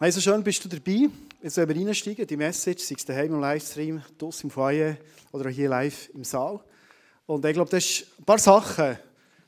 Also 0.00 0.20
schön 0.20 0.44
bist 0.44 0.64
du 0.64 0.68
dabei. 0.68 1.08
Jetzt 1.42 1.56
werden 1.56 1.76
wir 1.76 1.84
reinsteigen, 1.84 2.24
die 2.24 2.36
Message, 2.36 2.84
sei 2.84 2.94
es 2.96 3.04
daheim 3.04 3.34
im 3.34 3.40
Livestream, 3.40 4.00
draussen 4.16 4.46
im 4.46 4.50
Foyer 4.50 4.96
oder 5.32 5.50
hier 5.50 5.68
live 5.68 6.10
im 6.14 6.22
Saal. 6.22 6.60
Und 7.26 7.44
ich 7.44 7.52
glaube, 7.52 7.68
das 7.68 7.84
ist 7.84 8.06
ein 8.16 8.24
paar 8.24 8.38
Sachen, 8.38 8.96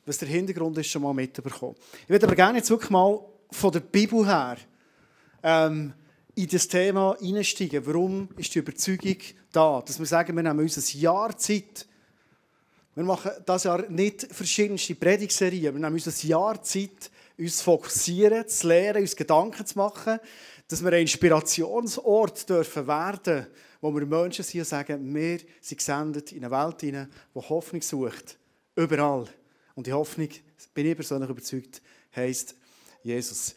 was 0.05 0.19
der 0.19 0.27
Hintergrund 0.27 0.77
ist, 0.79 0.89
schon 0.89 1.03
mal 1.03 1.15
mitbekommen. 1.15 1.77
Ich 2.03 2.09
würde 2.09 2.27
aber 2.27 2.35
gerne 2.35 2.59
jetzt 2.59 2.69
wirklich 2.69 2.91
mal 2.91 3.21
von 3.49 3.71
der 3.71 3.79
Bibel 3.79 4.27
her 4.27 4.57
ähm, 5.45 5.93
in 6.35 6.49
das 6.49 6.67
Thema 6.67 7.17
einsteigen. 7.23 7.87
Warum 7.87 8.29
ist 8.37 8.53
die 8.53 8.59
Überzeugung 8.59 9.19
da? 9.53 9.81
Dass 9.87 10.01
wir 10.01 10.07
sagen, 10.07 10.35
wir 10.35 10.43
nehmen 10.43 10.59
uns 10.59 10.77
ein 10.77 11.01
Jahr 11.01 11.39
Zeit. 11.39 11.87
Wir 12.97 13.05
machen 13.05 13.31
das 13.47 13.63
Jahr 13.63 13.89
nicht 13.89 14.27
verschiedenste 14.33 14.97
Predigserien, 14.97 15.73
wir 15.75 15.81
nehmen 15.81 15.95
uns 15.95 16.09
ein 16.09 16.29
Jahr 16.29 16.61
Zeit, 16.61 17.09
uns 17.41 17.59
zu 17.59 17.65
fokussieren, 17.65 18.47
zu 18.47 18.69
lernen, 18.69 19.03
uns 19.03 19.17
Gedanken 19.17 19.67
zu 19.67 19.79
machen, 19.79 20.21
dass 20.69 20.85
wir 20.85 20.93
ein 20.93 21.01
Inspirationsort 21.01 22.49
dürfen 22.49 22.87
werden 22.87 23.47
wo 23.81 23.95
wir 23.95 24.05
Menschen 24.07 24.45
sind 24.45 24.61
und 24.61 24.67
sagen, 24.67 25.15
wir 25.15 25.39
sind 25.61 25.79
gesendet 25.79 26.33
in 26.33 26.45
eine 26.45 26.51
Welt 26.51 26.81
hinein, 26.81 27.11
die 27.35 27.41
Hoffnung 27.41 27.83
sucht. 27.83 28.39
Überall. 28.77 29.27
Und 29.75 29.87
die 29.87 29.93
Hoffnung, 29.93 30.29
bin 30.75 30.87
ich 30.87 30.95
persönlich 30.95 31.31
überzeugt, 31.31 31.81
heisst 32.15 32.55
Jesus. 33.03 33.55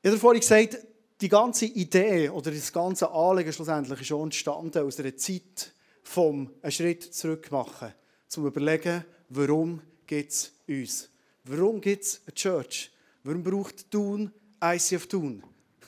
Ich 0.00 0.08
habe 0.08 0.18
vorhin 0.18 0.40
gesagt, 0.40 0.78
die 1.20 1.28
ganze 1.28 1.66
Idee 1.66 2.28
oder 2.28 2.52
das 2.52 2.72
ganze 2.72 3.10
Anliegen 3.10 3.52
schlussendlich 3.52 4.00
ist 4.00 4.06
schon 4.06 4.24
entstanden 4.24 4.84
aus 4.84 5.00
einer 5.00 5.16
Zeit 5.16 5.72
vom 6.04 6.50
einen 6.62 6.72
Schritt 6.72 7.12
zurück 7.12 7.50
machen, 7.50 7.92
zum 8.28 8.46
überlegen, 8.46 9.04
warum 9.28 9.82
gibt 10.06 10.30
es 10.30 10.52
uns? 10.68 11.10
Warum 11.44 11.80
gibt 11.80 12.04
es 12.04 12.20
eine 12.24 12.34
Church? 12.34 12.92
Warum 13.24 13.42
braucht 13.42 13.90
Tun 13.90 14.32
ICF 14.62 15.06
Tun? 15.06 15.42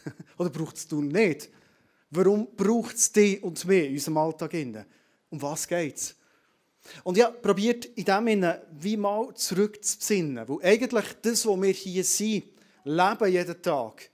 Oder 0.38 0.50
braucht 0.50 0.76
es 0.76 0.86
Tun 0.86 1.08
nicht? 1.08 1.50
Warum 2.10 2.48
braucht 2.56 2.96
es 2.96 3.12
dich 3.12 3.42
und 3.42 3.64
mich 3.64 3.86
in 3.86 3.92
unserem 3.94 4.16
Alltag? 4.18 4.54
Um 5.30 5.40
was 5.40 5.66
geht 5.66 5.96
es? 5.96 6.16
Und 7.04 7.22
habe 7.22 7.36
probiert, 7.38 7.84
in 7.84 8.04
dem 8.04 8.26
Sinne 8.26 8.62
wie 8.80 8.96
mal 8.96 9.32
zurückzusinnen. 9.34 10.48
Weil 10.48 10.58
eigentlich 10.62 11.04
das, 11.22 11.46
was 11.46 11.62
wir 11.62 11.72
hier 11.72 12.04
sind, 12.04 12.44
leben 12.84 13.32
jeden 13.32 13.62
Tag, 13.62 14.10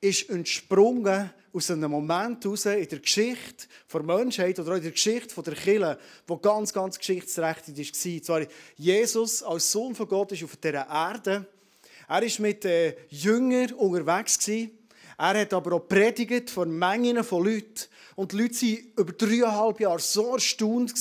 ist 0.00 0.30
entsprungen 0.30 1.30
aus 1.52 1.70
einem 1.70 1.90
Moment 1.90 2.44
heraus 2.44 2.66
in 2.66 2.88
der 2.88 3.00
Geschichte 3.00 3.66
der 3.92 4.02
Menschheit 4.02 4.58
oder 4.58 4.72
auch 4.72 4.76
in 4.76 4.82
der 4.82 4.92
Geschichte 4.92 5.42
der 5.42 5.54
Kirche, 5.54 5.98
wo 6.26 6.36
ganz, 6.36 6.72
ganz 6.72 6.98
geschichtsträchtig 6.98 7.92
war. 7.92 8.22
Zwar 8.22 8.46
Jesus 8.76 9.42
als 9.42 9.72
Sohn 9.72 9.94
von 9.94 10.08
Gott 10.08 10.32
ist 10.32 10.44
auf 10.44 10.56
dieser 10.56 10.86
Erde 10.88 11.46
er 12.08 12.22
war 12.22 12.40
mit 12.40 12.64
den 12.64 12.94
Jüngern 13.10 13.72
unterwegs. 13.74 14.48
Er 14.48 15.40
hat 15.40 15.52
aber 15.52 15.76
auch 15.76 15.88
predigt 15.88 16.48
vor 16.48 16.64
Mengen 16.64 17.22
von 17.22 17.44
Leuten. 17.44 17.84
Und 18.16 18.32
die 18.32 18.36
Leute 18.36 18.54
waren 18.54 18.92
über 18.96 19.12
dreieinhalb 19.12 19.80
Jahre 19.80 19.98
so 19.98 20.34
erstaunt, 20.34 20.94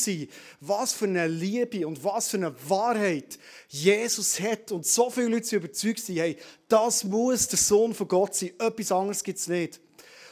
was 0.59 0.93
für 0.93 1.05
eine 1.05 1.27
Liebe 1.27 1.87
und 1.87 2.03
was 2.03 2.29
für 2.29 2.37
eine 2.37 2.53
Wahrheit 2.67 3.39
Jesus 3.69 4.39
hat. 4.39 4.71
Und 4.71 4.85
so 4.85 5.09
viele 5.09 5.29
Leute 5.29 5.45
sind 5.45 5.63
überzeugt, 5.63 6.03
hey, 6.09 6.35
das 6.67 7.03
muss 7.03 7.47
der 7.47 7.57
Sohn 7.57 7.93
von 7.93 8.07
Gott 8.07 8.35
sein. 8.35 8.51
Etwas 8.59 8.91
anderes 8.91 9.23
gibt 9.23 9.39
es 9.39 9.47
nicht. 9.47 9.79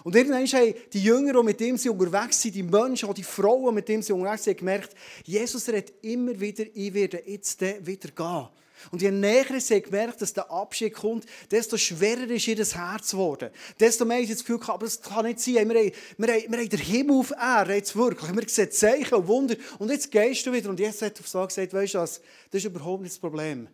Und 0.04 0.16
irgendwann 0.16 0.46
haben 0.46 0.74
die 0.94 1.04
Jünger, 1.04 1.34
die 1.34 1.44
mit 1.44 1.62
ihm 1.62 1.80
unterwegs 1.90 2.42
sind, 2.42 2.54
die 2.54 2.64
Menschen, 2.64 3.10
auch 3.10 3.14
die 3.14 3.24
Frauen, 3.24 3.74
mit 3.74 3.88
dem 3.88 4.02
sie 4.02 4.14
unterwegs 4.14 4.44
sind, 4.44 4.58
gemerkt, 4.58 4.94
Jesus 5.24 5.68
redet 5.68 5.94
immer 6.04 6.40
wieder, 6.40 6.66
ich 6.74 6.94
werde 6.94 7.24
jetzt 7.26 7.62
wieder 7.62 8.10
gehen. 8.16 8.48
Und 8.92 9.02
je 9.02 9.12
näher 9.12 9.60
sie 9.60 9.82
gemerkt, 9.82 10.22
dass 10.22 10.34
der 10.34 10.50
Abschied 10.52 10.94
kommt, 10.94 11.26
desto 11.52 11.78
schwerer 11.78 12.30
ist 12.30 12.48
ihr 12.48 12.56
das 12.56 12.76
Herz 12.76 13.12
geworden. 13.12 13.50
Desto 13.80 14.06
mehr 14.06 14.20
ist 14.20 14.32
das 14.32 14.40
Gefühl, 14.40 14.60
aber 14.68 14.86
das 14.86 15.02
kann 15.02 15.26
nicht 15.26 15.40
sein. 15.40 15.70
Wir 15.70 15.80
haben, 15.80 15.92
wir 16.18 16.34
haben, 16.34 16.70
den 16.70 16.80
Himmel 16.80 17.18
auf 17.18 17.32
Erde, 17.32 17.76
jetzt 17.76 17.96
wirklich. 17.96 18.36
Wir 18.36 18.50
sehen 18.50 18.72
Zeichen 18.72 19.16
und 19.16 19.28
Wunder. 19.28 19.56
Und 19.80 19.90
jetzt 19.92 20.12
gehst 20.12 20.46
du 20.46 20.54
wieder. 20.54 20.70
Und 20.70 20.80
jetzt 20.80 21.02
hat 21.02 21.20
er 21.20 21.26
so 21.26 21.46
gesagt, 21.46 21.74
weißt 21.74 21.94
du 21.94 22.00
was, 22.00 22.22
das 22.52 22.60
ist 22.60 22.66
überhaupt 22.66 23.02
nicht 23.02 23.14
das 23.14 23.20
Problem. 23.20 23.68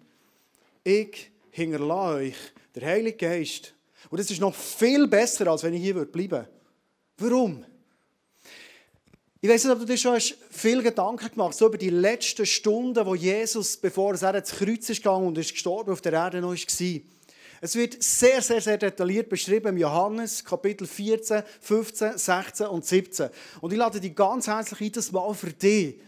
Ich 0.83 1.31
hinterlasse 1.51 2.15
euch 2.15 2.35
der 2.75 2.87
Heilige 2.87 3.17
Geist. 3.17 3.73
Und 4.09 4.19
das 4.19 4.31
ist 4.31 4.41
noch 4.41 4.55
viel 4.55 5.07
besser, 5.07 5.47
als 5.47 5.63
wenn 5.63 5.73
ich 5.73 5.81
hier 5.81 5.93
bleiben 6.05 6.31
würde. 6.31 6.49
Warum? 7.17 7.65
Ich 9.43 9.49
weiß 9.49 9.63
nicht, 9.63 9.73
ob 9.73 9.79
du 9.79 9.85
dir 9.85 9.97
schon 9.97 10.19
viel 10.51 10.83
Gedanken 10.83 11.27
gemacht 11.31 11.49
hast, 11.49 11.57
so 11.57 11.65
über 11.65 11.79
die 11.79 11.89
letzten 11.89 12.45
Stunden, 12.45 13.03
wo 13.03 13.15
Jesus, 13.15 13.75
bevor 13.75 14.13
er 14.13 14.35
ins 14.35 14.51
Kreuz 14.51 14.87
ist 14.87 14.97
gegangen 14.97 15.25
und 15.25 15.37
ist 15.39 15.53
gestorben, 15.53 15.91
auf 15.91 16.01
der 16.01 16.13
Erde 16.13 16.41
noch 16.41 16.53
war. 16.53 17.01
Es 17.59 17.75
wird 17.75 18.03
sehr, 18.03 18.39
sehr, 18.43 18.61
sehr 18.61 18.77
detailliert 18.77 19.29
beschrieben 19.29 19.69
im 19.69 19.77
Johannes, 19.79 20.45
Kapitel 20.45 20.85
14, 20.85 21.41
15, 21.59 22.19
16 22.19 22.67
und 22.67 22.85
17. 22.85 23.29
Und 23.61 23.73
ich 23.73 23.79
lade 23.79 23.99
dich 23.99 24.13
ganz 24.13 24.45
herzlich 24.45 24.79
ein, 24.79 24.91
das 24.91 25.11
mal 25.11 25.33
für 25.33 25.51
dich. 25.51 25.99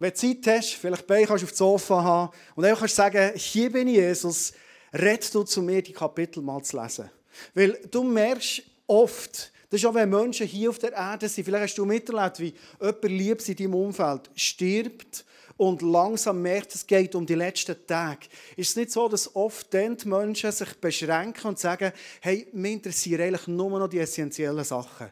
Wenn 0.00 0.10
du 0.10 0.16
Zeit 0.16 0.46
hast, 0.48 0.74
vielleicht 0.74 1.06
bei 1.06 1.22
kannst 1.22 1.42
du 1.42 1.46
auf 1.46 1.50
das 1.50 1.58
Sofa 1.58 2.02
haben 2.02 2.32
und 2.56 2.64
dann 2.64 2.76
kannst 2.76 2.96
sagen, 2.96 3.32
hier 3.36 3.70
bin 3.70 3.86
ich 3.86 3.94
Jesus, 3.94 4.54
red 4.92 5.32
du 5.32 5.44
zu 5.44 5.62
mir, 5.62 5.82
die 5.82 5.92
Kapitel 5.92 6.42
mal 6.42 6.60
zu 6.64 6.80
lesen. 6.80 7.10
Weil 7.54 7.78
du 7.92 8.02
merkst 8.02 8.62
oft, 8.88 9.52
das 9.70 9.80
ist 9.80 9.86
auch, 9.86 9.94
wenn 9.94 10.10
Menschen 10.10 10.48
hier 10.48 10.68
auf 10.68 10.80
der 10.80 10.92
Erde 10.92 11.28
sind. 11.28 11.44
Vielleicht 11.44 11.62
hast 11.62 11.78
du 11.78 11.84
miterlebt, 11.84 12.40
wie 12.40 12.54
jemand 12.80 13.04
Liebes 13.04 13.48
in 13.48 13.56
deinem 13.56 13.74
Umfeld 13.74 14.28
stirbt 14.34 15.24
und 15.56 15.80
langsam 15.82 16.42
merkt, 16.42 16.74
es 16.74 16.84
geht 16.84 17.14
um 17.14 17.24
die 17.24 17.36
letzten 17.36 17.76
Tage. 17.86 18.26
Ist 18.56 18.70
es 18.70 18.76
nicht 18.76 18.90
so, 18.90 19.08
dass 19.08 19.36
oft 19.36 19.72
dann 19.72 19.96
die 19.96 20.08
Menschen 20.08 20.50
sich 20.50 20.74
beschränken 20.74 21.46
und 21.46 21.58
sagen, 21.60 21.92
hey, 22.20 22.48
mir 22.52 22.72
interessieren 22.72 23.22
eigentlich 23.22 23.46
nur 23.46 23.78
noch 23.78 23.86
die 23.86 24.00
essentiellen 24.00 24.64
Sachen. 24.64 25.10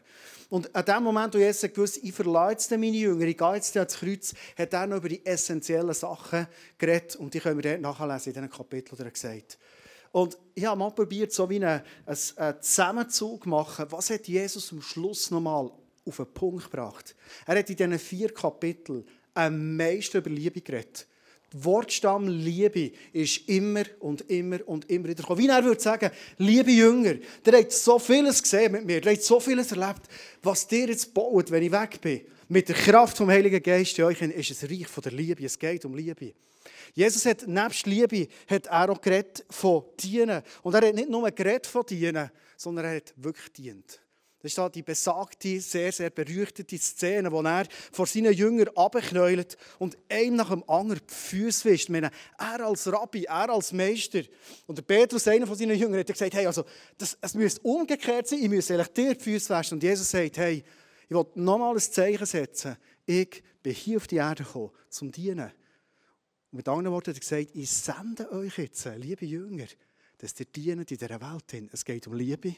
Und 0.49 0.75
an 0.75 0.83
dem 0.83 1.03
Moment, 1.03 1.35
wo 1.35 1.37
Jesus 1.37 1.71
gewusst 1.71 1.99
ich 2.03 2.11
verlasse 2.11 2.77
meine 2.77 2.97
Jünger, 2.97 3.27
ich 3.27 3.37
gehe 3.37 3.53
jetzt 3.53 3.77
ans 3.77 3.97
Kreuz, 3.97 4.33
hat 4.57 4.73
er 4.73 4.87
noch 4.87 4.97
über 4.97 5.09
die 5.09 5.25
essentiellen 5.25 5.93
Sachen 5.93 6.47
geredet. 6.77 7.15
Und 7.15 7.33
die 7.33 7.39
können 7.39 7.63
wir 7.63 7.71
dort 7.71 7.81
nachlesen 7.81 8.33
in 8.33 8.33
diesem 8.33 8.49
Kapitel, 8.49 8.97
wo 8.97 9.03
er 9.03 9.11
gesagt 9.11 9.57
und 10.11 10.37
ich 10.55 10.65
habe 10.65 10.79
mal 10.79 10.91
probiert, 10.91 11.31
so 11.31 11.49
wie 11.49 11.57
einen, 11.57 11.81
einen 12.05 12.61
Zusammenzug 12.61 13.43
zu 13.43 13.49
machen. 13.49 13.85
Was 13.89 14.09
hat 14.09 14.27
Jesus 14.27 14.71
am 14.71 14.81
Schluss 14.81 15.29
nochmal 15.31 15.71
auf 16.05 16.17
den 16.17 16.33
Punkt 16.33 16.63
gebracht? 16.65 17.15
Er 17.45 17.59
hat 17.59 17.69
in 17.69 17.75
diesen 17.75 17.99
vier 17.99 18.33
Kapiteln 18.33 19.05
am 19.33 19.77
meisten 19.77 20.17
über 20.17 20.29
Liebe 20.29 20.61
geredet. 20.61 21.07
Wortstamm 21.53 22.27
Liebe 22.27 22.91
ist 23.11 23.47
immer 23.49 23.83
und 23.99 24.29
immer 24.29 24.59
und 24.67 24.89
immer 24.89 25.09
wieder 25.09 25.23
gekommen. 25.23 25.39
Wie 25.39 25.47
er 25.47 25.63
würde 25.63 25.81
sagen, 25.81 26.11
liebe 26.37 26.71
Jünger, 26.71 27.15
ihr 27.45 27.53
habt 27.53 27.71
so 27.71 27.97
vieles 27.99 28.41
gesehen 28.41 28.71
mit 28.71 28.85
mir, 28.85 29.03
ihr 29.03 29.11
habt 29.11 29.23
so 29.23 29.39
vieles 29.39 29.71
erlebt, 29.71 30.01
was 30.43 30.67
dir 30.67 30.87
jetzt 30.87 31.13
baut, 31.13 31.49
wenn 31.51 31.63
ich 31.63 31.71
weg 31.71 31.99
bin. 32.01 32.21
Mit 32.47 32.67
der 32.67 32.75
Kraft 32.75 33.17
vom 33.17 33.29
Heiligen 33.29 33.61
Geist 33.61 33.97
in 33.99 34.05
euch 34.05 34.21
ist 34.21 34.51
es 34.51 34.63
Reich 34.63 34.87
von 34.87 35.03
der 35.03 35.11
Liebe. 35.11 35.45
Es 35.45 35.57
geht 35.57 35.85
um 35.85 35.95
Liebe. 35.95 36.33
Jesus 36.93 37.25
hat 37.25 37.47
nebst 37.47 37.85
Liebe 37.85 38.27
hat 38.47 38.67
er 38.67 38.89
auch 38.89 38.99
geredet 38.99 39.45
von 39.49 39.83
Dienen. 39.99 40.41
Und 40.63 40.73
er 40.73 40.87
hat 40.87 40.95
nicht 40.95 41.09
nur 41.09 41.29
geredet 41.31 41.67
von 41.67 41.85
Dienen, 41.85 42.31
sondern 42.57 42.85
er 42.85 42.95
hat 42.97 43.13
wirklich 43.17 43.51
dient. 43.53 44.01
Das 44.41 44.51
ist 44.51 44.57
da 44.57 44.69
die 44.69 44.83
besagte, 44.83 45.59
sehr, 45.59 45.91
sehr 45.91 46.09
berüchtigte 46.11 46.77
Szene, 46.77 47.29
wo 47.29 47.41
er 47.41 47.67
vor 47.91 48.07
seinen 48.07 48.31
Jüngern 48.31 48.69
abknäult 48.73 49.57
und 49.79 49.97
einem 50.07 50.37
nach 50.37 50.49
dem 50.49 50.63
anderen 50.69 51.01
die 51.09 51.13
Füße 51.13 51.69
wischt. 51.69 51.89
meine, 51.89 52.09
er 52.37 52.65
als 52.65 52.87
Rabbi, 52.87 53.25
er 53.25 53.49
als 53.49 53.73
Meister. 53.73 54.21
Und 54.65 54.77
der 54.77 54.83
Petrus, 54.83 55.27
einer 55.27 55.45
von 55.45 55.57
seinen 55.57 55.77
Jüngern, 55.77 55.99
hat 55.99 56.07
gesagt, 56.07 56.33
hey, 56.33 56.45
also, 56.45 56.63
das, 56.97 57.17
es 57.19 57.33
müsste 57.33 57.59
umgekehrt 57.61 58.29
sein, 58.29 58.39
ich 58.41 58.49
müsste 58.49 58.75
eigentlich 58.75 58.93
dir 58.93 59.13
die 59.13 59.23
Füße 59.23 59.49
waschen. 59.49 59.75
Und 59.75 59.83
Jesus 59.83 60.09
sagt, 60.09 60.37
hey, 60.37 60.63
ich 61.09 61.15
will 61.15 61.25
nochmal 61.35 61.73
ein 61.73 61.79
Zeichen 61.81 62.25
setzen. 62.25 62.77
Ich 63.05 63.43
bin 63.61 63.73
hier 63.73 63.97
auf 63.97 64.07
die 64.07 64.17
Erde 64.17 64.45
gekommen, 64.45 64.71
zum 64.89 65.11
Dienen. 65.11 65.51
Und 66.51 66.57
mit 66.57 66.67
anderen 66.69 66.93
Worten 66.93 67.11
hat 67.11 67.17
er 67.17 67.19
gesagt, 67.19 67.55
ich 67.55 67.69
sende 67.69 68.31
euch 68.31 68.57
jetzt, 68.57 68.85
liebe 68.95 69.25
Jünger, 69.25 69.67
dass 70.19 70.39
ihr 70.39 70.45
dient 70.45 70.81
in 70.81 70.85
dieser 70.85 71.09
Welt. 71.09 71.51
Hin. 71.51 71.69
Es 71.71 71.83
geht 71.83 72.05
um 72.07 72.13
Liebe, 72.13 72.55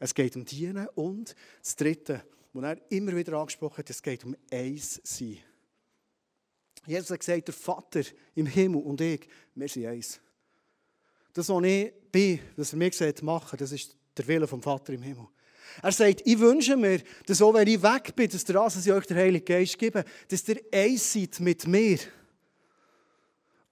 es 0.00 0.14
geht 0.14 0.34
um 0.34 0.44
Dienen 0.44 0.88
und 0.94 1.34
das 1.62 1.76
Dritte, 1.76 2.24
was 2.52 2.64
er 2.64 2.90
immer 2.90 3.14
wieder 3.14 3.34
angesprochen 3.34 3.78
hat, 3.78 3.90
es 3.90 4.02
geht 4.02 4.24
um 4.24 4.36
eins 4.50 5.00
sein. 5.04 5.38
Jesus 6.86 7.10
hat 7.10 7.20
gesagt, 7.20 7.48
der 7.48 7.54
Vater 7.54 8.02
im 8.34 8.46
Himmel 8.46 8.82
und 8.82 9.00
ich, 9.00 9.28
wir 9.54 9.68
sind 9.68 9.86
eins. 9.86 10.20
Das, 11.32 11.48
was 11.48 11.64
ich 11.64 11.92
bin, 12.10 12.40
was 12.56 12.72
er 12.72 12.78
mir 12.78 12.90
gesagt 12.90 13.22
machen, 13.22 13.56
das 13.56 13.72
ist 13.72 13.96
der 14.16 14.26
Wille 14.26 14.46
vom 14.46 14.60
Vater 14.60 14.92
im 14.92 15.02
Himmel. 15.02 15.28
Er 15.80 15.92
sagt, 15.92 16.22
ich 16.24 16.38
wünsche 16.38 16.76
mir, 16.76 17.00
dass 17.26 17.40
auch 17.40 17.54
wenn 17.54 17.68
ich 17.68 17.82
weg 17.82 18.14
bin, 18.14 18.28
dass 18.28 18.44
der 18.44 18.66
ich 18.66 18.92
euch 18.92 19.06
der 19.06 19.16
Heilige 19.16 19.44
Geist 19.44 19.78
gebe, 19.78 20.04
dass 20.28 20.48
ihr 20.48 20.60
eins 20.72 21.12
seid 21.12 21.40
mit 21.40 21.66
mir. 21.66 21.98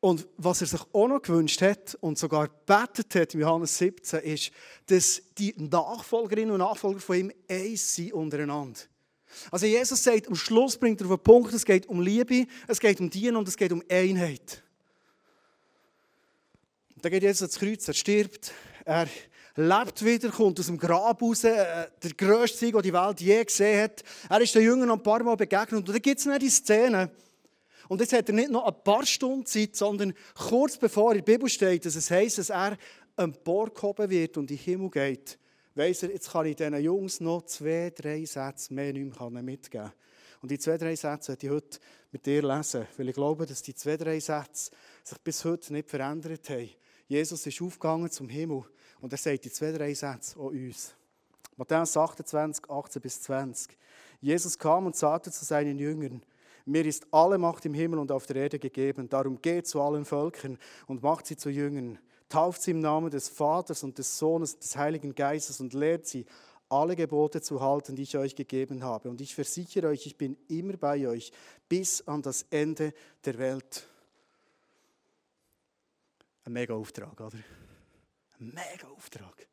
Und 0.00 0.26
was 0.38 0.62
er 0.62 0.66
sich 0.66 0.80
auch 0.92 1.08
noch 1.08 1.20
gewünscht 1.20 1.60
hat 1.60 1.94
und 2.00 2.18
sogar 2.18 2.48
gebetet 2.48 3.14
hat 3.14 3.34
in 3.34 3.40
Johannes 3.40 3.76
17, 3.76 4.20
ist, 4.20 4.50
dass 4.86 5.22
die 5.36 5.54
Nachfolgerinnen 5.58 6.52
und 6.52 6.60
Nachfolger 6.60 7.00
von 7.00 7.16
ihm 7.16 7.32
eins 7.48 7.94
sind 7.94 8.14
untereinander. 8.14 8.80
Also 9.50 9.66
Jesus 9.66 10.02
sagt, 10.02 10.26
am 10.26 10.34
Schluss 10.34 10.76
bringt 10.76 11.00
er 11.00 11.06
auf 11.06 11.16
den 11.16 11.22
Punkt, 11.22 11.52
es 11.52 11.64
geht 11.64 11.86
um 11.86 12.00
Liebe, 12.00 12.46
es 12.66 12.80
geht 12.80 12.98
um 12.98 13.10
Dienen 13.10 13.36
und 13.36 13.46
es 13.46 13.56
geht 13.56 13.72
um 13.72 13.82
Einheit. 13.88 14.62
Dann 17.02 17.12
geht 17.12 17.22
Jesus 17.22 17.42
ans 17.42 17.58
Kreuz, 17.58 17.86
er 17.86 17.94
stirbt, 17.94 18.52
er 18.84 19.06
lebt 19.56 20.04
wieder, 20.04 20.30
kommt 20.30 20.58
aus 20.58 20.66
dem 20.66 20.78
Grab 20.78 21.22
raus, 21.22 21.44
äh, 21.44 21.88
der 22.02 22.12
grösste 22.16 22.58
Sieg, 22.58 22.72
den 22.72 22.82
die 22.82 22.92
Welt 22.92 23.20
je 23.20 23.44
gesehen 23.44 23.82
hat. 23.82 24.02
Er 24.28 24.40
ist 24.40 24.54
den 24.54 24.62
Jüngern 24.62 24.90
ein 24.90 25.02
paar 25.02 25.22
Mal 25.22 25.36
begegnet 25.36 25.80
und 25.80 25.88
dann 25.88 26.02
gibt 26.02 26.20
es 26.20 26.38
die 26.38 26.50
Szene. 26.50 27.10
Und 27.90 28.00
jetzt 28.00 28.12
hat 28.12 28.28
er 28.28 28.36
nicht 28.36 28.52
noch 28.52 28.68
ein 28.68 28.84
paar 28.84 29.04
Stunden 29.04 29.44
Zeit, 29.44 29.74
sondern 29.74 30.14
kurz 30.36 30.76
bevor 30.76 31.10
in 31.10 31.18
der 31.18 31.24
Bibel 31.24 31.48
steht, 31.48 31.84
dass 31.84 31.96
es 31.96 32.08
heisst, 32.08 32.38
dass 32.38 32.50
er 32.50 32.78
emporgehoben 33.16 34.08
wird 34.08 34.36
und 34.36 34.48
in 34.48 34.56
den 34.56 34.62
Himmel 34.62 34.90
geht, 34.90 35.40
weiss 35.74 36.04
er, 36.04 36.12
jetzt 36.12 36.30
kann 36.30 36.46
ich 36.46 36.54
diesen 36.54 36.80
Jungs 36.80 37.18
noch 37.18 37.42
zwei, 37.46 37.90
drei 37.90 38.24
Sätze 38.24 38.72
mehr 38.72 38.92
nicht 38.92 39.18
mehr 39.18 39.42
mitgeben. 39.42 39.92
Und 40.40 40.52
die 40.52 40.58
zwei, 40.60 40.78
drei 40.78 40.94
Sätze 40.94 41.32
möchte 41.32 41.46
ich 41.46 41.52
heute 41.52 41.80
mit 42.12 42.24
dir 42.24 42.42
lesen, 42.42 42.86
weil 42.96 43.08
ich 43.08 43.14
glaube, 43.16 43.44
dass 43.44 43.60
die 43.60 43.74
zwei, 43.74 43.96
drei 43.96 44.20
Sätze 44.20 44.70
sich 45.02 45.18
bis 45.18 45.44
heute 45.44 45.72
nicht 45.72 45.90
verändert 45.90 46.48
haben. 46.48 46.70
Jesus 47.08 47.44
ist 47.44 47.60
aufgegangen 47.60 48.08
zum 48.08 48.28
Himmel 48.28 48.62
und 49.00 49.10
er 49.12 49.18
sagt 49.18 49.46
die 49.46 49.50
zwei, 49.50 49.72
drei 49.72 49.94
Sätze 49.94 50.38
auch 50.38 50.52
uns. 50.52 50.94
Matthäus 51.56 51.96
28, 51.96 52.70
18 52.70 53.02
bis 53.02 53.20
20. 53.22 53.76
Jesus 54.20 54.56
kam 54.56 54.86
und 54.86 54.94
sagte 54.94 55.32
zu 55.32 55.44
seinen 55.44 55.76
Jüngern, 55.76 56.22
mir 56.64 56.84
ist 56.84 57.06
alle 57.12 57.38
Macht 57.38 57.64
im 57.64 57.74
Himmel 57.74 57.98
und 57.98 58.12
auf 58.12 58.26
der 58.26 58.36
Erde 58.36 58.58
gegeben. 58.58 59.08
Darum 59.08 59.40
geht 59.40 59.66
zu 59.66 59.80
allen 59.80 60.04
Völkern 60.04 60.58
und 60.86 61.02
macht 61.02 61.26
sie 61.26 61.36
zu 61.36 61.50
Jüngern. 61.50 61.98
Tauft 62.28 62.62
sie 62.62 62.70
im 62.70 62.80
Namen 62.80 63.10
des 63.10 63.28
Vaters 63.28 63.82
und 63.82 63.98
des 63.98 64.18
Sohnes 64.18 64.58
des 64.58 64.76
Heiligen 64.76 65.14
Geistes 65.14 65.60
und 65.60 65.74
lehrt 65.74 66.06
sie, 66.06 66.26
alle 66.70 66.94
Gebote 66.94 67.42
zu 67.42 67.60
halten, 67.60 67.96
die 67.96 68.02
ich 68.02 68.16
euch 68.16 68.36
gegeben 68.36 68.84
habe. 68.84 69.10
Und 69.10 69.20
ich 69.20 69.34
versichere 69.34 69.88
euch, 69.88 70.06
ich 70.06 70.16
bin 70.16 70.36
immer 70.48 70.76
bei 70.76 71.08
euch 71.08 71.32
bis 71.68 72.06
an 72.06 72.22
das 72.22 72.46
Ende 72.50 72.94
der 73.24 73.38
Welt. 73.38 73.86
Ein 76.44 76.52
mega 76.52 76.74
Auftrag, 76.74 77.20
oder? 77.20 77.38
Ein 78.38 78.46
mega 78.54 78.86
Auftrag. 78.96 79.48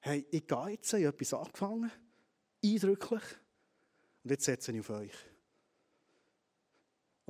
Hey, 0.00 0.26
ich 0.30 0.46
gehe 0.46 0.68
jetzt, 0.68 0.92
ich 0.92 1.06
habe 1.06 1.16
etwas 1.16 1.34
angefangen, 1.34 1.90
eindrücklich, 2.62 3.22
und 4.24 4.30
jetzt 4.30 4.44
setze 4.44 4.72
ich 4.72 4.80
auf 4.80 4.90
euch. 4.90 5.12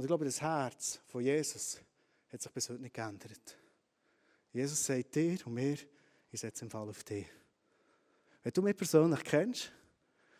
Und 0.03 0.07
ich 0.07 0.09
glaube, 0.09 0.25
das 0.25 0.41
Herz 0.41 0.99
von 1.07 1.23
Jesus 1.23 1.79
hat 2.33 2.43
sich 2.43 2.51
bis 2.51 2.69
heute 2.69 2.83
nicht 2.83 2.93
geändert. 2.93 3.57
Jesus 4.53 4.85
sagt 4.85 5.15
dir 5.15 5.39
und 5.47 5.55
mir, 5.55 5.77
ich 6.33 6.41
setze 6.41 6.65
im 6.65 6.73
Fall 6.73 6.89
auf 6.89 7.05
dich. 7.05 7.27
Wenn 8.43 8.53
du 8.53 8.63
mich 8.63 8.77
persönlich 8.77 9.23
kennst, 9.23 9.71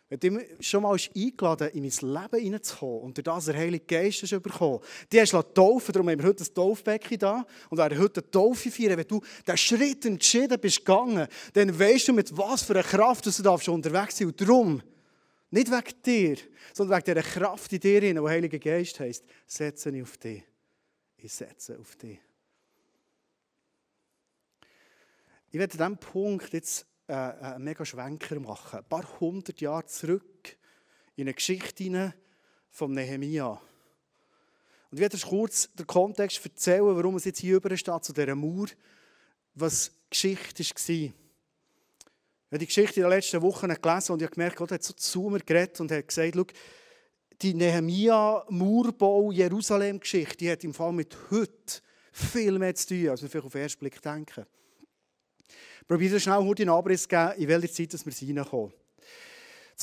wenn 0.09 0.19
du 0.19 0.45
schon 0.59 0.83
mal 0.83 0.97
eingeladen 1.15 1.69
in 1.69 1.81
mein 1.81 2.23
Leben 2.23 2.43
hineinzukommen 2.43 3.03
und 3.03 3.17
durch 3.17 3.23
das 3.23 3.45
der 3.45 3.55
Heilige 3.55 3.85
Geist 3.85 4.23
ist 4.23 4.43
bekommen, 4.43 4.81
die 5.09 5.21
hast 5.21 5.31
du 5.31 5.41
taufen, 5.41 5.93
darum 5.93 6.09
haben 6.09 6.19
wir 6.19 6.27
heute 6.27 6.43
ein 6.43 6.53
Taufbecken 6.53 7.19
da 7.19 7.45
und 7.69 7.77
werden 7.77 7.99
heute 7.99 8.19
eine 8.19 8.31
Taufe 8.31 8.69
feiern. 8.69 8.97
Wenn 8.97 9.07
du 9.07 9.21
diesen 9.47 9.57
Schritt 9.57 10.05
entschieden 10.05 10.59
bist 10.59 10.79
gegangen, 10.79 11.25
dann 11.53 11.79
weißt 11.79 12.09
du, 12.09 12.11
mit 12.11 12.35
was 12.35 12.63
für 12.63 12.73
einer 12.73 12.83
Kraft 12.83 13.25
du 13.25 13.41
darfst 13.41 13.69
unterwegs 13.69 14.17
sein. 14.17 14.27
Und 14.27 14.41
darum, 14.41 14.83
nicht 15.53 15.69
wegen 15.69 16.01
dir, 16.01 16.37
sondern 16.73 16.97
wegen 16.97 17.13
dieser 17.13 17.29
Kraft 17.29 17.71
in 17.73 17.79
dir, 17.79 18.01
die 18.01 18.19
Heilige 18.19 18.59
Geist 18.59 18.99
heisst, 18.99 19.23
setze 19.45 19.95
ich 19.95 20.01
auf 20.01 20.17
dich. 20.17 20.43
Ich 21.17 21.31
setze 21.31 21.77
auf 21.79 21.95
dich. 21.95 22.19
Ich 25.51 25.59
werde 25.59 25.73
an 25.83 25.93
diesem 25.93 26.11
Punkt 26.11 26.51
jetzt 26.53 26.87
äh, 27.07 27.13
einen 27.13 27.65
mega 27.65 27.85
Schwenker 27.85 28.39
machen. 28.39 28.79
Ein 28.79 28.85
paar 28.85 29.19
hundert 29.19 29.61
Jahre 29.61 29.85
zurück 29.85 30.57
in 31.15 31.25
eine 31.25 31.35
Geschichte 31.35 32.15
von 32.71 32.91
Nehemia. 32.91 33.51
Und 33.51 34.97
ich 34.97 34.99
werde 34.99 35.17
euch 35.17 35.25
kurz 35.25 35.71
den 35.75 35.85
Kontext 35.85 36.43
erzählen, 36.43 36.95
warum 36.95 37.17
es 37.17 37.25
jetzt 37.25 37.39
hier 37.39 37.57
über 37.57 37.77
steht, 37.77 38.03
zu 38.03 38.11
dieser 38.11 38.33
Mauer, 38.33 38.67
was 39.53 39.91
Geschichte 40.09 40.63
war. 40.63 41.22
Habe 42.53 42.59
die 42.59 42.67
Geschichte 42.67 42.99
in 42.99 43.05
den 43.05 43.09
letzten 43.09 43.41
Wochen 43.41 43.67
gelesen 43.67 44.11
und 44.11 44.21
ich 44.21 44.27
habe 44.27 44.35
gemerkt, 44.35 44.57
Gott 44.57 44.71
hat 44.71 44.83
so 44.83 44.93
zu 44.93 45.21
mir 45.23 45.39
geredet 45.39 45.79
und 45.79 45.91
hat 45.91 46.07
gesagt, 46.07 46.53
die 47.41 47.55
Nehemia-Mauerbau 47.55 49.31
Jerusalem-Geschichte, 49.31 50.37
die 50.37 50.51
hat 50.51 50.63
im 50.63 50.71
Fall 50.71 50.93
mit 50.93 51.17
heute 51.31 51.81
viel 52.11 52.59
mehr 52.59 52.75
zu 52.75 52.89
tun, 52.89 53.09
als 53.09 53.23
wir 53.23 53.29
vielleicht 53.29 53.47
auf 53.47 53.53
den 53.53 53.61
ersten 53.63 53.79
Blick 53.79 53.99
denken. 53.99 54.45
Probiert 55.87 56.21
schnell 56.21 56.35
einen 56.35 56.69
Abriss 56.69 57.07
geben, 57.07 57.31
in 57.37 57.47
welcher 57.47 57.71
Zeit 57.71 58.05
wir 58.05 58.37
reinkommen. 58.37 58.71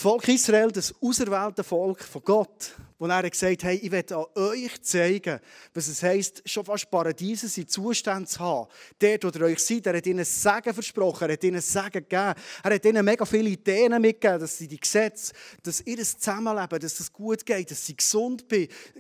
Das 0.01 0.11
Volk 0.11 0.29
Israel, 0.29 0.73
das 0.73 0.95
auserwählte 1.03 1.63
Volk 1.63 2.03
von 2.03 2.23
Gott, 2.25 2.75
wo 2.99 3.05
er 3.05 3.29
gesagt 3.29 3.65
hat, 3.65 3.75
ich 3.75 3.91
werde 3.91 4.35
euch 4.35 4.81
zeigen, 4.81 5.39
was 5.75 5.89
es 5.89 6.03
heisst, 6.03 6.41
schon 6.47 6.65
fast 6.65 6.91
Paradiese 6.91 7.61
in 7.61 7.69
Zustand 7.69 8.27
zu 8.27 8.41
haben. 8.41 8.71
Dort, 8.99 9.25
wo 9.25 9.39
ihr 9.39 9.45
euch 9.45 9.59
seid, 9.59 9.85
er 9.85 9.99
hat 9.99 10.07
ihnen 10.07 10.25
Segen 10.25 10.73
versprochen, 10.73 11.29
er 11.29 11.35
hat 11.35 11.45
ihnen 11.45 11.61
Segen 11.61 11.91
gegeben, 11.93 12.35
er 12.63 12.75
hat 12.75 12.85
ihnen 12.87 13.05
mega 13.05 13.27
viele 13.27 13.51
Ideen 13.51 14.01
mitgegeben, 14.01 14.41
dass 14.41 14.57
sie 14.57 14.69
die 14.69 14.81
Gesetze, 14.81 15.35
dass 15.63 15.83
ihr 15.83 15.99
Zusammenleben, 15.99 16.81
dass 16.81 16.99
es 16.99 17.13
gut 17.13 17.45
geht, 17.45 17.71
dass 17.71 17.85
sie 17.85 17.95
gesund 17.95 18.47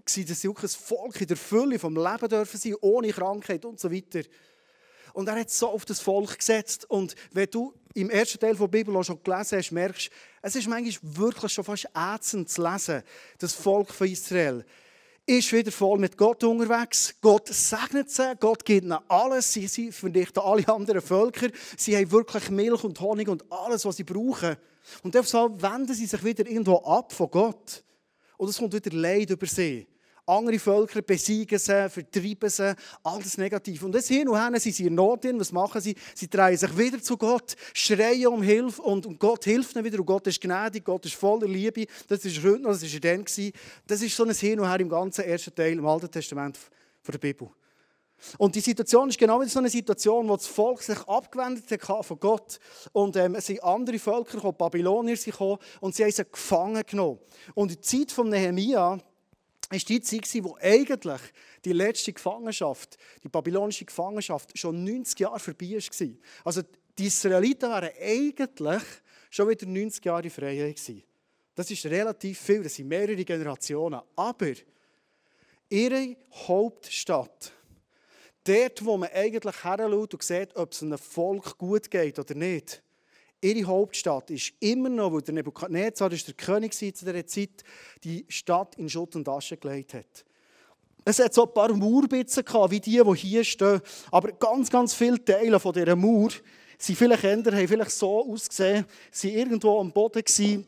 sind, 0.05 0.29
dass 0.29 0.38
sie 0.38 0.49
auch 0.50 0.62
ein 0.62 0.69
Volk 0.69 1.19
in 1.19 1.29
der 1.29 1.38
Fülle 1.38 1.79
vom 1.79 1.96
Leben 1.96 2.29
dürfen 2.29 2.61
sein, 2.61 2.75
ohne 2.82 3.11
Krankheit 3.11 3.64
und 3.64 3.81
so 3.81 3.91
weiter. 3.91 4.20
Und 5.14 5.29
er 5.29 5.41
hat 5.41 5.50
so 5.50 5.69
auf 5.69 5.87
das 5.87 6.00
Volk 6.00 6.38
gesetzt. 6.38 6.88
Und 6.91 7.14
wenn 7.32 7.50
du 7.50 7.73
im 7.94 8.11
ersten 8.11 8.38
Teil 8.38 8.55
der 8.55 8.69
Bibel 8.69 8.94
auch 8.96 9.03
schon 9.03 9.23
gelesen 9.23 9.58
hast, 9.58 9.73
merkst 9.73 10.08
du, 10.08 10.30
es 10.42 10.56
ist 10.56 10.69
manchmal 10.69 11.16
wirklich 11.16 11.52
schon 11.52 11.64
fast 11.64 11.88
ätzend 11.94 12.48
zu 12.48 12.62
lesen, 12.62 13.02
das 13.38 13.52
Volk 13.54 13.90
von 13.92 14.08
Israel 14.08 14.64
ist 15.26 15.52
wieder 15.52 15.70
voll 15.70 15.98
mit 15.98 16.16
Gott 16.16 16.42
unterwegs. 16.42 17.14
Gott 17.20 17.46
segnet 17.48 18.10
sie, 18.10 18.34
Gott 18.40 18.64
gibt 18.64 18.84
ihnen 18.84 18.98
alles. 19.06 19.52
Sie, 19.52 19.69
sie 19.69 19.92
vernichten 19.92 20.42
alle 20.42 20.66
anderen 20.66 21.00
Völker. 21.00 21.48
Sie 21.76 21.96
haben 21.96 22.10
wirklich 22.10 22.50
Milch 22.50 22.82
und 22.82 22.98
Honig 23.00 23.28
und 23.28 23.44
alles, 23.52 23.84
was 23.84 23.96
sie 23.96 24.04
brauchen. 24.04 24.56
Und 25.04 25.14
deshalb 25.14 25.62
wenden 25.62 25.94
sie 25.94 26.06
sich 26.06 26.25
wieder 26.25 26.46
irgendwo 26.46 26.78
ab 26.78 27.12
von 27.12 27.31
Gott. 27.31 27.84
Und 28.38 28.48
es 28.48 28.58
kommt 28.58 28.72
wieder 28.72 28.96
Leid 28.96 29.31
über 29.31 29.46
sie 29.46 29.86
andere 30.31 30.59
Völker 30.59 31.03
besiegen 31.03 31.59
sie, 31.59 31.88
vertreiben 31.88 32.49
sie, 32.49 32.75
alles 33.03 33.38
negativ. 33.38 33.82
Und 33.82 33.94
jetzt 33.94 34.09
hin 34.09 34.29
und 34.29 34.37
her 34.37 34.59
sind 34.61 34.75
sie 34.75 34.87
in 34.87 34.94
Not, 34.94 35.25
was 35.25 35.53
machen 35.53 35.81
sie? 35.81 35.94
Sie 36.15 36.29
drehen 36.29 36.56
sich 36.56 36.77
wieder 36.77 37.03
zu 37.03 37.17
Gott, 37.17 37.56
schreien 37.75 38.29
um 38.29 38.43
Hilfe 38.43 38.82
und, 38.82 39.19
Gott 39.19 39.44
hilft 39.44 39.75
ihnen 39.75 39.85
wieder 39.85 39.99
und 39.99 40.06
Gott 40.06 40.27
ist 40.27 40.41
gnädig, 40.41 40.85
Gott 40.85 41.05
ist 41.06 41.15
voller 41.15 41.47
Liebe. 41.47 41.87
Das 42.09 42.25
ist 42.25 42.43
heute 42.43 42.61
noch, 42.61 42.71
das 42.71 42.82
war 42.82 43.00
dann. 43.00 43.25
Das 43.87 44.03
ist 44.03 44.17
so 44.17 44.25
ein 44.25 44.35
Hin 44.35 44.61
und 44.61 44.69
Her 44.69 44.81
im 44.81 44.88
ganzen 44.88 45.25
ersten 45.25 45.55
Teil 45.55 45.73
im 45.73 45.87
Alten 45.87 46.11
Testament 46.11 46.59
der 47.06 47.19
Bibel. 47.19 47.50
Und 48.38 48.55
die 48.55 48.61
Situation 48.61 49.09
ist 49.09 49.19
genau 49.19 49.43
so 49.44 49.59
eine 49.59 49.71
Situation, 49.71 50.29
wo 50.29 50.37
das 50.37 50.47
Volk 50.47 50.82
sich 50.82 50.99
abgewendet 51.09 51.65
hat 51.88 52.05
von 52.05 52.21
Gott. 52.21 52.59
Und 52.93 53.17
ähm, 53.17 53.35
es 53.35 53.47
sind 53.47 53.62
andere 53.65 53.99
Völker 53.99 54.37
gekommen, 54.37 54.56
Babylonier 54.59 55.17
sind 55.17 55.32
gekommen, 55.32 55.59
und 55.81 55.94
sie 55.94 56.05
haben 56.05 56.12
sie 56.12 56.25
gefangen 56.25 56.82
genommen. 56.87 57.19
Und 57.55 57.70
die 57.70 57.81
Zeit 57.81 58.13
von 58.13 58.29
Nehemia, 58.29 58.99
ist 59.77 59.89
die 59.89 60.00
Zeit, 60.00 60.27
wo 60.43 60.56
eigentlich 60.60 61.20
die 61.65 61.72
letzte 61.72 62.12
Gefangenschaft, 62.12 62.96
die 63.22 63.29
babylonische 63.29 63.84
Gefangenschaft, 63.84 64.58
schon 64.58 64.82
90 64.82 65.20
Jahre 65.20 65.39
vorbei 65.39 65.72
war. 65.77 66.08
Also 66.44 66.62
die 66.98 67.06
Israeliten 67.06 67.70
waren 67.70 67.91
eigentlich 68.00 68.82
schon 69.31 69.48
wieder 69.48 69.67
90 69.67 70.05
Jahre 70.05 70.24
in 70.24 70.31
Freiheit. 70.31 70.81
Das 71.55 71.70
ist 71.70 71.86
relativ 71.86 72.41
viel, 72.41 72.62
das 72.62 72.74
sind 72.74 72.89
mehrere 72.89 73.24
Generationen. 73.24 74.00
Aber 74.17 74.53
ihre 75.69 76.17
Hauptstadt, 76.46 77.53
dort, 78.44 78.84
wo 78.84 78.96
man 78.96 79.10
eigentlich 79.12 79.62
heranschaut 79.62 80.15
und 80.15 80.22
sieht, 80.22 80.56
ob 80.56 80.72
es 80.72 80.82
einem 80.82 80.98
Volk 80.98 81.58
gut 81.58 81.91
geht 81.91 82.19
oder 82.19 82.34
nicht, 82.34 82.82
Ihre 83.43 83.67
Hauptstadt 83.67 84.31
ist 84.31 84.53
immer 84.61 84.91
noch, 84.91 85.13
weil 85.13 85.23
der 85.23 85.35
Nebukadnezar 85.35 86.13
ist 86.13 86.27
der 86.27 86.35
König 86.35 86.75
zu 86.75 86.91
dieser 86.91 87.27
Zeit, 87.27 87.65
die 88.05 88.27
Stadt 88.29 88.75
in 88.77 88.89
Schutt 88.89 89.17
und 89.17 89.29
Asche 89.29 89.56
gelegt 89.56 89.94
hat. 89.94 90.25
Es 91.05 91.19
hat 91.19 91.32
so 91.32 91.47
ein 91.47 91.55
paar 91.55 91.73
Mauerbitzen 91.73 92.44
gehabt, 92.44 92.70
wie 92.70 92.81
die, 92.81 93.03
die 93.03 93.17
hier 93.17 93.44
stehen. 93.44 93.81
Aber 94.11 94.32
ganz, 94.32 94.70
ganz 94.70 94.93
viele 94.93 95.25
Teile 95.25 95.59
von 95.59 95.73
dieser 95.73 95.97
Mauer 95.97 96.31
sind 96.77 96.99
vielleicht 96.99 97.25
ändern, 97.25 97.56
haben 97.56 97.69
vielleicht 97.69 97.93
so 97.93 98.31
ausgesehen, 98.31 98.85
sind 99.11 99.35
irgendwo 99.35 99.81
am 99.81 99.93
Boden 99.93 100.23
gewesen. 100.23 100.67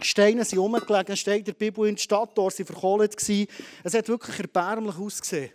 Steine 0.00 0.44
sind 0.44 0.58
rumgelegen, 0.58 1.16
steht 1.16 1.46
der 1.46 1.52
Bibel 1.52 1.88
in 1.88 1.96
der 1.96 2.02
Stadt, 2.02 2.30
dort 2.34 2.54
sie 2.54 2.64
verkohlt. 2.64 3.16
Es 3.84 3.94
hat 3.94 4.08
wirklich 4.08 4.38
erbärmlich 4.38 4.96
ausgesehen. 4.96 5.50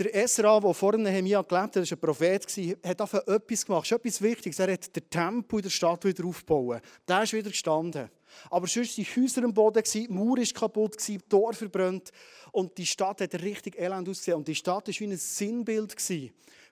Der 0.00 0.14
Esra, 0.14 0.58
der 0.58 0.72
vor 0.72 0.96
Nehemia 0.96 1.42
gelebt 1.42 1.76
hat, 1.76 1.76
war 1.76 1.82
ein 1.82 2.00
Prophet, 2.00 2.46
hat 2.86 3.00
dafür 3.00 3.28
etwas 3.28 3.66
gemacht. 3.66 3.92
Etwas 3.92 4.22
Wichtiges. 4.22 4.58
Er 4.58 4.72
hat 4.72 4.96
den 4.96 5.10
Tempel 5.10 5.60
der 5.60 5.68
Stadt 5.68 6.06
wieder 6.06 6.24
aufgebaut. 6.24 6.80
Der 7.06 7.22
ist 7.22 7.34
wieder 7.34 7.50
gestanden. 7.50 8.08
Aber 8.48 8.66
sonst 8.66 8.96
waren 8.96 9.04
die 9.04 9.20
Häuser 9.20 9.44
am 9.44 9.52
Boden, 9.52 9.82
die 9.92 10.08
Mauer 10.08 10.38
war 10.38 10.44
kaputt, 10.54 11.06
die 11.06 11.18
Tor 11.18 11.52
verbrannt. 11.52 12.12
Und 12.50 12.78
die 12.78 12.86
Stadt 12.86 13.20
hat 13.20 13.34
richtig 13.42 13.78
elend 13.78 14.08
ausgesehen. 14.08 14.38
Und 14.38 14.48
die 14.48 14.54
Stadt 14.54 14.88
war 14.88 14.94
wie 14.98 15.04
ein 15.04 15.18
Sinnbild 15.18 15.94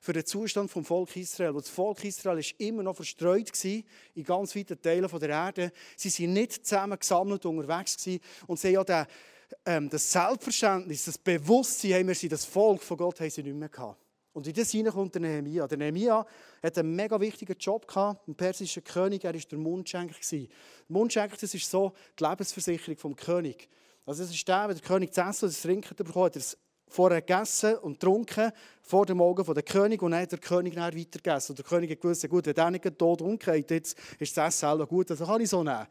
für 0.01 0.13
den 0.15 0.25
Zustand 0.25 0.75
des 0.75 0.87
Volk 0.87 1.15
Israel. 1.15 1.51
Und 1.51 1.67
das 1.67 1.69
Volk 1.69 2.03
Israel 2.05 2.39
war 2.39 2.45
immer 2.57 2.83
noch 2.83 2.97
verstreut 2.97 3.53
in 3.63 4.25
ganz 4.25 4.57
weiten 4.57 4.81
Teilen 4.81 5.07
der 5.21 5.29
Erde. 5.29 5.73
Sie 5.99 6.23
waren 6.23 6.33
nicht 6.33 6.67
zusammen 6.67 6.99
gesammelt 6.99 7.45
unterwegs. 7.45 8.09
Und 8.47 8.59
sie 8.59 8.75
haben 8.75 8.87
ja 8.89 9.07
ähm, 9.65 9.89
das 9.89 10.11
Selbstverständnis, 10.11 11.05
das 11.05 11.19
Bewusstsein, 11.19 11.95
haben 11.95 12.09
wir 12.09 12.15
sie, 12.15 12.29
das 12.29 12.45
Volk 12.45 12.83
von 12.83 12.97
Gott 12.97 13.21
haben 13.21 13.31
sie 13.31 13.43
nicht 13.43 13.57
mehr 13.57 13.69
gehabt. 13.69 13.99
Und 14.33 14.47
in 14.47 14.55
das 14.55 14.71
hinein 14.71 14.93
kommt 14.93 15.15
der 15.15 15.23
Nehemia. 15.23 15.67
Der 15.67 15.79
Nehemia 15.79 16.25
hat 16.63 16.79
einen 16.79 16.95
mega 16.95 17.19
wichtigen 17.21 17.57
Job 17.59 17.89
gehabt, 17.89 18.29
ein 18.29 18.35
persischer 18.35 18.83
König, 18.83 19.25
er 19.25 19.35
war 19.35 19.41
der 19.41 19.59
Mundschenk. 19.59 20.13
Der 20.31 20.47
Mundschenk, 20.89 21.39
das 21.39 21.55
ist 21.55 21.69
so 21.69 21.93
die 22.19 22.25
Lebensversicherung 22.25 22.97
vom 22.97 23.17
König. 23.17 23.69
Also 24.07 24.23
es 24.23 24.31
ist 24.31 24.47
der, 24.47 24.69
wenn 24.69 24.77
der 24.77 24.85
König 24.85 25.13
zu 25.13 25.21
essen 25.23 25.47
und 25.47 25.51
zu 25.51 25.63
trinken 25.63 25.97
bekommen 25.97 26.27
hat, 26.27 26.37
er 26.37 26.41
es 26.41 26.57
vorher 26.87 27.21
gegessen 27.21 27.77
und 27.77 28.01
getrunken, 28.01 28.53
vor 28.83 29.07
dem 29.07 29.21
Augen 29.21 29.45
von 29.45 29.55
der 29.55 29.63
König, 29.63 30.01
und 30.03 30.13
dann 30.13 30.23
hat 30.23 30.33
der 30.33 30.39
König 30.39 30.75
dann 30.75 30.97
weitergegessen. 30.97 31.53
Und 31.53 31.59
der 31.59 31.65
König 31.65 31.91
hat 31.91 32.01
gewusst, 32.01 32.29
gut, 32.29 32.47
wenn 32.47 32.55
der 32.55 32.71
nicht 32.71 32.99
tot 32.99 33.21
umgeht, 33.21 33.71
jetzt 33.71 33.99
ist 34.19 34.37
das 34.37 34.49
Essen 34.49 34.69
selber 34.69 34.87
gut, 34.87 35.11
also 35.11 35.27
kann 35.27 35.41
ich 35.41 35.49
so 35.49 35.63
nehmen. 35.63 35.87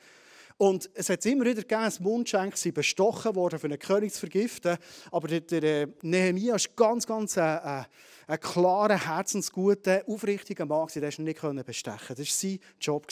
Und 0.57 0.89
es 0.95 1.09
hat 1.09 1.23
immer 1.27 1.45
wieder 1.45 1.61
gegeben, 1.61 1.83
dass 1.83 1.99
Mundschenke 1.99 2.57
sind 2.57 2.73
bestochen 2.73 3.35
worden, 3.35 3.59
für 3.59 3.67
einen 3.67 3.77
König 3.77 4.11
zu 4.11 4.21
vergiften. 4.21 4.77
Aber 5.11 5.27
der, 5.27 5.41
der 5.41 5.63
äh, 5.63 5.87
Nehemia 6.01 6.55
ist 6.55 6.75
ganz, 6.75 7.05
ganz 7.05 7.37
ein, 7.37 7.59
ein, 7.59 7.85
ein 8.25 8.39
klarer, 8.39 8.97
herzensguter, 8.97 10.01
aufrichtiger 10.07 10.65
Mann. 10.65 10.87
Den 10.87 11.35
konnte 11.35 11.53
nicht 11.53 11.65
bestechen. 11.67 12.15
Das 12.15 12.19
war 12.19 12.25
sein 12.25 12.59
Job. 12.81 13.05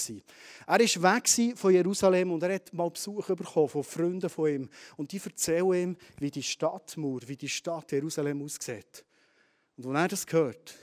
Er 0.65 0.79
ist 0.79 1.01
weg 1.03 1.55
von 1.55 1.71
Jerusalem 1.71 2.31
und 2.31 2.41
er 2.41 2.55
hat 2.55 2.73
mal 2.73 2.89
Besuch 2.89 3.27
bekommen 3.27 3.69
von 3.69 3.83
Freunden 3.83 4.29
von 4.29 4.49
ihm. 4.49 4.69
Und 4.97 5.11
die 5.11 5.21
erzählen 5.23 5.73
ihm, 5.73 5.97
wie 6.17 6.31
die 6.31 6.41
Stadtmauer, 6.41 7.21
wie 7.27 7.37
die 7.37 7.49
Stadt 7.49 7.91
Jerusalem 7.91 8.41
aussieht. 8.41 9.05
Und 9.77 9.95
als 9.95 10.03
er 10.03 10.07
das 10.07 10.25
hört, 10.31 10.75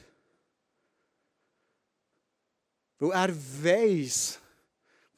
weil 3.01 3.11
er 3.11 3.35
weiß, 3.35 4.39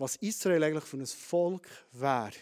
was 0.05 0.17
Israel 0.17 0.63
eigentlich 0.63 0.85
für 0.85 0.99
ein 0.99 1.07
Volk 1.07 1.67
wäre. 1.93 2.33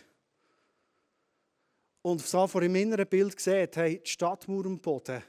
Und 2.02 2.20
so 2.20 2.48
vor 2.48 2.60
dem 2.60 2.74
inneren 2.74 3.06
Bild 3.06 3.38
sieht, 3.38 3.76
hey, 3.76 4.00
die 4.04 4.10
Stadtmauer 4.10 4.66
am 4.66 4.80
Boden, 4.80 5.22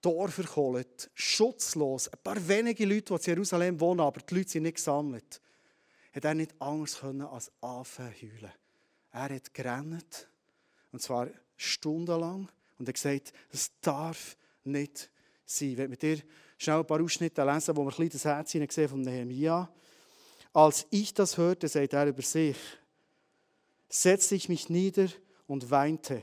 Tor 0.00 0.30
verkohlt, 0.30 1.10
schutzlos, 1.14 2.08
ein 2.08 2.18
paar 2.22 2.48
wenige 2.48 2.86
Leute, 2.86 3.14
die 3.14 3.30
in 3.30 3.36
Jerusalem 3.36 3.78
wohnen, 3.78 4.00
aber 4.00 4.20
die 4.20 4.34
Leute 4.34 4.48
sind 4.48 4.62
nicht 4.62 4.76
gesammelt, 4.76 5.42
hat 6.14 6.24
er 6.24 6.34
nicht 6.34 6.54
anders 6.58 6.98
können 6.98 7.20
als 7.20 7.52
anfangen. 7.60 8.50
Er 9.12 9.28
hat 9.28 9.52
gerannt, 9.52 10.28
und 10.90 11.02
zwar 11.02 11.28
stundenlang, 11.56 12.48
und 12.78 12.88
er 12.88 12.94
gesagt, 12.94 13.34
es 13.50 13.70
darf 13.82 14.38
nicht 14.64 15.10
sein. 15.44 15.72
Ich 15.72 15.76
werde 15.76 15.90
mit 15.90 16.00
dir 16.00 16.18
schnell 16.56 16.78
ein 16.78 16.86
paar 16.86 17.02
Ausschnitte 17.02 17.44
lesen, 17.44 17.76
wo 17.76 17.82
wir 17.82 17.92
ein 17.92 18.08
bisschen 18.08 18.10
das 18.10 18.24
Herz 18.24 18.52
sehen 18.52 18.88
von 18.88 19.02
Nehemiah. 19.02 19.70
Als 20.52 20.86
ich 20.90 21.14
das 21.14 21.38
hörte, 21.38 21.68
sagt 21.68 21.94
er 21.94 22.06
über 22.06 22.22
sich, 22.22 22.56
setzte 23.88 24.34
ich 24.34 24.48
mich 24.48 24.68
nieder 24.68 25.08
und 25.46 25.70
weinte. 25.70 26.22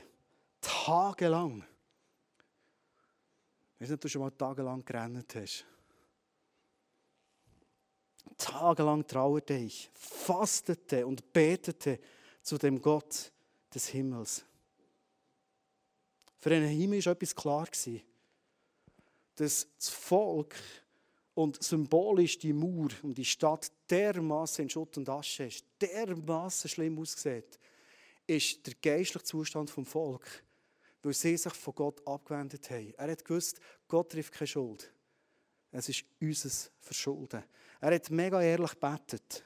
Tagelang. 0.60 1.64
Ich 3.78 3.88
weiß 3.88 3.92
ob 3.94 4.00
du 4.00 4.08
schon 4.08 4.22
mal 4.22 4.30
tagelang 4.30 4.84
gerannt 4.84 5.34
hast. 5.34 5.64
Tagelang 8.36 9.06
trauerte 9.06 9.54
ich, 9.54 9.90
fastete 9.94 11.06
und 11.06 11.32
betete 11.32 11.98
zu 12.42 12.56
dem 12.56 12.80
Gott 12.80 13.32
des 13.74 13.88
Himmels. 13.88 14.44
Für 16.38 16.50
den 16.50 16.66
Himmel 16.68 17.04
war 17.04 17.12
etwas 17.12 17.34
klar, 17.34 17.68
dass 19.36 19.66
das 19.76 19.88
Volk 19.88 20.54
und 21.34 21.62
symbolisch 21.62 22.38
die 22.38 22.52
Mauer 22.52 22.88
und 23.02 23.16
die 23.16 23.24
Stadt 23.24 23.70
dermaßen 23.90 24.64
in 24.64 24.70
Schutt 24.70 24.96
und 24.96 25.08
Asche 25.08 25.44
ist, 25.44 25.64
dermaßen 25.80 26.68
schlimm 26.68 26.98
aussieht, 26.98 27.58
ist 28.26 28.66
der 28.66 28.74
geistliche 28.80 29.24
Zustand 29.24 29.70
vom 29.70 29.84
Volk, 29.84 30.26
weil 31.02 31.14
sie 31.14 31.36
sich 31.36 31.52
von 31.52 31.74
Gott 31.74 32.06
abgewendet 32.06 32.70
haben. 32.70 32.94
Er 32.96 33.10
hat 33.10 33.24
gewusst, 33.24 33.60
Gott 33.88 34.12
trifft 34.12 34.32
keine 34.32 34.46
Schuld. 34.48 34.92
Es 35.72 35.88
ist 35.88 36.04
unser 36.20 36.50
Verschulden. 36.80 37.42
Er 37.80 37.94
hat 37.94 38.10
mega 38.10 38.42
ehrlich 38.42 38.74
betet. 38.74 39.44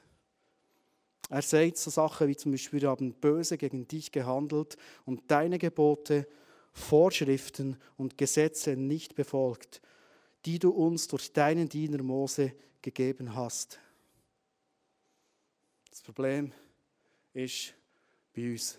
Er 1.29 1.41
sagt 1.41 1.77
so 1.77 1.89
Sachen 1.89 2.27
wie 2.27 2.35
zum 2.35 2.51
Beispiel, 2.51 2.81
wir 2.81 2.89
haben 2.89 3.13
böse 3.13 3.57
gegen 3.57 3.87
dich 3.87 4.11
gehandelt 4.11 4.77
und 5.05 5.23
deine 5.29 5.57
Gebote, 5.57 6.27
Vorschriften 6.71 7.77
und 7.97 8.17
Gesetze 8.17 8.75
nicht 8.75 9.15
befolgt 9.15 9.81
die 10.45 10.59
du 10.59 10.69
uns 10.69 11.07
durch 11.07 11.33
deinen 11.33 11.67
Diener 11.67 12.03
Mose 12.03 12.53
gegeben 12.81 13.35
hast. 13.35 13.79
Das 15.95 16.01
Problem 16.01 16.51
ist 17.31 17.73
bei 18.35 18.51
uns. 18.51 18.77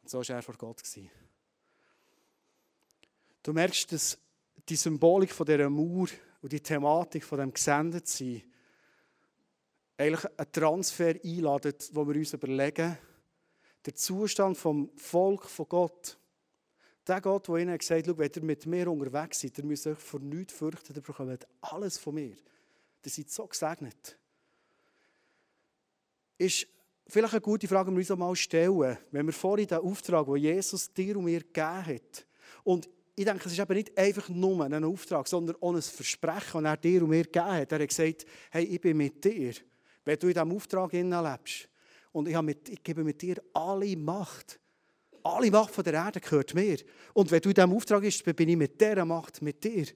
Und 0.00 0.08
so 0.08 0.18
war 0.20 0.30
er 0.30 0.42
vor 0.42 0.54
Gott. 0.56 0.82
Du 3.42 3.52
merkst, 3.52 3.92
dass 3.92 4.16
die 4.66 4.76
Symbolik 4.76 5.30
von 5.30 5.44
dieser 5.44 5.68
Mauer 5.68 6.08
und 6.40 6.50
die 6.50 6.60
Thematik 6.60 7.22
von 7.22 7.38
dem 7.38 7.52
Gesendetsein 7.52 8.42
eigentlich 9.98 10.24
einen 10.38 10.52
Transfer 10.52 11.14
einladet, 11.22 11.90
wo 11.92 12.08
wir 12.08 12.16
uns 12.16 12.32
überlegen, 12.32 12.96
der 13.84 13.94
Zustand 13.94 14.56
vom 14.56 14.90
Volk 14.96 15.44
von 15.44 15.68
Gott 15.68 16.16
der 17.06 17.20
Gott, 17.20 17.46
der 17.46 17.56
ihnen 17.56 17.76
gesagt 17.76 18.08
hat, 18.08 18.16
wenn 18.16 18.32
ihr 18.34 18.42
mit 18.42 18.64
mir 18.64 18.90
unterwegs 18.90 19.40
seid, 19.40 19.58
ihr 19.58 19.64
müsst 19.64 19.86
euch 19.86 19.98
vor 19.98 20.20
nichts 20.20 20.54
fürchten, 20.54 20.94
ihr 20.94 21.02
bekommt 21.02 21.46
alles 21.60 21.98
von 21.98 22.14
mir. 22.14 22.36
Ihr 23.04 23.10
seid 23.10 23.30
so 23.30 23.46
gesegnet. 23.46 24.16
Ist 26.38 26.66
vielleicht 27.06 27.34
eine 27.34 27.40
gute 27.40 27.68
Frage, 27.68 27.90
die 27.90 27.96
wir 27.96 28.00
uns 28.00 28.10
einmal 28.10 28.36
stellen, 28.36 28.98
wenn 29.10 29.26
wir 29.26 29.32
vorhin 29.32 29.66
den 29.66 29.78
Auftrag, 29.78 30.26
den 30.26 30.36
Jesus 30.36 30.92
dir 30.92 31.16
und 31.16 31.24
mir 31.24 31.40
gegeben 31.40 31.86
hat, 31.86 32.26
und 32.64 32.88
ich 33.14 33.24
denke, 33.24 33.46
es 33.46 33.52
ist 33.52 33.58
eben 33.58 33.74
nicht 33.74 33.96
einfach 33.96 34.28
nur 34.28 34.62
ein 34.62 34.84
Auftrag, 34.84 35.26
sondern 35.26 35.56
auch 35.60 35.74
ein 35.74 35.80
Versprechen, 35.80 36.64
das 36.64 36.72
er 36.72 36.76
dir 36.76 37.02
und 37.02 37.10
mir 37.10 37.24
gegeben 37.24 37.46
hat. 37.46 37.72
Er 37.72 37.78
hat 37.78 37.88
gesagt, 37.88 38.26
hey, 38.50 38.64
ich 38.64 38.80
bin 38.80 38.96
mit 38.96 39.24
dir, 39.24 39.54
wenn 40.04 40.18
du 40.18 40.26
in 40.26 40.34
diesem 40.34 40.52
Auftrag 40.52 40.92
lebst. 40.92 41.68
Und 42.12 42.28
ich, 42.28 42.42
mit, 42.42 42.68
ich 42.68 42.82
gebe 42.82 43.02
mit 43.02 43.22
dir 43.22 43.36
alle 43.54 43.96
Macht. 43.96 44.60
Alle 45.22 45.50
Macht 45.50 45.74
von 45.74 45.84
der 45.84 45.94
Erde 45.94 46.20
gehört 46.20 46.54
mir. 46.54 46.76
Und 47.14 47.30
wenn 47.30 47.40
du 47.40 47.48
in 47.48 47.54
diesem 47.54 47.72
Auftrag 47.72 48.02
bist, 48.02 48.22
bin 48.36 48.48
ich 48.50 48.56
mit 48.56 48.78
dieser 48.80 49.04
Macht 49.04 49.40
mit 49.40 49.64
dir. 49.64 49.86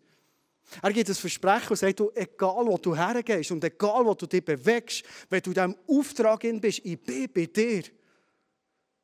Er 0.82 0.92
gibt 0.92 1.08
ein 1.08 1.14
Versprechen 1.14 1.70
und 1.70 1.76
sagt, 1.76 2.00
du, 2.00 2.10
egal 2.14 2.66
wo 2.66 2.78
du 2.78 2.96
hergehst 2.96 3.50
und 3.50 3.62
egal 3.64 4.04
wo 4.04 4.14
du 4.14 4.26
dich 4.26 4.44
bewegst, 4.44 5.04
wenn 5.28 5.42
du 5.42 5.50
in 5.50 5.54
diesem 5.54 5.76
Auftrag 5.86 6.40
bist, 6.60 6.80
ich 6.84 7.00
bin 7.00 7.30
bei 7.32 7.46
dir. 7.46 7.82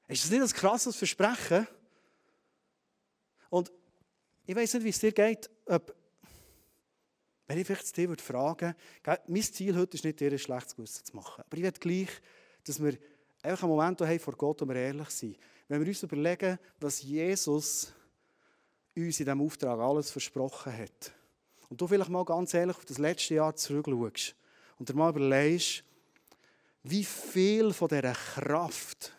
Ist 0.08 0.24
das 0.24 0.30
nicht 0.30 0.42
ein 0.42 0.48
krasses 0.48 0.96
Versprechen? 0.96 1.66
Und 3.50 3.72
ich 4.46 4.54
weiß 4.54 4.74
nicht, 4.74 4.84
wie 4.84 4.90
es 4.90 4.98
dir 4.98 5.12
geht, 5.12 5.50
ob, 5.66 5.94
wenn 7.48 7.58
ich 7.58 7.66
vielleicht 7.66 7.96
dir 7.96 8.16
fragen 8.16 8.74
würde, 9.04 9.22
mein 9.26 9.42
Ziel 9.42 9.76
heute 9.76 9.96
ist 9.96 10.04
nicht, 10.04 10.20
dir 10.20 10.30
ein 10.30 10.38
schlechtes 10.38 10.76
Gewissen 10.76 11.04
zu 11.04 11.16
machen. 11.16 11.42
Aber 11.44 11.56
ich 11.56 11.62
will 11.62 11.72
gleich, 11.72 12.10
dass 12.64 12.82
wir 12.82 12.96
einfach 13.42 13.64
einen 13.64 13.72
Moment 13.72 14.00
haben 14.00 14.20
vor 14.20 14.36
Gott, 14.36 14.60
wo 14.60 14.66
wir 14.66 14.76
ehrlich 14.76 15.10
sind 15.10 15.36
wenn 15.68 15.80
wir 15.80 15.88
uns 15.88 16.02
überlegen, 16.02 16.58
was 16.80 17.02
Jesus 17.02 17.92
uns 18.94 19.20
in 19.20 19.26
diesem 19.26 19.40
Auftrag 19.40 19.78
alles 19.78 20.10
versprochen 20.10 20.76
hat. 20.76 21.12
Und 21.68 21.80
du 21.80 21.86
vielleicht 21.86 22.10
mal 22.10 22.24
ganz 22.24 22.54
ehrlich 22.54 22.76
auf 22.76 22.84
das 22.84 22.98
letzte 22.98 23.34
Jahr 23.34 23.54
zurückschaust 23.54 24.34
und 24.78 24.88
dir 24.88 24.94
mal 24.94 25.10
überlegst, 25.10 25.82
wie 26.82 27.04
viel 27.04 27.72
von 27.72 27.88
dieser 27.88 28.12
Kraft, 28.12 29.12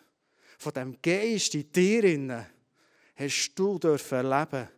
von 0.58 0.72
dem 0.72 0.96
Geist 1.02 1.54
in 1.54 1.70
dir 1.70 2.46
hast 3.16 3.52
du 3.54 3.78
dürfen 3.78 4.14
erleben 4.14 4.68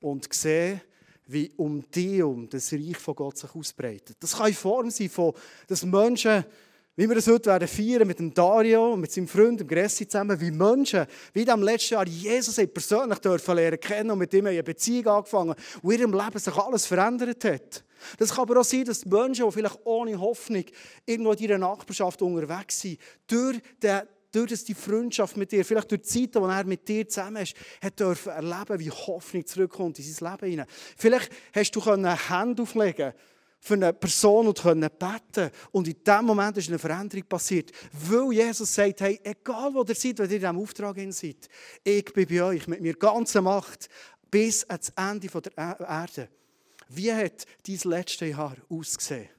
und 0.00 0.32
sehen, 0.32 0.80
wie 1.26 1.52
um 1.56 1.82
dich 1.90 2.22
um 2.22 2.48
das 2.48 2.72
Reich 2.72 2.96
von 2.98 3.16
Gott 3.16 3.38
sich 3.38 3.52
ausbreitet. 3.54 4.16
Das 4.20 4.36
kann 4.36 4.48
in 4.48 4.54
Form 4.54 4.90
sein 4.90 5.08
von, 5.08 5.34
dass 5.66 5.84
Menschen 5.84 6.44
wie 6.96 7.06
wir 7.06 7.14
das 7.14 7.26
heute 7.26 7.50
werden 7.50 7.68
feiern 7.68 8.08
mit 8.08 8.18
dem 8.18 8.32
Dario 8.32 8.94
und 8.94 9.00
mit 9.00 9.12
seinem 9.12 9.28
Freund, 9.28 9.60
dem 9.60 9.68
Gressi 9.68 10.08
zusammen, 10.08 10.40
wie 10.40 10.50
Menschen, 10.50 11.04
wie 11.34 11.40
in 11.40 11.44
diesem 11.44 11.62
letzten 11.62 11.94
Jahr 11.94 12.06
Jesus 12.06 12.56
persönlich 12.72 13.18
dürfen 13.18 13.54
lernen 13.54 13.78
kennen 13.78 14.10
und 14.10 14.18
mit 14.18 14.32
ihm 14.32 14.46
eine 14.46 14.62
Beziehung 14.62 15.06
angefangen 15.08 15.54
und 15.82 15.92
in 15.92 16.00
ihrem 16.00 16.12
Leben 16.14 16.38
sich 16.38 16.56
alles 16.56 16.86
verändert 16.86 17.44
hat. 17.44 17.84
Das 18.18 18.30
kann 18.30 18.42
aber 18.42 18.60
auch 18.60 18.64
sein, 18.64 18.86
dass 18.86 19.04
Menschen, 19.04 19.44
die 19.44 19.52
vielleicht 19.52 19.78
ohne 19.84 20.18
Hoffnung 20.18 20.64
irgendwo 21.04 21.32
in 21.32 21.38
ihrer 21.38 21.58
Nachbarschaft 21.58 22.22
unterwegs 22.22 22.80
sind, 22.80 22.98
durch, 23.26 23.60
den, 23.82 24.00
durch 24.32 24.50
das 24.50 24.64
die 24.64 24.74
Freundschaft 24.74 25.36
mit 25.36 25.52
dir, 25.52 25.66
vielleicht 25.66 25.90
durch 25.90 26.00
die 26.00 26.08
Zeit, 26.08 26.34
die 26.34 26.38
er 26.38 26.64
mit 26.64 26.88
dir 26.88 27.06
zusammen 27.06 27.42
ist, 27.42 27.54
hat 27.82 28.00
dürfen 28.00 28.32
erleben, 28.32 28.78
wie 28.78 28.90
Hoffnung 28.90 29.44
zurückkommt 29.44 29.98
in 29.98 30.04
sein 30.04 30.30
Leben 30.30 30.50
hinein. 30.50 30.66
Vielleicht 30.96 31.30
hast 31.54 31.72
du 31.72 31.82
eine 31.82 32.28
Hand 32.30 32.58
auflegen 32.58 33.12
für 33.60 33.74
eine 33.74 33.92
Person 33.92 34.48
und 34.48 34.60
können 34.60 34.88
beten. 34.98 35.50
Und 35.72 35.88
in 35.88 36.02
dem 36.04 36.24
Moment 36.24 36.56
ist 36.56 36.68
eine 36.68 36.78
Veränderung 36.78 37.24
passiert. 37.26 37.72
Weil 37.92 38.32
Jesus 38.32 38.74
sagt, 38.74 39.00
hey, 39.00 39.20
egal 39.24 39.74
wo 39.74 39.82
ihr 39.82 39.94
seid, 39.94 40.18
wenn 40.18 40.30
ihr 40.30 40.36
in 40.36 40.40
diesem 40.40 40.58
Auftrag 40.58 40.96
seid, 41.10 41.48
ich 41.82 42.12
bin 42.12 42.26
bei 42.28 42.42
euch 42.42 42.68
mit 42.68 42.80
mir 42.80 42.94
ganzer 42.94 43.42
Macht 43.42 43.88
bis 44.30 44.64
ans 44.64 44.92
Ende 44.96 45.28
der 45.28 45.80
Erde. 45.80 46.28
Wie 46.88 47.12
hat 47.12 47.44
dein 47.66 47.90
letztes 47.90 48.28
Jahr 48.28 48.56
ausgesehen? 48.68 49.35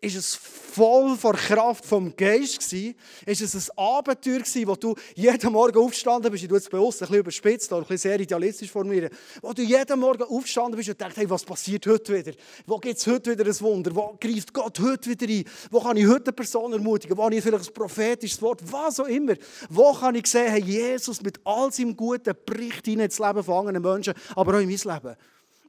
Ist 0.00 0.16
es 0.16 0.34
voll 0.34 1.16
vor 1.16 1.34
Kraft 1.34 1.86
vom 1.86 2.14
Geist 2.14 2.60
gewesen? 2.60 2.94
Ist 3.24 3.40
es 3.40 3.70
ein 3.70 3.78
Abenteuer 3.78 4.40
gewesen, 4.40 4.66
wo 4.66 4.76
du 4.76 4.94
jeden 5.14 5.52
Morgen 5.52 5.78
aufgestanden 5.78 6.30
bist? 6.30 6.44
Ich 6.44 6.48
tue 6.48 6.58
es 6.58 6.68
bewusst 6.68 7.02
ein 7.02 7.06
bisschen 7.06 7.20
überspitzt 7.20 7.72
ein 7.72 7.80
bisschen 7.80 7.98
sehr 7.98 8.20
idealistisch 8.20 8.70
formulieren. 8.70 9.10
Wo 9.40 9.52
du 9.52 9.62
jeden 9.62 9.98
Morgen 9.98 10.24
aufgestanden 10.24 10.76
bist 10.76 10.90
und 10.90 11.00
denkst, 11.00 11.16
hey, 11.16 11.30
was 11.30 11.44
passiert 11.44 11.86
heute 11.86 12.14
wieder? 12.14 12.36
Wo 12.66 12.78
gibt 12.78 12.98
es 12.98 13.06
heute 13.06 13.30
wieder 13.30 13.46
ein 13.46 13.60
Wunder? 13.60 13.94
Wo 13.94 14.16
greift 14.20 14.52
Gott 14.52 14.78
heute 14.80 15.10
wieder 15.10 15.26
ein? 15.26 15.44
Wo 15.70 15.80
kann 15.80 15.96
ich 15.96 16.06
heute 16.06 16.26
eine 16.26 16.32
Person 16.32 16.72
ermutigen? 16.72 17.16
Wo 17.16 17.24
habe 17.24 17.34
ich 17.34 17.42
vielleicht 17.42 17.68
ein 17.68 17.74
prophetisches 17.74 18.42
Wort? 18.42 18.60
Was 18.70 19.00
auch 19.00 19.06
immer. 19.06 19.34
Wo 19.70 19.92
kann 19.94 20.14
ich 20.14 20.26
sehen, 20.26 20.50
hey, 20.50 20.60
Jesus 20.60 21.22
mit 21.22 21.40
all 21.44 21.72
seinem 21.72 21.96
Guten 21.96 22.34
bricht 22.44 22.84
hinein 22.84 23.06
ins 23.06 23.18
Leben 23.18 23.42
von 23.42 23.66
anderen 23.66 23.82
Menschen, 23.82 24.14
aber 24.34 24.56
auch 24.56 24.60
in 24.60 24.68
mein 24.68 24.76
Leben? 24.76 25.16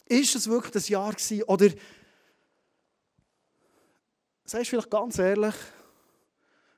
Ist 0.09 0.35
es 0.35 0.47
wirklich 0.47 0.71
das 0.71 0.89
Jahr 0.89 1.11
gewesen? 1.11 1.43
Oder 1.43 1.69
Sagst 4.49 4.69
vielleicht 4.69 4.89
ganz 4.89 5.19
ehrlich, 5.19 5.55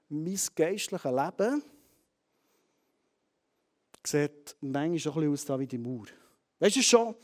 mein 0.09 0.39
geistliches 0.55 1.11
Leben 1.11 1.63
sieht 4.03 4.55
manchmal 4.59 5.23
ein 5.23 5.31
bisschen 5.31 5.53
aus 5.53 5.59
wie 5.59 5.67
die 5.67 5.77
Mauer. 5.77 6.07
Weißt 6.57 6.77
du 6.77 6.81
schon, 6.81 7.15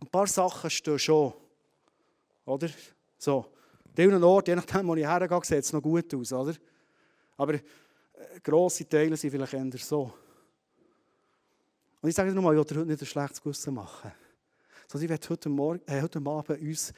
ein 0.00 0.06
paar 0.06 0.28
Sachen 0.28 0.70
stehen 0.70 0.96
schon. 1.00 1.34
Oder? 2.44 2.68
So. 3.18 3.46
An 3.84 3.92
vielen 3.96 4.22
Orten, 4.22 4.50
je 4.50 4.54
nachdem, 4.54 4.86
wo 4.86 4.94
ich 4.94 5.04
hergehe, 5.04 5.40
sieht 5.42 5.58
es 5.58 5.72
noch 5.72 5.82
gut 5.82 6.14
aus. 6.14 6.32
Oder? 6.32 6.54
Aber 7.36 7.54
äh, 7.54 7.60
grosse 8.40 8.88
Teile 8.88 9.16
sind 9.16 9.32
vielleicht 9.32 9.54
eher 9.54 9.78
so. 9.78 10.14
Und 12.00 12.08
ich 12.08 12.14
sage 12.14 12.28
dir 12.28 12.36
nochmal, 12.36 12.54
ich 12.54 12.58
will 12.58 12.76
heute 12.76 12.86
nicht 12.86 13.02
ein 13.02 13.06
schlechtes 13.06 13.42
Gewissen 13.42 13.74
machen. 13.74 14.12
Sondern 14.86 15.04
ich 15.04 15.10
werde 15.10 15.28
heute, 15.28 15.48
Morgen, 15.48 15.82
äh, 15.86 16.00
heute 16.00 16.20
Abend 16.20 16.60
uns 16.60 16.92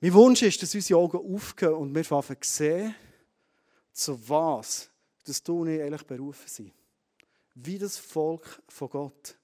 mein 0.00 0.14
Wunsch 0.14 0.42
ist, 0.42 0.62
dass 0.62 0.74
unsere 0.74 1.00
Augen 1.00 1.34
aufgehen 1.34 1.74
und 1.74 1.94
wir 1.94 2.12
anfangen 2.12 2.38
sehen, 2.42 2.94
zu 3.92 4.28
was 4.28 4.90
dass 5.28 5.42
du 5.42 5.60
und 5.60 5.68
ich 5.68 5.82
eigentlich 5.82 6.04
berufen 6.04 6.46
sind. 6.48 6.72
Wie 7.54 7.78
das 7.78 7.98
Volk 7.98 8.62
von 8.68 8.88
Gott. 8.88 9.36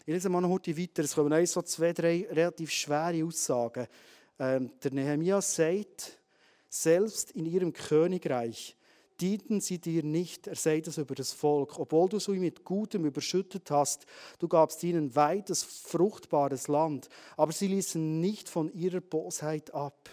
Ich 0.00 0.12
lese 0.12 0.28
mal 0.28 0.40
noch 0.40 0.50
heute 0.50 0.76
weiter. 0.78 1.02
Es 1.02 1.14
kommen 1.14 1.46
so 1.46 1.62
zwei, 1.62 1.92
drei 1.92 2.28
relativ 2.30 2.70
schwere 2.70 3.24
Aussagen. 3.24 3.88
Ähm, 4.38 4.70
der 4.82 4.92
Nehemiah 4.92 5.42
sagt, 5.42 6.18
selbst 6.68 7.32
in 7.32 7.46
ihrem 7.46 7.72
Königreich 7.72 8.76
dienten 9.20 9.60
sie 9.60 9.78
dir 9.78 10.02
nicht, 10.02 10.46
er 10.46 10.56
sagt 10.56 10.88
es 10.88 10.98
über 10.98 11.14
das 11.14 11.32
Volk, 11.32 11.78
obwohl 11.78 12.08
du 12.08 12.18
sie 12.18 12.38
mit 12.38 12.64
Gutem 12.64 13.04
überschüttet 13.04 13.70
hast, 13.70 14.06
du 14.38 14.48
gabst 14.48 14.82
ihnen 14.82 15.14
weites, 15.14 15.62
fruchtbares 15.62 16.68
Land, 16.68 17.08
aber 17.36 17.52
sie 17.52 17.68
ließen 17.68 18.20
nicht 18.20 18.48
von 18.48 18.72
ihrer 18.72 19.00
Bosheit 19.00 19.72
ab. 19.74 20.10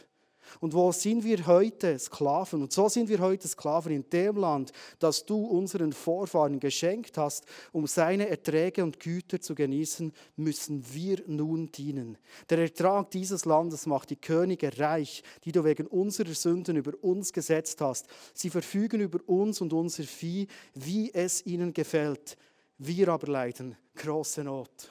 Und 0.59 0.73
wo 0.73 0.91
sind 0.91 1.23
wir 1.23 1.45
heute 1.47 1.97
Sklaven? 1.97 2.61
Und 2.61 2.71
so 2.71 2.89
sind 2.89 3.09
wir 3.09 3.19
heute 3.19 3.47
Sklaven 3.47 3.91
in 3.91 4.09
dem 4.09 4.37
Land, 4.37 4.71
das 4.99 5.25
du 5.25 5.45
unseren 5.45 5.93
Vorfahren 5.93 6.59
geschenkt 6.59 7.17
hast, 7.17 7.45
um 7.71 7.87
seine 7.87 8.29
Erträge 8.29 8.83
und 8.83 8.99
Güter 8.99 9.41
zu 9.41 9.55
genießen, 9.55 10.13
müssen 10.35 10.83
wir 10.93 11.23
nun 11.27 11.71
dienen. 11.71 12.17
Der 12.49 12.59
Ertrag 12.59 13.11
dieses 13.11 13.45
Landes 13.45 13.85
macht 13.85 14.09
die 14.09 14.15
Könige 14.15 14.77
reich, 14.79 15.23
die 15.43 15.51
du 15.51 15.63
wegen 15.63 15.87
unserer 15.87 16.33
Sünden 16.33 16.75
über 16.77 16.93
uns 17.01 17.33
gesetzt 17.33 17.81
hast. 17.81 18.07
Sie 18.33 18.49
verfügen 18.49 19.01
über 19.01 19.19
uns 19.27 19.61
und 19.61 19.73
unser 19.73 20.03
Vieh, 20.03 20.47
wie 20.73 21.13
es 21.13 21.45
ihnen 21.45 21.73
gefällt. 21.73 22.37
Wir 22.77 23.09
aber 23.09 23.31
leiden 23.31 23.77
große 23.95 24.43
Not. 24.43 24.89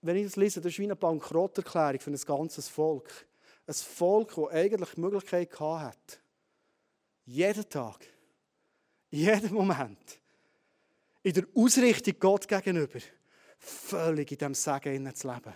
Wenn 0.00 0.16
ich 0.16 0.24
das 0.24 0.36
lese, 0.36 0.60
das 0.60 0.72
ist 0.72 0.78
wie 0.78 0.84
eine 0.84 0.96
Bankrotterklärung 0.96 2.00
für 2.00 2.10
ein 2.10 2.16
ganzes 2.16 2.68
Volk 2.68 3.26
ein 3.66 3.74
Volk, 3.74 4.34
das 4.34 4.48
eigentlich 4.48 4.90
die 4.90 5.00
Möglichkeit 5.00 5.60
hat, 5.60 6.20
jeden 7.24 7.68
Tag, 7.68 8.06
jeden 9.10 9.54
Moment, 9.54 10.20
in 11.22 11.34
der 11.34 11.46
Ausrichtung 11.54 12.14
Gott 12.18 12.48
gegenüber, 12.48 12.98
völlig 13.58 14.32
in 14.32 14.38
diesem 14.38 14.54
Segen 14.54 15.14
zu 15.14 15.28
leben. 15.28 15.54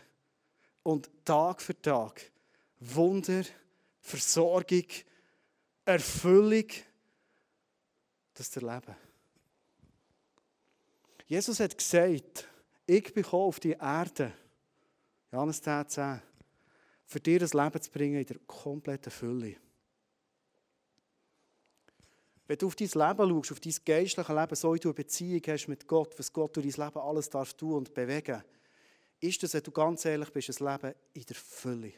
Und 0.84 1.10
Tag 1.24 1.60
für 1.60 1.80
Tag 1.80 2.30
Wunder, 2.78 3.42
Versorgung, 4.00 4.84
Erfüllung, 5.84 6.66
das 8.34 8.50
zu 8.50 8.60
erleben. 8.60 8.94
Jesus 11.26 11.58
hat 11.58 11.76
gesagt, 11.76 12.46
ich 12.86 13.12
bin 13.12 13.24
auf 13.24 13.58
die 13.58 13.72
Erde. 13.72 14.32
Johannes 15.32 15.60
10, 15.60 15.88
10 15.88 16.22
für 17.06 17.20
dir 17.20 17.40
ein 17.40 17.48
Leben 17.48 17.82
zu 17.82 17.90
bringen 17.90 18.20
in 18.20 18.26
der 18.26 18.38
kompletten 18.46 19.12
Fülle. 19.12 19.56
Wenn 22.48 22.58
du 22.58 22.66
auf 22.66 22.76
dein 22.76 22.86
Leben 22.86 23.28
schaust, 23.30 23.52
auf 23.52 23.60
dein 23.60 23.74
geistliche 23.84 24.34
Leben, 24.34 24.54
so 24.54 24.74
wie 24.74 24.78
du 24.78 24.88
eine 24.88 24.94
Beziehung 24.94 25.42
hast 25.48 25.68
mit 25.68 25.86
Gott, 25.86 26.18
was 26.18 26.32
Gott 26.32 26.56
durch 26.56 26.74
dein 26.74 26.86
Leben 26.86 26.98
alles 27.00 27.30
darf 27.30 27.54
tun 27.54 27.74
und 27.74 27.94
bewegen, 27.94 28.42
ist 29.20 29.42
das, 29.42 29.54
wenn 29.54 29.62
du 29.62 29.70
ganz 29.70 30.04
ehrlich 30.04 30.30
bist, 30.30 30.60
ein 30.60 30.72
Leben 30.72 30.94
in 31.14 31.24
der 31.24 31.36
Fülle. 31.36 31.92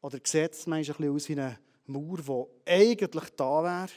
Oder 0.00 0.18
sieht 0.22 0.52
es 0.52 0.66
manchmal 0.66 1.08
ein 1.08 1.14
bisschen 1.14 1.14
aus 1.14 1.28
wie 1.28 1.32
eine 1.32 1.58
Mauer, 1.86 2.48
die 2.64 2.70
eigentlich 2.70 3.30
da 3.30 3.64
wäre, 3.64 3.90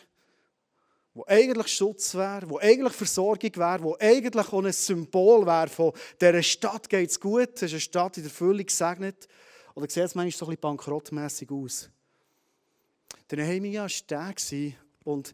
wo 1.19 1.25
eigentlich 1.27 1.67
Schutz 1.67 2.15
wäre, 2.15 2.49
wo 2.49 2.60
eigentlich 2.60 2.93
Versorgung 2.93 3.53
wäre, 3.58 3.84
wo 3.84 3.97
eigentlich 3.99 4.47
auch 4.53 4.63
ein 4.63 4.71
Symbol 4.71 5.45
wäre 5.45 5.67
von 5.67 5.91
dieser 6.21 6.41
Stadt 6.41 6.89
geht 6.89 7.10
es 7.10 7.19
gut, 7.19 7.49
es 7.55 7.63
ist 7.63 7.71
eine 7.73 7.79
Stadt 7.82 8.15
in 8.15 8.23
der 8.23 8.32
Fülle 8.32 8.63
gesegnet. 8.63 9.27
Oder 9.75 9.89
sieht 9.89 10.03
es 10.03 10.15
manchmal 10.15 10.32
so 10.32 10.45
ein 10.45 10.51
bisschen 10.51 10.62
bankrottmässig 10.62 11.51
aus? 11.51 11.89
Der 13.29 13.39
Nehemiah 13.39 13.84
war 13.84 13.89
der 14.10 14.73
und 15.03 15.34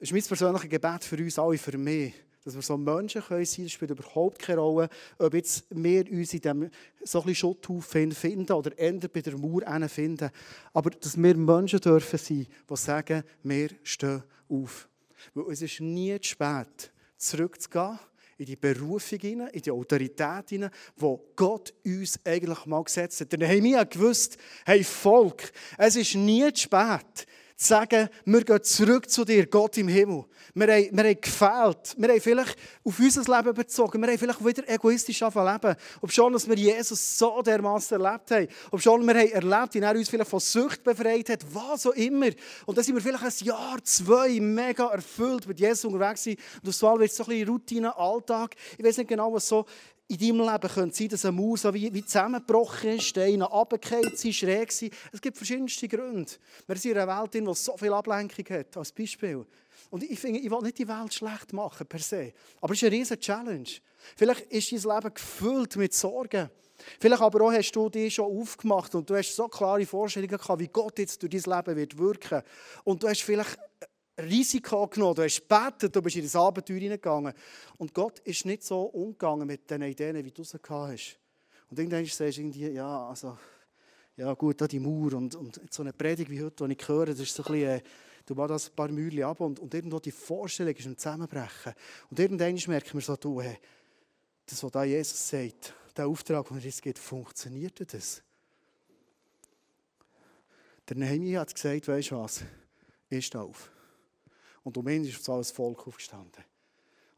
es 0.00 0.10
ist 0.10 0.12
mein 0.12 0.22
persönliches 0.24 0.68
Gebet 0.68 1.04
für 1.04 1.18
uns 1.18 1.38
alle, 1.38 1.56
für 1.58 1.78
mich, 1.78 2.12
dass 2.44 2.54
wir 2.54 2.62
so 2.62 2.76
Menschen 2.76 3.22
können 3.22 3.44
sein, 3.44 3.64
das 3.64 3.72
spielt 3.72 3.90
überhaupt 3.90 4.38
keine 4.38 4.60
Rolle, 4.60 4.88
ob 5.18 5.34
jetzt 5.34 5.64
wir 5.70 6.10
uns 6.10 6.32
in 6.32 6.40
diesem 6.40 6.70
so 7.04 7.22
Schutthaufen 7.34 8.12
finden 8.12 8.52
oder 8.52 8.78
ändern 8.78 9.10
bei 9.12 9.20
der 9.20 9.36
Mauer 9.36 9.88
finden. 9.88 10.30
Aber 10.72 10.90
dass 10.90 11.20
wir 11.20 11.36
Menschen 11.36 11.80
dürfen 11.80 12.18
sein, 12.18 12.46
die 12.68 12.76
sagen, 12.76 13.24
wir 13.42 13.70
stehen 13.82 14.22
auf. 14.48 14.88
Weil 15.34 15.52
es 15.52 15.62
ist 15.62 15.80
nie 15.80 16.18
zu 16.20 16.30
spät, 16.30 16.92
zurückzugehen 17.18 17.98
in 18.38 18.46
die 18.46 18.56
Berufung 18.56 19.18
in 19.20 19.60
die 19.62 19.70
Autorität 19.70 20.48
hinein, 20.48 20.70
wo 20.96 21.22
Gott 21.36 21.74
uns 21.84 22.18
eigentlich 22.24 22.64
mal 22.64 22.82
gesetzt 22.82 23.20
hat. 23.20 23.32
Dann 23.34 23.46
haben 23.46 23.62
wir 23.62 23.84
gewusst, 23.84 24.38
hey 24.64 24.82
Volk, 24.82 25.52
es 25.76 25.96
ist 25.96 26.14
nie 26.14 26.50
zu 26.54 26.62
spät, 26.62 27.26
sagen, 27.62 28.08
wir 28.24 28.42
gehen 28.42 28.62
zurück 28.62 29.10
zu 29.10 29.24
dir, 29.24 29.46
Gott 29.46 29.76
im 29.76 29.88
Himmel. 29.88 30.24
Wir 30.54 30.66
haben, 30.66 30.88
wir 30.92 31.04
haben 31.04 31.20
gefehlt. 31.20 31.94
Wir 31.98 32.08
haben 32.08 32.20
vielleicht 32.20 32.56
auf 32.82 32.98
unser 32.98 33.36
Leben 33.36 33.54
bezogen. 33.54 34.00
Wir 34.00 34.08
haben 34.08 34.18
vielleicht 34.18 34.44
wieder 34.44 34.68
egoistisch 34.68 35.20
leben. 35.20 35.76
Ob 36.00 36.10
schon, 36.10 36.32
dass 36.32 36.48
wir 36.48 36.56
Jesus 36.56 37.18
so 37.18 37.42
dermaßen 37.42 38.00
erlebt 38.00 38.30
haben. 38.30 38.48
Ob 38.70 38.80
schon, 38.80 39.06
wir 39.06 39.14
haben 39.14 39.30
erlebt, 39.30 39.74
wie 39.74 39.78
er 39.78 39.94
uns 39.94 40.08
vielleicht 40.08 40.30
von 40.30 40.40
Sucht 40.40 40.82
befreit 40.82 41.28
hat. 41.28 41.44
Was 41.52 41.86
auch 41.86 41.92
immer. 41.92 42.30
Und 42.66 42.78
dann 42.78 42.84
sind 42.84 42.94
wir 42.94 43.02
vielleicht 43.02 43.24
ein 43.24 43.46
Jahr, 43.46 43.78
zwei 43.84 44.40
mega 44.40 44.88
erfüllt 44.88 45.46
mit 45.46 45.60
Jesus 45.60 45.84
unterwegs. 45.84 46.26
Und 46.26 46.68
auf 46.68 46.82
einmal 46.82 47.00
wird 47.00 47.10
es 47.10 47.16
so 47.16 47.24
ein 47.24 47.30
bisschen 47.30 47.48
Routine, 47.48 47.96
Alltag. 47.96 48.56
Ich 48.78 48.84
weiß 48.84 48.96
nicht 48.96 49.08
genau, 49.08 49.32
was 49.32 49.46
so 49.46 49.66
in 50.10 50.18
deinem 50.18 50.40
Leben 50.40 50.68
könnte 50.68 50.96
sein, 50.96 51.08
dass 51.08 51.24
eine 51.24 51.36
Mauer 51.40 51.56
so 51.56 51.72
wie, 51.72 51.94
wie 51.94 52.04
zusammengebrochen 52.04 52.96
ist, 52.96 53.04
Steine 53.04 53.44
runtergefallen 53.44 54.16
sind, 54.16 54.34
schräg 54.34 54.72
sind. 54.72 54.92
Es 55.12 55.20
gibt 55.20 55.36
verschiedenste 55.36 55.86
Gründe. 55.86 56.32
Wir 56.66 56.76
sind 56.76 56.92
in 56.92 56.98
einer 56.98 57.22
Welt, 57.22 57.32
die 57.32 57.54
so 57.54 57.76
viel 57.76 57.92
Ablenkung 57.92 58.44
hat, 58.50 58.76
als 58.76 58.90
Beispiel. 58.90 59.46
Und 59.88 60.02
ich 60.02 60.18
finde, 60.18 60.40
ich 60.40 60.50
will 60.50 60.62
nicht 60.62 60.78
die 60.78 60.88
Welt 60.88 61.14
schlecht 61.14 61.52
machen, 61.52 61.86
per 61.86 62.00
se. 62.00 62.32
Aber 62.60 62.72
es 62.72 62.82
ist 62.82 62.88
eine 62.88 62.96
riesige 62.96 63.20
Challenge. 63.20 63.68
Vielleicht 64.16 64.50
ist 64.52 64.72
dein 64.72 64.96
Leben 64.96 65.14
gefüllt 65.14 65.76
mit 65.76 65.94
Sorgen. 65.94 66.50
Vielleicht 66.98 67.22
aber 67.22 67.44
auch 67.44 67.52
hast 67.52 67.70
du 67.72 67.88
dich 67.88 68.14
schon 68.14 68.36
aufgemacht 68.36 68.92
und 68.96 69.08
du 69.08 69.14
hast 69.14 69.36
so 69.36 69.46
klare 69.46 69.86
Vorstellungen 69.86 70.36
gehabt, 70.36 70.60
wie 70.60 70.68
Gott 70.68 70.98
jetzt 70.98 71.22
durch 71.22 71.30
dein 71.30 71.56
Leben 71.56 71.76
wird 71.76 71.98
wirken. 71.98 72.42
Und 72.82 73.00
du 73.00 73.08
hast 73.08 73.22
vielleicht 73.22 73.56
Risiko 74.22 74.86
genommen, 74.86 75.14
du 75.16 75.22
hast 75.22 75.48
gebetet, 75.48 75.94
du 75.94 76.02
bist 76.02 76.16
in 76.16 76.22
das 76.22 76.36
Abenteuer 76.36 76.78
hineingegangen. 76.78 77.32
Und 77.78 77.94
Gott 77.94 78.18
ist 78.20 78.44
nicht 78.46 78.62
so 78.62 78.82
umgegangen 78.82 79.46
mit 79.46 79.70
den 79.70 79.82
Ideen, 79.82 80.24
wie 80.24 80.30
du 80.30 80.44
sie 80.44 80.58
gehabt 80.58 80.92
hast. 80.92 81.18
Und 81.70 81.78
irgendwann 81.78 82.04
sagst 82.04 82.38
du 82.38 82.42
irgendwie, 82.42 82.68
ja, 82.68 83.08
also, 83.08 83.38
ja 84.16 84.32
gut, 84.34 84.60
da 84.60 84.66
die 84.66 84.80
Mauer 84.80 85.14
und, 85.14 85.34
und 85.34 85.60
so 85.72 85.82
eine 85.82 85.92
Predigt 85.92 86.30
wie 86.30 86.42
heute, 86.42 86.66
die 86.66 86.74
ich 86.74 86.88
höre, 86.88 87.06
das 87.06 87.20
ist 87.20 87.34
so 87.34 87.44
ein 87.44 87.52
bisschen, 87.52 87.68
äh, 87.68 87.82
du 88.26 88.34
machst 88.34 88.50
das 88.50 88.68
ein 88.68 88.76
paar 88.76 88.88
Mühlen 88.88 89.22
ab 89.24 89.40
und, 89.40 89.58
und 89.58 89.72
irgendwo 89.72 89.98
die 89.98 90.10
Vorstellung 90.10 90.74
ist 90.74 90.86
ein 90.86 90.98
Zusammenbrechen. 90.98 91.74
Und 92.10 92.18
irgendwann 92.18 92.58
merken 92.66 92.94
wir 92.94 93.00
so, 93.00 93.16
du, 93.16 93.40
hey, 93.40 93.58
das, 94.46 94.62
was 94.62 94.72
da 94.72 94.84
Jesus 94.84 95.28
sagt, 95.28 95.74
der 95.96 96.08
Auftrag, 96.08 96.48
den 96.48 96.58
er 96.58 96.64
uns 96.64 96.82
gibt, 96.82 96.98
funktioniert 96.98 97.92
das? 97.92 98.22
Der 100.88 100.96
Nehemiah 100.96 101.40
hat 101.40 101.54
gesagt, 101.54 101.86
weißt 101.86 102.10
du 102.10 102.16
was, 102.18 102.42
stehe 103.20 103.44
auf. 103.44 103.70
Und 104.62 104.76
um 104.76 104.88
ihn 104.88 105.04
ist 105.04 105.28
alles 105.28 105.50
Volk 105.50 105.86
aufgestanden. 105.86 106.44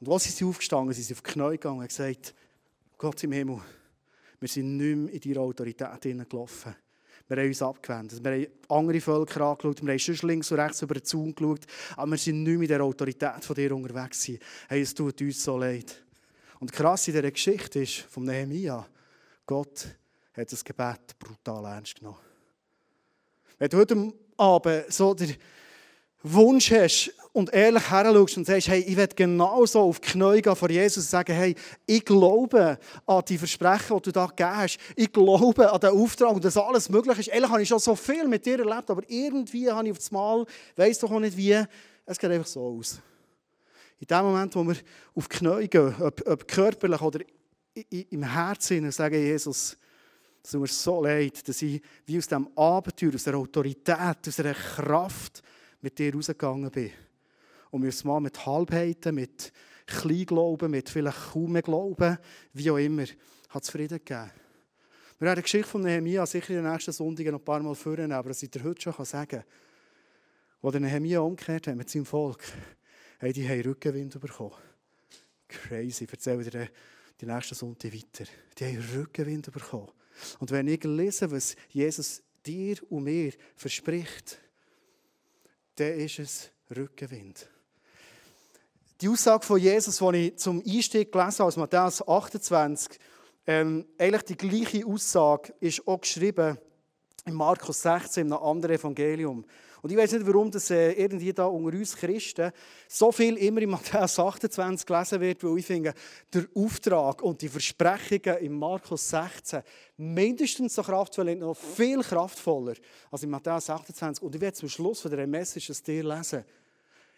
Und 0.01 0.07
was 0.07 0.25
sie 0.25 0.45
aufgestanden 0.45 0.95
sind 0.95 1.05
sie 1.05 1.15
auf 1.15 1.23
die 1.23 1.31
Knie 1.31 1.51
gegangen 1.51 1.81
und 1.81 1.89
gesagt, 1.89 2.35
Gott 2.99 3.23
im 3.25 3.33
Himmel, 3.33 3.61
Wir 4.43 4.49
sind 4.49 4.77
nicht 4.77 4.97
mehr 4.97 5.15
in 5.15 5.21
deine 5.21 5.41
Autorität 5.41 6.29
gelaufen. 6.29 6.75
Wir 7.29 7.37
haben 7.37 7.47
uns 7.47 7.63
abgewendet. 7.63 8.25
Wir 8.25 8.33
haben 8.33 8.47
andere 8.69 9.01
Völker 9.01 9.41
angeschaut. 9.43 9.81
Wir 9.83 9.93
haben 9.93 9.99
schon 10.01 10.29
links 10.29 10.51
und 10.51 10.59
rechts 10.59 10.83
über 10.83 10.95
den 10.95 11.05
Zaun 11.05 11.33
geschaut. 11.33 11.61
Aber 11.97 12.11
wir 12.11 12.19
sind 12.19 12.43
nicht 12.43 12.61
in 12.61 12.67
der 12.67 12.83
Autorität 12.83 13.45
von 13.45 13.55
dir 13.55 13.73
unterwegs. 13.73 14.29
Hey, 14.69 14.83
es 14.83 14.93
tut 14.93 15.21
uns 15.21 15.45
so 15.45 15.57
leid. 15.57 16.05
Und 16.59 16.73
krass 16.73 17.07
in 17.07 17.15
dieser 17.15 17.31
Geschichte 17.31 17.83
ist, 17.83 18.01
vom 18.11 18.25
Nehemiah, 18.25 18.85
Gott 19.47 19.87
hat 20.33 20.51
das 20.51 20.65
Gebet 20.65 21.17
brutal 21.21 21.65
ernst 21.65 21.95
genommen. 21.95 22.19
Wenn 23.59 23.71
du 23.71 23.77
heute 23.77 24.13
Abend 24.37 24.93
so 24.93 25.15
den 25.15 25.37
Wunsch 26.23 26.71
hast 26.71 27.13
und 27.33 27.53
ehrlich 27.53 27.91
heranschaust 27.91 28.37
und 28.37 28.47
sagst, 28.47 28.69
hey, 28.69 28.81
ich 28.81 28.97
werde 28.97 29.15
genauso 29.15 29.81
auf 29.81 30.01
die 30.01 30.11
Knie 30.11 30.43
gehen 30.43 30.55
vor 30.55 30.71
Jesus 30.71 31.05
und 31.05 31.11
sagen, 31.11 31.33
hey, 31.35 31.55
ich 31.87 32.05
glaube 32.05 32.79
an 33.07 33.23
die 33.27 33.39
Versprechen, 33.39 33.97
die 33.97 34.03
du 34.03 34.13
da 34.13 34.27
gegeben 34.27 34.57
hast. 34.57 34.79
Ich 34.97 35.13
glaube 35.13 35.73
an 35.73 35.81
den 35.81 35.91
Auftrag 35.91 36.33
und 36.33 36.45
dass 36.45 36.57
alles 36.57 36.89
möglich 36.91 37.19
ist. 37.19 37.29
Ehrlich 37.29 37.51
habe 37.51 37.63
ich 37.63 37.69
schon 37.69 37.79
so 37.79 37.97
viel 37.97 38.29
mit 38.29 38.45
dir 38.45 38.59
erlebt, 38.59 38.91
aber 38.91 39.03
irgendwie 39.09 39.71
habe 39.71 39.87
ich 39.87 39.93
auf 39.93 39.99
das 39.99 40.11
Mal, 40.11 40.45
weiss 40.77 40.99
doch 40.99 41.11
auch 41.11 41.21
nicht 41.21 41.37
wie, 41.37 41.59
es 42.05 42.19
geht 42.19 42.31
einfach 42.31 42.47
so 42.47 42.79
aus. 42.79 43.01
In 43.99 44.07
dem 44.07 44.25
Moment, 44.25 44.55
wo 44.55 44.65
wir 44.65 44.77
auf 45.15 45.29
die 45.29 45.39
Knie 45.39 45.69
gehen, 45.69 45.95
ob, 46.01 46.29
ob 46.29 46.49
körperlich 46.49 47.01
oder 47.01 47.21
im 47.89 48.23
Herzen, 48.23 48.91
sagen, 48.91 49.15
Jesus, 49.15 49.77
es 50.43 50.51
tut 50.51 50.61
mir 50.61 50.67
so 50.67 51.03
leid, 51.03 51.49
dass 51.49 51.63
ich 51.63 51.81
wie 52.05 52.19
aus 52.19 52.27
diesem 52.27 52.49
Abenteuer, 52.57 53.15
aus 53.15 53.25
der 53.25 53.37
Autorität, 53.37 54.29
aus 54.29 54.37
der 54.37 54.55
Kraft 54.55 55.43
mit 55.83 55.99
dir 55.99 56.15
rausgegangen 56.15 56.71
bin. 56.71 56.91
Und 57.71 57.83
mir 57.83 57.93
mal 58.05 58.21
mit 58.21 58.47
Halbheiten, 58.47 59.15
mit 59.15 59.53
Kleinglauben, 59.87 60.71
mit 60.71 60.89
vielleicht 60.89 61.33
kaum 61.33 61.55
Glauben, 61.55 62.19
wie 62.53 62.71
auch 62.71 62.79
immer, 62.79 63.05
hat 63.49 63.63
es 63.63 63.71
Frieden 63.71 63.99
gegeben. 63.99 64.31
Wir 65.19 65.27
werden 65.27 65.39
die 65.39 65.43
Geschichte 65.43 65.69
von 65.69 65.83
Nehemiah 65.83 66.27
sicher 66.27 66.51
in 66.51 66.63
den 66.63 66.73
nächsten 66.73 66.93
Sonntagen 66.93 67.33
noch 67.33 67.41
ein 67.41 67.45
paar 67.45 67.63
Mal 67.63 67.75
führen, 67.75 68.11
aber 68.13 68.31
was 68.31 68.43
ich 68.43 68.51
dir 68.51 68.63
heute 68.65 68.81
schon 68.81 69.05
sagen 69.05 69.29
kann, 69.29 69.45
als 70.63 70.81
Nehemiah 70.81 71.21
umgekehrt 71.21 71.67
hat 71.67 71.77
mit 71.77 71.89
seinem 71.91 72.07
Volk, 72.07 72.43
hey, 73.19 73.33
die 73.33 73.49
haben 73.49 73.61
Rückenwind 73.61 74.21
bekommen. 74.21 74.57
Crazy, 75.49 76.05
ich 76.05 76.13
erzähle 76.13 76.45
dir 76.45 76.69
die 77.21 77.27
nächsten 77.27 77.55
Sonntag 77.55 77.93
weiter. 77.93 78.25
Die 78.59 78.65
haben 78.65 78.85
Rückenwind 78.97 79.53
bekommen. 79.53 79.91
Und 80.41 80.51
wenn 80.51 80.67
ich 80.67 80.83
lese, 80.83 81.31
was 81.31 81.57
Jesus 81.69 82.23
dir 82.45 82.77
und 82.91 83.05
mir 83.05 83.33
verspricht, 83.55 84.42
dann 85.77 85.95
ist 85.99 86.19
es 86.19 86.51
Rückenwind. 86.75 87.49
Die 89.01 89.09
Aussage 89.09 89.45
von 89.45 89.59
Jesus, 89.59 89.99
die 89.99 90.29
ich 90.29 90.37
zum 90.37 90.63
Einstieg 90.65 91.11
gelesen 91.11 91.39
habe, 91.39 91.45
aus 91.45 91.57
Matthäus 91.57 92.07
28, 92.07 92.99
ähm, 93.47 93.85
eigentlich 93.99 94.23
die 94.23 94.37
gleiche 94.37 94.87
Aussage, 94.87 95.53
ist 95.59 95.87
auch 95.89 96.01
geschrieben 96.01 96.57
in 97.25 97.35
Markus 97.35 97.83
16, 97.83 98.27
in 98.27 98.33
einem 98.33 98.43
anderen 98.43 98.77
Evangelium. 98.77 99.45
Und 99.83 99.91
ich 99.91 99.97
weiß 99.97 100.13
nicht, 100.13 100.27
warum 100.27 100.49
das 100.49 100.71
äh, 100.71 100.93
irgendwie 100.93 101.33
da 101.33 101.47
unter 101.47 101.77
uns 101.77 101.97
Christen 101.97 102.53
so 102.87 103.11
viel 103.11 103.37
immer 103.37 103.63
in 103.63 103.71
Matthäus 103.71 104.17
28 104.17 104.87
gelesen 104.87 105.21
wird, 105.21 105.43
weil 105.43 105.59
ich 105.59 105.67
finde, 105.67 105.93
der 106.33 106.47
Auftrag 106.55 107.21
und 107.21 107.43
die 107.43 107.49
Versprechungen 107.49 108.39
in 108.39 108.53
Markus 108.53 109.11
16 109.11 109.61
mindestens 109.97 110.77
so 110.77 110.85
kraftvoll, 110.85 111.35
noch 111.35 111.57
viel 111.57 112.01
kraftvoller 112.01 112.75
als 113.11 113.25
in 113.25 113.31
Matthäus 113.31 113.69
28. 113.69 114.23
Und 114.23 114.33
ich 114.37 114.41
werde 114.41 114.57
zum 114.57 114.69
Schluss 114.69 115.01
von 115.01 115.11
der 115.11 115.27
Message 115.27 115.67
das 115.67 115.83
dir 115.83 116.05
lesen. 116.05 116.45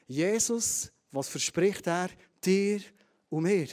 Jesus, 0.06 0.90
was 1.12 1.28
verspricht 1.28 1.86
er 1.86 2.08
dir 2.42 2.80
und 3.28 3.42
mir? 3.42 3.68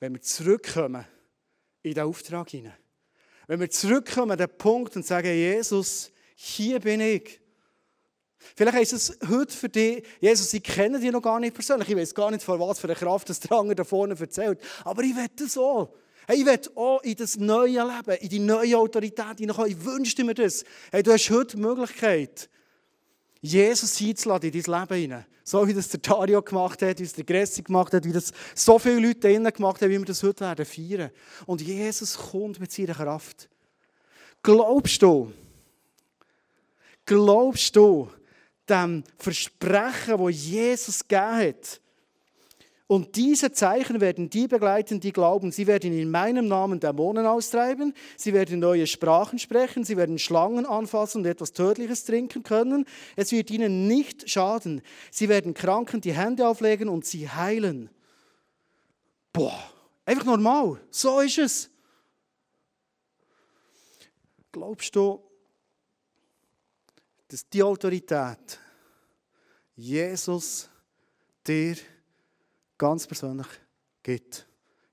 Wenn 0.00 0.14
wir 0.14 0.22
zurückkommen 0.22 1.04
in 1.82 1.94
den 1.94 2.02
Auftrag 2.02 2.50
hinein. 2.50 2.76
Wenn 3.46 3.60
wir 3.60 3.70
zurückkommen 3.70 4.32
an 4.32 4.38
den 4.38 4.58
Punkt 4.58 4.96
und 4.96 5.06
sagen, 5.06 5.28
Jesus, 5.28 6.10
hier 6.44 6.80
bin 6.80 7.00
ich. 7.00 7.40
Vielleicht 8.56 8.92
ist 8.92 8.92
es 8.92 9.18
heute 9.30 9.56
für 9.56 9.68
dich, 9.68 10.04
Jesus, 10.20 10.52
ich 10.52 10.62
kenne 10.64 10.98
dich 10.98 11.12
noch 11.12 11.22
gar 11.22 11.38
nicht 11.38 11.54
persönlich, 11.54 11.88
ich 11.88 11.96
weiß 11.96 12.14
gar 12.14 12.32
nicht, 12.32 12.42
von 12.42 12.58
was 12.58 12.80
für 12.80 12.88
eine 12.88 12.96
Kraft 12.96 13.28
das 13.28 13.38
der 13.38 13.62
da 13.62 13.84
vorne 13.84 14.18
erzählt, 14.18 14.58
aber 14.84 15.02
ich 15.04 15.14
will 15.14 15.28
das 15.36 15.56
auch. 15.56 15.94
Hey, 16.26 16.40
ich 16.40 16.46
will 16.46 16.58
auch 16.74 17.00
in 17.02 17.14
das 17.14 17.36
neue 17.36 17.84
Leben, 17.84 18.18
in 18.20 18.28
die 18.28 18.38
neue 18.40 18.76
Autorität 18.76 19.38
hineinkommen. 19.38 19.70
Ich 19.70 19.84
wünschte 19.84 20.24
mir 20.24 20.34
das. 20.34 20.64
Hey, 20.90 21.04
du 21.04 21.12
hast 21.12 21.30
heute 21.30 21.56
die 21.56 21.62
Möglichkeit, 21.62 22.48
Jesus 23.40 24.00
einzuladen 24.00 24.50
in 24.50 24.62
dein 24.62 24.80
Leben 24.80 25.00
hinein. 25.00 25.26
So 25.44 25.66
wie 25.66 25.74
das 25.74 25.88
der 25.88 26.00
Dario 26.00 26.42
gemacht 26.42 26.82
hat, 26.82 26.98
wie 26.98 27.04
es 27.04 27.12
der 27.12 27.24
Gressi 27.24 27.62
gemacht 27.62 27.92
hat, 27.92 28.04
wie 28.04 28.12
das 28.12 28.32
so 28.54 28.78
viele 28.78 29.00
Leute 29.00 29.20
drinnen 29.20 29.52
gemacht 29.52 29.80
haben, 29.80 29.90
wie 29.90 29.98
wir 29.98 30.04
das 30.04 30.22
heute 30.22 30.40
werden 30.40 30.64
feiern. 30.64 31.10
Und 31.46 31.60
Jesus 31.60 32.16
kommt 32.16 32.58
mit 32.58 32.72
seiner 32.72 32.94
Kraft. 32.94 33.48
Glaubst 34.42 35.02
du, 35.02 35.32
Glaubst 37.04 37.74
du 37.76 38.08
dem 38.68 39.04
Versprechen, 39.18 40.18
wo 40.18 40.28
Jesus 40.28 41.06
gegeben 41.06 41.36
hat? 41.36 41.80
Und 42.92 43.16
diese 43.16 43.52
Zeichen 43.52 44.02
werden 44.02 44.28
die 44.28 44.46
begleiten, 44.46 45.00
die 45.00 45.12
glauben. 45.12 45.50
Sie 45.50 45.66
werden 45.66 45.98
in 45.98 46.10
meinem 46.10 46.46
Namen 46.46 46.78
Dämonen 46.78 47.24
austreiben. 47.24 47.94
Sie 48.18 48.34
werden 48.34 48.60
neue 48.60 48.86
Sprachen 48.86 49.38
sprechen. 49.38 49.82
Sie 49.82 49.96
werden 49.96 50.18
Schlangen 50.18 50.66
anfassen 50.66 51.22
und 51.22 51.26
etwas 51.26 51.54
Tödliches 51.54 52.04
trinken 52.04 52.42
können. 52.42 52.84
Es 53.16 53.32
wird 53.32 53.50
ihnen 53.50 53.88
nicht 53.88 54.28
schaden. 54.28 54.82
Sie 55.10 55.30
werden 55.30 55.54
Kranken 55.54 56.02
die 56.02 56.12
Hände 56.12 56.46
auflegen 56.46 56.90
und 56.90 57.06
sie 57.06 57.30
heilen. 57.30 57.88
Boah, 59.32 59.58
einfach 60.04 60.26
normal. 60.26 60.78
So 60.90 61.20
ist 61.20 61.38
es. 61.38 61.70
Glaubst 64.52 64.94
du, 64.94 65.22
dass 67.32 67.48
die 67.48 67.62
Autorität 67.62 68.60
Jesus 69.74 70.68
dir 71.46 71.76
ganz 72.76 73.06
persönlich 73.06 73.46
gibt. 74.02 74.46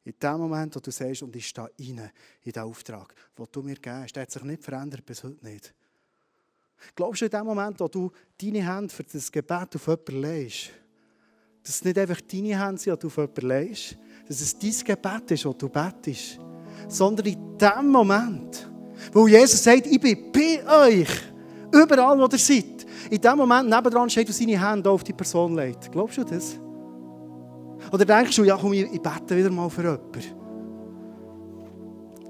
In 0.06 0.13
dem 0.17 0.38
Moment, 0.38 0.73
wo 0.73 0.80
du 0.80 0.89
sagst, 0.89 1.21
und 1.21 1.36
ich 1.36 1.49
stehe 1.49 1.69
rein 1.78 2.12
in 2.41 2.52
den 2.54 2.63
Auftrag, 2.63 3.13
den 3.38 3.45
du 3.52 3.62
mir 3.62 3.75
gibst, 3.75 4.15
der 4.15 4.23
hat 4.23 4.32
sich 4.32 4.43
nicht 4.43 4.63
verändert, 4.63 5.06
bis 5.06 5.21
heute 5.21 5.45
nicht. 5.45 5.73
Glaubst 6.95 7.19
du 7.19 7.25
in 7.25 7.32
dem 7.32 7.45
Moment, 7.45 7.78
wo 7.82 7.89
du 7.89 8.10
deine 8.41 8.65
Hände 8.65 8.93
für 8.93 9.04
das 9.04 9.30
Gebet 9.30 9.75
auf 9.75 9.88
jemanden 9.88 10.21
legst, 10.21 10.69
dass 11.62 11.75
es 11.75 11.84
nicht 11.84 11.97
einfach 11.97 12.21
deine 12.21 12.65
Hände 12.65 12.82
sind, 12.82 12.95
die 12.95 12.99
du 13.02 13.08
auf 13.08 13.17
jemanden 13.17 13.47
legst, 13.49 13.97
dass 14.30 14.39
es 14.39 14.58
dein 14.58 14.95
Gebet 14.95 15.32
ist, 15.32 15.43
das 15.43 15.58
du 15.58 15.67
betest, 15.67 16.39
sondern 16.88 17.25
in 17.25 17.58
dem 17.58 17.88
Moment, 17.89 18.69
wo 19.12 19.28
Jesus 19.28 19.62
sagt, 19.62 19.88
ich 19.88 19.99
bin 19.99 20.32
bei 20.32 20.88
euch, 20.88 21.29
Überall, 21.71 22.17
wo 22.17 22.25
ihr 22.25 22.38
seid. 22.38 22.86
In 23.10 23.21
dem 23.21 23.38
Moment 23.38 23.69
nebendran 23.69 24.10
steht 24.10 24.27
und 24.27 24.34
seine 24.34 24.69
Hände 24.69 24.89
auf 24.89 25.03
die 25.03 25.13
Person 25.13 25.55
legt. 25.55 25.91
Glaubst 25.91 26.17
du 26.17 26.23
das? 26.23 26.60
Oder 27.91 28.05
denkst 28.05 28.36
du, 28.36 28.43
ja 28.43 28.58
komm, 28.60 28.73
ich 28.73 29.01
bete 29.01 29.38
wieder 29.38 29.49
mal 29.49 29.69
für 29.69 29.82
jemanden? 29.82 30.39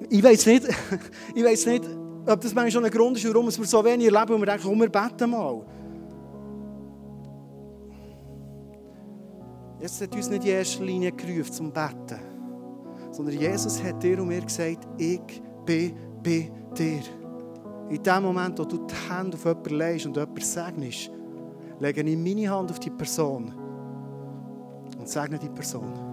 Ich 0.10 0.24
weiß 0.24 0.46
nicht, 0.46 0.68
ich 1.36 1.44
weiß 1.44 1.66
nicht, 1.68 1.86
ob 2.26 2.42
das 2.42 2.54
manchmal 2.54 2.72
schon 2.72 2.86
ein 2.86 2.92
Grund 2.92 3.18
ist, 3.18 3.28
warum 3.28 3.46
wir 3.48 3.52
so 3.52 3.84
wenig 3.84 4.06
erleben 4.12 4.34
und 4.34 4.42
wir 4.42 4.46
denken, 4.46 4.64
komm, 4.64 4.80
wir 4.80 4.90
beten 4.90 5.30
mal. 5.30 5.62
Jesus 9.80 10.02
hat 10.02 10.16
uns 10.16 10.30
nicht 10.30 10.44
in 10.44 10.52
erster 10.52 10.84
Linie 10.84 11.12
gerufen 11.12 11.54
zum 11.54 11.72
Beten, 11.72 12.20
sondern 13.12 13.36
Jesus 13.36 13.82
hat 13.82 14.04
dir 14.04 14.22
und 14.22 14.28
mir 14.28 14.42
gesagt, 14.42 14.88
ich 14.98 15.42
bin 15.66 15.96
bei 16.22 16.52
dir. 16.78 17.19
In 17.90 18.04
dem 18.04 18.24
Moment, 18.24 18.60
wo 18.60 18.66
du 18.66 18.86
die 18.86 18.94
Hände 19.10 19.36
auf 19.36 19.46
jemanden 19.46 19.76
legst 19.76 20.06
und 20.06 20.16
jemanden 20.16 20.42
segnest, 20.42 21.12
lege 21.80 22.02
ich 22.02 22.18
meine 22.18 22.50
Hand 22.50 22.72
auf 22.72 22.80
die 22.80 22.92
Person 22.92 23.54
und 24.98 25.10
segne 25.10 25.40
die 25.40 25.50
Person. 25.50 26.10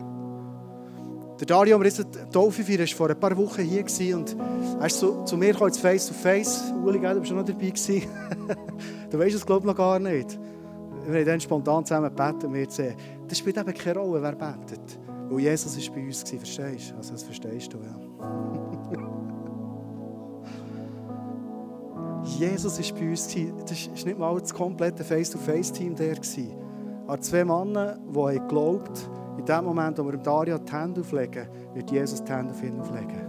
Der 1.38 1.46
Dario, 1.46 1.82
sind 1.90 2.32
Taufe 2.32 2.66
war 2.66 2.86
vor 2.86 3.10
ein 3.10 3.20
paar 3.20 3.36
Wochen 3.36 3.62
hier 3.62 4.16
und 4.16 4.36
er 4.80 4.86
ist 4.86 4.98
zu, 4.98 5.22
zu 5.24 5.36
mir 5.36 5.52
gekommen, 5.52 5.72
face 5.74 6.06
to 6.06 6.14
face. 6.14 6.72
Uli, 6.82 6.98
du 6.98 7.20
bist 7.20 7.32
noch 7.32 7.44
dabei 7.44 7.68
gewesen. 7.68 8.02
du 9.10 9.18
weißt 9.18 9.36
es, 9.36 9.44
glaube 9.44 9.60
ich, 9.60 9.66
noch 9.66 9.76
gar 9.76 9.98
nicht. 9.98 10.38
Wir 11.04 11.20
haben 11.20 11.26
dann 11.26 11.40
spontan 11.40 11.84
zusammen 11.84 12.08
gebeten 12.08 12.46
und 12.46 12.54
wir 12.54 12.70
sehen, 12.70 12.96
das 13.28 13.38
spielt 13.38 13.58
eben 13.58 13.74
keine 13.74 13.98
Rolle, 13.98 14.22
wer 14.22 14.32
betet. 14.32 14.98
Weil 15.28 15.40
Jesus 15.40 15.76
war 15.76 15.94
bei 15.94 16.06
uns, 16.06 16.22
verstehst 16.22 16.90
du? 16.90 16.96
Also 16.96 17.12
das 17.12 17.22
verstehst 17.22 17.72
du, 17.72 17.78
ja. 17.78 18.65
Jesus 22.38 22.78
war 22.78 22.98
bei 22.98 23.10
uns. 23.10 23.26
Das 23.26 23.88
war 23.88 24.04
nicht 24.04 24.18
mal 24.18 24.40
das 24.40 24.54
komplette 24.54 25.04
Face-to-Face-Team 25.04 25.94
der. 25.94 26.16
Aber 27.06 27.20
zwei 27.20 27.44
Männer, 27.44 27.98
die 28.12 28.18
haben, 28.18 28.82
in 29.38 29.44
dem 29.44 29.64
Moment, 29.64 29.98
wo 29.98 30.04
wir 30.04 30.16
Dario 30.16 30.58
die 30.58 30.72
Hände 30.72 31.00
auflegen, 31.00 31.48
wird 31.74 31.90
Jesus 31.90 32.22
die 32.24 32.32
Hände 32.32 32.52
auf 32.52 32.62
ihn 32.62 32.80
auflegen. 32.80 33.26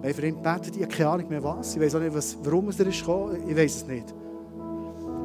Wir 0.00 0.10
haben 0.10 0.14
für 0.14 0.26
ihn 0.26 0.34
gebetet, 0.34 0.76
ich 0.76 0.82
habe 0.82 0.92
keine 0.92 1.10
Ahnung 1.10 1.28
mehr 1.28 1.42
was. 1.42 1.74
Ich 1.74 1.80
weiß 1.80 1.94
auch 1.94 2.00
nicht, 2.00 2.14
was, 2.14 2.36
warum 2.42 2.68
er 2.68 2.86
ist 2.86 2.98
gekommen. 2.98 3.48
Ich 3.48 3.56
weiß 3.56 3.76
es 3.76 3.86
nicht. 3.86 4.14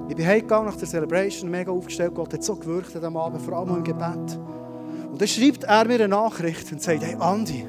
Ich 0.09 0.15
bin 0.15 0.25
heimgegangen 0.25 0.67
nach 0.67 0.77
der 0.77 0.87
Celebration, 0.87 1.49
mega 1.49 1.71
aufgestellt. 1.71 2.13
Gott 2.13 2.33
hat 2.33 2.43
so 2.43 2.53
an 2.53 2.61
diesem 2.61 3.17
Abend, 3.17 3.41
vor 3.41 3.53
allem 3.55 3.75
im 3.75 3.83
Gebet. 3.83 4.39
Und 5.11 5.19
dann 5.19 5.27
schreibt 5.27 5.63
er 5.63 5.85
mir 5.85 5.95
eine 5.95 6.07
Nachricht 6.07 6.71
und 6.71 6.81
sagt, 6.81 7.03
hey 7.03 7.15
Andi, 7.19 7.65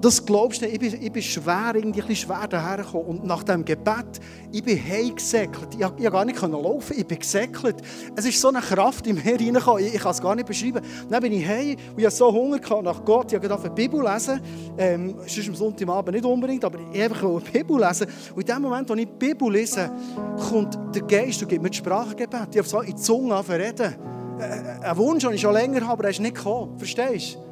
das 0.00 0.24
glaubst 0.24 0.62
du 0.62 0.64
nicht. 0.64 0.74
Ich 0.82 0.92
bin, 0.92 1.02
ich 1.02 1.12
bin 1.12 1.22
schwer, 1.22 1.72
irgendwie 1.74 2.00
ein 2.00 2.08
bisschen 2.08 2.28
schwer 2.28 2.48
dahergekommen. 2.48 3.06
Und 3.06 3.24
nach 3.24 3.42
dem 3.42 3.64
Gebet, 3.64 4.20
ich 4.50 4.62
bin 4.62 4.82
heimgesäckelt. 4.82 5.74
Ich, 5.74 5.80
konnte 5.80 6.10
gar 6.10 6.24
nicht 6.24 6.40
laufen, 6.40 6.94
ich 6.96 7.06
bin 7.06 7.18
gesäckelt. 7.18 7.76
Es 8.16 8.24
ist 8.24 8.40
so 8.40 8.48
eine 8.48 8.60
Kraft 8.60 9.06
in 9.06 9.16
mir 9.16 9.38
reingekommen, 9.38 9.84
ich, 9.84 9.94
ich 9.94 10.00
kann 10.00 10.12
es 10.12 10.20
gar 10.20 10.34
nicht 10.34 10.46
beschreiben. 10.46 10.80
Dann 11.08 11.22
bin 11.22 11.32
ich 11.32 11.46
heim 11.46 11.76
und 11.94 12.02
ich 12.02 12.10
so 12.10 12.32
Hunger 12.32 12.58
gehabt 12.58 12.82
nach 12.82 13.04
Gott. 13.04 13.32
Ich 13.32 13.38
habe 13.38 13.60
die 13.62 13.70
Bibel 13.70 14.02
lesen. 14.02 14.40
Ähm, 14.78 15.16
sonst 15.26 15.48
am 15.48 15.54
Sonntagabend 15.54 16.14
nicht 16.14 16.24
unbedingt, 16.24 16.64
aber 16.64 16.78
ich 16.92 17.02
einfach 17.02 17.40
die 17.44 17.50
Bibel 17.50 17.78
lesen. 17.78 18.06
Und 18.34 18.40
in 18.40 18.54
dem 18.54 18.62
Moment, 18.62 18.88
wo 18.88 18.94
ich 18.94 19.06
die 19.06 19.26
Bibel 19.26 19.52
lese, 19.52 19.90
kommt 20.48 20.78
der 20.94 21.02
Geist 21.02 21.42
und 21.42 21.48
gibt 21.48 21.62
mir 21.62 21.68
das 21.68 21.76
Sprachgebet. 21.76 22.48
Ich 22.52 22.58
habe 22.58 22.68
so 22.68 22.80
in 22.80 22.86
die 22.86 22.96
Zunge 22.96 23.34
angefangen 23.34 23.94
Ein 24.82 24.96
Wunsch, 24.96 25.24
den 25.24 25.34
ich 25.34 25.40
schon 25.40 25.52
länger 25.52 25.82
habe, 25.82 25.92
aber 25.92 26.04
er 26.04 26.10
ist 26.10 26.20
nicht 26.20 26.36
gekommen. 26.36 26.78
Verstehst 26.78 27.34
du? 27.34 27.49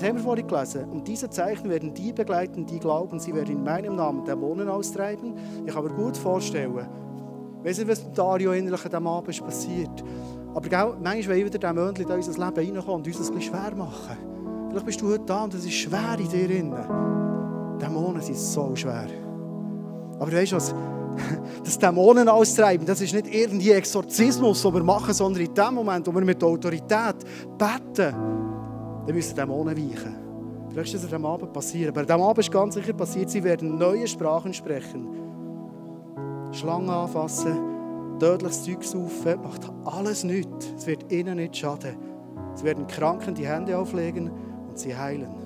Was 0.00 0.08
haben 0.08 0.16
wir 0.16 0.22
vorhin 0.22 0.46
gelesen? 0.46 0.84
Und 0.90 1.06
diese 1.06 1.28
Zeichen 1.28 1.68
werden 1.68 1.92
die 1.92 2.10
begleiten, 2.14 2.64
die 2.64 2.78
glauben, 2.78 3.20
sie 3.20 3.34
werden 3.34 3.50
in 3.50 3.62
meinem 3.62 3.96
Namen 3.96 4.24
Dämonen 4.24 4.66
austreiben. 4.66 5.34
Ich 5.66 5.74
kann 5.74 5.84
mir 5.84 5.90
gut 5.90 6.16
vorstellen, 6.16 6.72
ich 7.58 7.68
weiß 7.68 7.78
nicht, 7.80 7.88
was 7.88 8.02
mit 8.02 8.16
Dario 8.16 8.52
innerlich 8.52 8.82
an 8.82 8.90
diesem 8.90 9.06
Abend 9.06 9.44
passiert. 9.44 10.02
Aber 10.54 10.66
gell, 10.66 10.94
manchmal 11.02 11.36
will 11.36 11.44
wieder 11.44 11.58
der 11.58 11.70
in 11.72 11.76
unser 11.76 12.32
Leben 12.32 12.74
reinkommen 12.74 12.94
und 12.94 13.06
uns 13.06 13.18
das 13.18 13.30
ein 13.30 13.42
schwer 13.42 13.74
machen. 13.76 14.16
Vielleicht 14.70 14.86
bist 14.86 15.02
du 15.02 15.10
heute 15.10 15.24
da 15.26 15.44
und 15.44 15.52
es 15.52 15.66
ist 15.66 15.74
schwer 15.74 16.16
in 16.18 16.28
dir 16.30 16.48
drin. 16.48 16.74
Dämonen 17.78 18.22
sind 18.22 18.38
so 18.38 18.74
schwer. 18.74 19.08
Aber 20.18 20.32
weißt 20.32 20.52
du 20.52 20.56
was? 20.56 20.74
Das 21.62 21.78
Dämonen 21.78 22.26
austreiben, 22.26 22.86
das 22.86 23.02
ist 23.02 23.12
nicht 23.12 23.26
irgendwie 23.26 23.72
Exorzismus, 23.72 24.62
den 24.62 24.72
wir 24.72 24.82
machen, 24.82 25.12
sondern 25.12 25.42
in 25.44 25.52
dem 25.52 25.74
Moment, 25.74 26.06
wo 26.06 26.14
wir 26.14 26.24
mit 26.24 26.42
Autorität 26.42 27.16
beten, 27.58 28.14
dann 29.06 29.14
müssen 29.14 29.36
Dämonen 29.36 29.76
weichen. 29.76 30.16
Vielleicht 30.70 30.94
ist 30.94 31.04
das 31.04 31.12
am 31.12 31.26
Abend 31.26 31.52
passieren. 31.52 31.96
Aber 31.96 32.14
am 32.14 32.22
Abend 32.22 32.38
ist 32.38 32.52
ganz 32.52 32.74
sicher 32.74 32.92
passiert, 32.92 33.30
sie 33.30 33.42
werden 33.42 33.76
neue 33.76 34.06
Sprachen 34.06 34.54
sprechen. 34.54 35.08
Schlangen 36.52 36.90
anfassen, 36.90 38.18
tödliches 38.18 38.64
Zeug 38.64 38.84
saufen, 38.84 39.42
macht 39.42 39.70
alles 39.84 40.24
nichts. 40.24 40.72
Es 40.76 40.86
wird 40.86 41.10
ihnen 41.12 41.36
nicht 41.36 41.56
schaden. 41.56 41.96
Sie 42.54 42.64
werden 42.64 42.86
Kranken 42.86 43.34
die 43.34 43.46
Hände 43.46 43.76
auflegen 43.76 44.30
und 44.68 44.78
sie 44.78 44.96
heilen. 44.96 45.40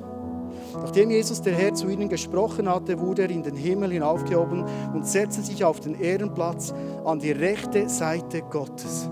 Nachdem 0.74 1.10
Jesus 1.10 1.40
der 1.40 1.54
Herr 1.54 1.74
zu 1.74 1.88
ihnen 1.88 2.08
gesprochen 2.08 2.68
hatte, 2.68 2.98
wurde 2.98 3.22
er 3.22 3.30
in 3.30 3.42
den 3.42 3.56
Himmel 3.56 3.92
hinaufgehoben 3.92 4.64
und 4.92 5.06
setzte 5.06 5.42
sich 5.42 5.64
auf 5.64 5.80
den 5.80 5.94
Ehrenplatz 5.94 6.74
an 7.04 7.18
die 7.18 7.32
rechte 7.32 7.88
Seite 7.88 8.42
Gottes. 8.42 9.08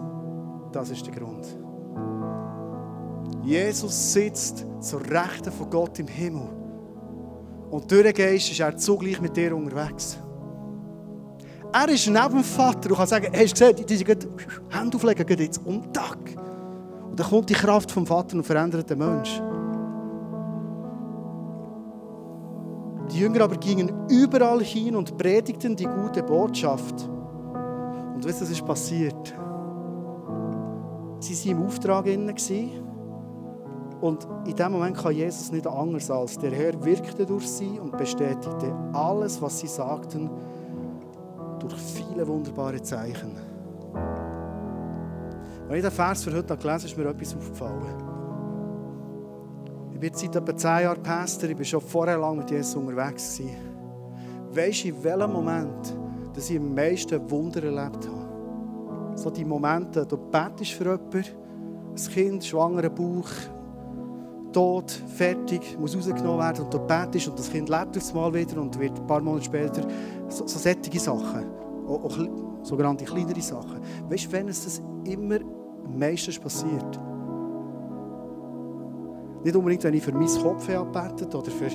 Das 0.73 0.91
ist 0.91 1.07
der 1.07 1.15
Grund. 1.15 1.62
Jesus 3.43 4.13
sitzt 4.13 4.67
zur 4.81 5.01
Rechten 5.01 5.51
von 5.51 5.69
Gott 5.69 5.99
im 5.99 6.07
Himmel. 6.07 6.49
Und 7.71 7.91
durch 7.91 8.03
den 8.05 8.15
Geist 8.15 8.51
ist 8.51 8.61
er 8.61 8.77
zugleich 8.77 9.21
mit 9.21 9.37
dir 9.37 9.57
unterwegs. 9.57 10.19
Er 11.73 11.89
ist 11.89 12.07
neben 12.07 12.29
dem 12.29 12.45
Vater 12.45 12.91
und 12.91 12.97
kann 12.97 13.07
sagen, 13.07 13.33
hast 13.35 13.61
du 13.61 13.73
gesehen, 13.73 13.87
die 13.87 13.97
sind 13.97 14.29
Hände 14.69 14.97
auflegen, 14.97 15.27
geht 15.27 15.41
jetzt 15.41 15.61
um 15.65 15.91
Tag. 15.93 16.19
Und 17.11 17.19
dann 17.19 17.27
kommt 17.27 17.49
die 17.49 17.55
Kraft 17.55 17.91
vom 17.91 18.07
Vater 18.07 18.37
und 18.37 18.45
verändert 18.45 18.91
den 18.91 18.99
Menschen. 18.99 19.43
Die 23.11 23.21
Jünger 23.21 23.43
aber 23.43 23.57
gingen 23.57 23.91
überall 24.09 24.63
hin 24.63 24.95
und 24.97 25.17
predigten 25.17 25.75
die 25.75 25.87
gute 25.87 26.23
Botschaft. 26.23 27.09
Und 28.15 28.25
wisst 28.25 28.41
ihr, 28.41 28.45
was 28.45 28.51
ist 28.51 28.67
passiert? 28.67 29.35
Sie 31.21 31.51
waren 31.51 31.59
im 31.59 31.67
Auftrag 31.67 32.07
inne. 32.07 32.35
Und 34.03 34.27
in 34.47 34.57
dem 34.57 34.73
Moment 34.73 34.99
kann 34.99 35.15
Jesus 35.15 35.53
nicht 35.53 35.65
anders 35.65 36.11
als 36.11 36.37
der 36.37 36.51
Herr 36.51 36.85
wirkte 36.85 37.25
durch 37.25 37.49
sie 37.49 37.79
und 37.79 37.97
bestätigte 37.97 38.75
alles, 38.93 39.41
was 39.41 39.61
sie 39.61 39.69
sagten, 39.69 40.29
durch 41.61 41.77
viele 41.77 42.27
wunderbare 42.27 42.83
Zeichen. 42.83 43.31
Als 45.69 45.77
ich 45.77 45.83
den 45.83 45.91
Vers 45.93 46.25
für 46.25 46.33
heute 46.33 46.57
gelesen 46.57 46.69
habe, 46.69 46.85
ist 46.85 46.99
mir 46.99 47.09
etwas 47.11 47.37
aufgefallen. 47.37 47.95
Ich 49.93 50.01
bin 50.01 50.13
seit 50.13 50.35
etwa 50.35 50.57
zehn 50.57 50.83
Jahren 50.83 51.03
Pastor, 51.05 51.51
ich 51.51 51.59
war 51.59 51.65
schon 51.65 51.81
vorher 51.81 52.19
lang 52.19 52.39
mit 52.39 52.51
Jesus 52.51 52.75
unterwegs. 52.75 53.41
Weißt 54.51 54.83
du, 54.83 54.89
in 54.89 55.05
welchem 55.05 55.33
Moment 55.33 55.97
dass 56.35 56.51
ich 56.51 56.59
am 56.59 56.75
meisten 56.75 57.31
Wunder 57.31 57.63
erlebt 57.63 58.09
habe? 58.09 59.17
So 59.17 59.31
die 59.31 59.45
Momente, 59.45 60.05
du 60.05 60.17
betest 60.17 60.73
für 60.73 60.85
jemanden, 60.87 61.25
ein 61.91 62.13
Kind, 62.13 62.45
schwangerer 62.45 62.91
Bauch, 62.91 63.29
tot, 64.53 64.91
fertig, 64.91 65.79
muss 65.79 65.97
rausgenommen 65.97 66.39
werden 66.39 66.65
und 66.65 66.75
du 66.75 66.79
betest 66.79 67.29
und 67.29 67.39
das 67.39 67.51
Kind 67.51 67.69
lebt 67.69 67.97
aufs 67.97 68.13
Mal 68.13 68.33
wieder 68.35 68.61
und 68.61 68.79
wird 68.79 68.99
ein 68.99 69.07
paar 69.07 69.21
Monate 69.21 69.45
später 69.45 69.87
so, 70.29 70.47
so 70.47 70.59
sättige 70.59 70.99
Sachen, 70.99 71.45
auch, 71.87 72.05
auch 72.05 72.19
sogenannte 72.63 73.05
kleinere 73.05 73.41
Sachen. 73.41 73.81
Weißt 74.09 74.27
du, 74.27 74.33
wenn 74.33 74.49
es 74.49 74.65
das 74.65 74.83
immer 75.05 75.41
am 75.85 75.99
meisten 75.99 76.41
passiert? 76.41 77.01
Nicht 79.45 79.57
unbedingt, 79.57 79.83
wenn 79.83 79.95
ich 79.95 80.03
für 80.03 80.13
mein 80.13 80.29
Kopf 80.29 80.69
abbetet 80.71 81.35
oder 81.35 81.51
für 81.51 81.69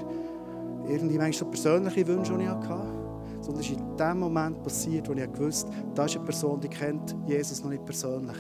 irgendwie 0.88 1.34
so 1.34 1.46
persönliche 1.46 2.08
Wünsche, 2.08 2.38
die 2.38 2.44
ich 2.44 2.50
hatte, 2.50 2.80
sondern 3.42 3.62
es 3.62 3.70
ist 3.70 3.80
in 3.80 3.98
dem 3.98 4.20
Moment 4.20 4.64
passiert, 4.64 5.10
wo 5.10 5.14
ich 5.14 5.32
gewusst 5.34 5.68
habe, 5.68 5.94
da 5.94 6.06
ist 6.06 6.16
eine 6.16 6.26
Person, 6.26 6.60
die 6.60 6.70
kennt 6.70 7.16
Jesus 7.26 7.62
noch 7.62 7.70
nicht 7.70 7.86
persönlich. 7.86 8.38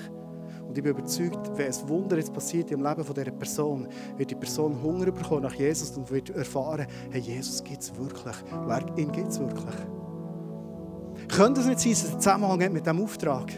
Und 0.68 0.78
ich 0.78 0.84
bin 0.84 0.92
überzeugt, 0.92 1.52
wenn 1.56 1.68
ein 1.68 1.90
Wunder 1.90 2.18
jetzt 2.18 2.34
passiert 2.34 2.72
im 2.72 2.84
Leben 2.84 3.04
dieser 3.04 3.32
Person, 3.32 3.88
wird 4.18 4.32
die 4.32 4.36
Person 4.36 4.82
Hunger 4.82 5.12
bekommen 5.12 5.44
nach 5.44 5.54
Jesus 5.54 5.92
und 5.98 6.12
wird 6.12 6.30
erfahren, 6.32 6.88
hey, 7.10 7.22
Jesus 7.22 7.64
gibt 7.64 7.82
es 7.82 7.96
wirklich. 7.98 8.36
Wer 8.66 8.86
ihn 8.98 9.12
gibt 9.12 9.30
es 9.30 9.40
wirklich. 9.40 9.76
Könnte 11.30 11.62
es 11.62 11.68
nicht 11.68 11.80
sein, 11.80 11.92
dass 11.92 12.04
es 12.04 12.12
einen 12.12 12.22
Zusammenhang 12.22 12.64
hat 12.64 12.74
mit 12.74 12.86
diesem 12.86 13.02
Auftrag? 13.02 13.52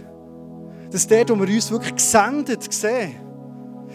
Dass 0.91 1.07
der, 1.07 1.27
wo 1.29 1.35
wir 1.35 1.47
uns 1.47 1.71
wirklich 1.71 1.95
gesendet 1.95 2.71
sehen, 2.71 3.15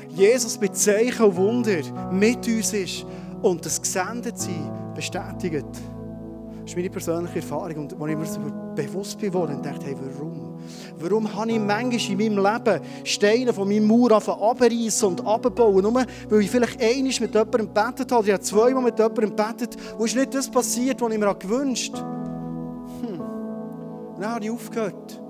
Jesus 0.08 0.60
mit 0.60 0.76
Zeichen 0.76 1.24
und 1.24 1.36
Wunder 1.36 2.10
mit 2.12 2.46
uns 2.46 2.72
ist 2.72 3.06
und 3.42 3.64
das 3.64 3.80
Gesendetsein 3.80 4.70
bestätigt. 4.94 5.66
Das 5.72 6.70
ist 6.70 6.76
meine 6.76 6.90
persönliche 6.90 7.36
Erfahrung. 7.36 7.76
Und 7.76 8.00
als 8.00 8.32
ich 8.32 8.38
mir 8.38 8.74
bewusst 8.74 9.18
bin, 9.18 9.32
dachte 9.32 9.68
ich, 9.80 9.86
hey, 9.86 9.96
warum? 10.00 10.43
Warum 10.98 11.32
habe 11.34 11.52
ich 11.52 11.58
manchmal 11.58 12.20
in 12.20 12.34
meinem 12.34 12.44
Leben 12.44 12.80
Steine 13.04 13.52
von 13.52 13.68
meinem 13.68 13.86
Mauer 13.86 14.12
abreißen 14.12 15.08
und 15.08 15.26
abbauen? 15.26 15.82
Nur 15.82 15.94
weil 15.94 16.40
ich 16.40 16.50
vielleicht 16.50 16.80
einmal 16.80 17.02
mit 17.02 17.34
jemandem 17.34 17.74
gebetet 17.74 18.12
habe, 18.12 18.18
oder 18.20 18.26
ich 18.26 18.32
habe 18.32 18.42
zweimal 18.42 18.82
mit 18.82 18.98
jemandem 18.98 19.30
gebetet, 19.36 19.76
wo 19.98 20.04
ist 20.04 20.16
nicht 20.16 20.34
das 20.34 20.50
passiert, 20.50 21.00
was 21.00 21.12
ich 21.12 21.18
mir 21.18 21.34
gewünscht 21.34 21.94
habe. 21.96 23.06
Hm. 23.06 23.18
Dann 24.20 24.30
habe 24.30 24.44
ich 24.44 24.50
aufgehört. 24.50 25.22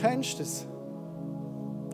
Kennst 0.00 0.34
du 0.34 0.38
das? 0.38 0.66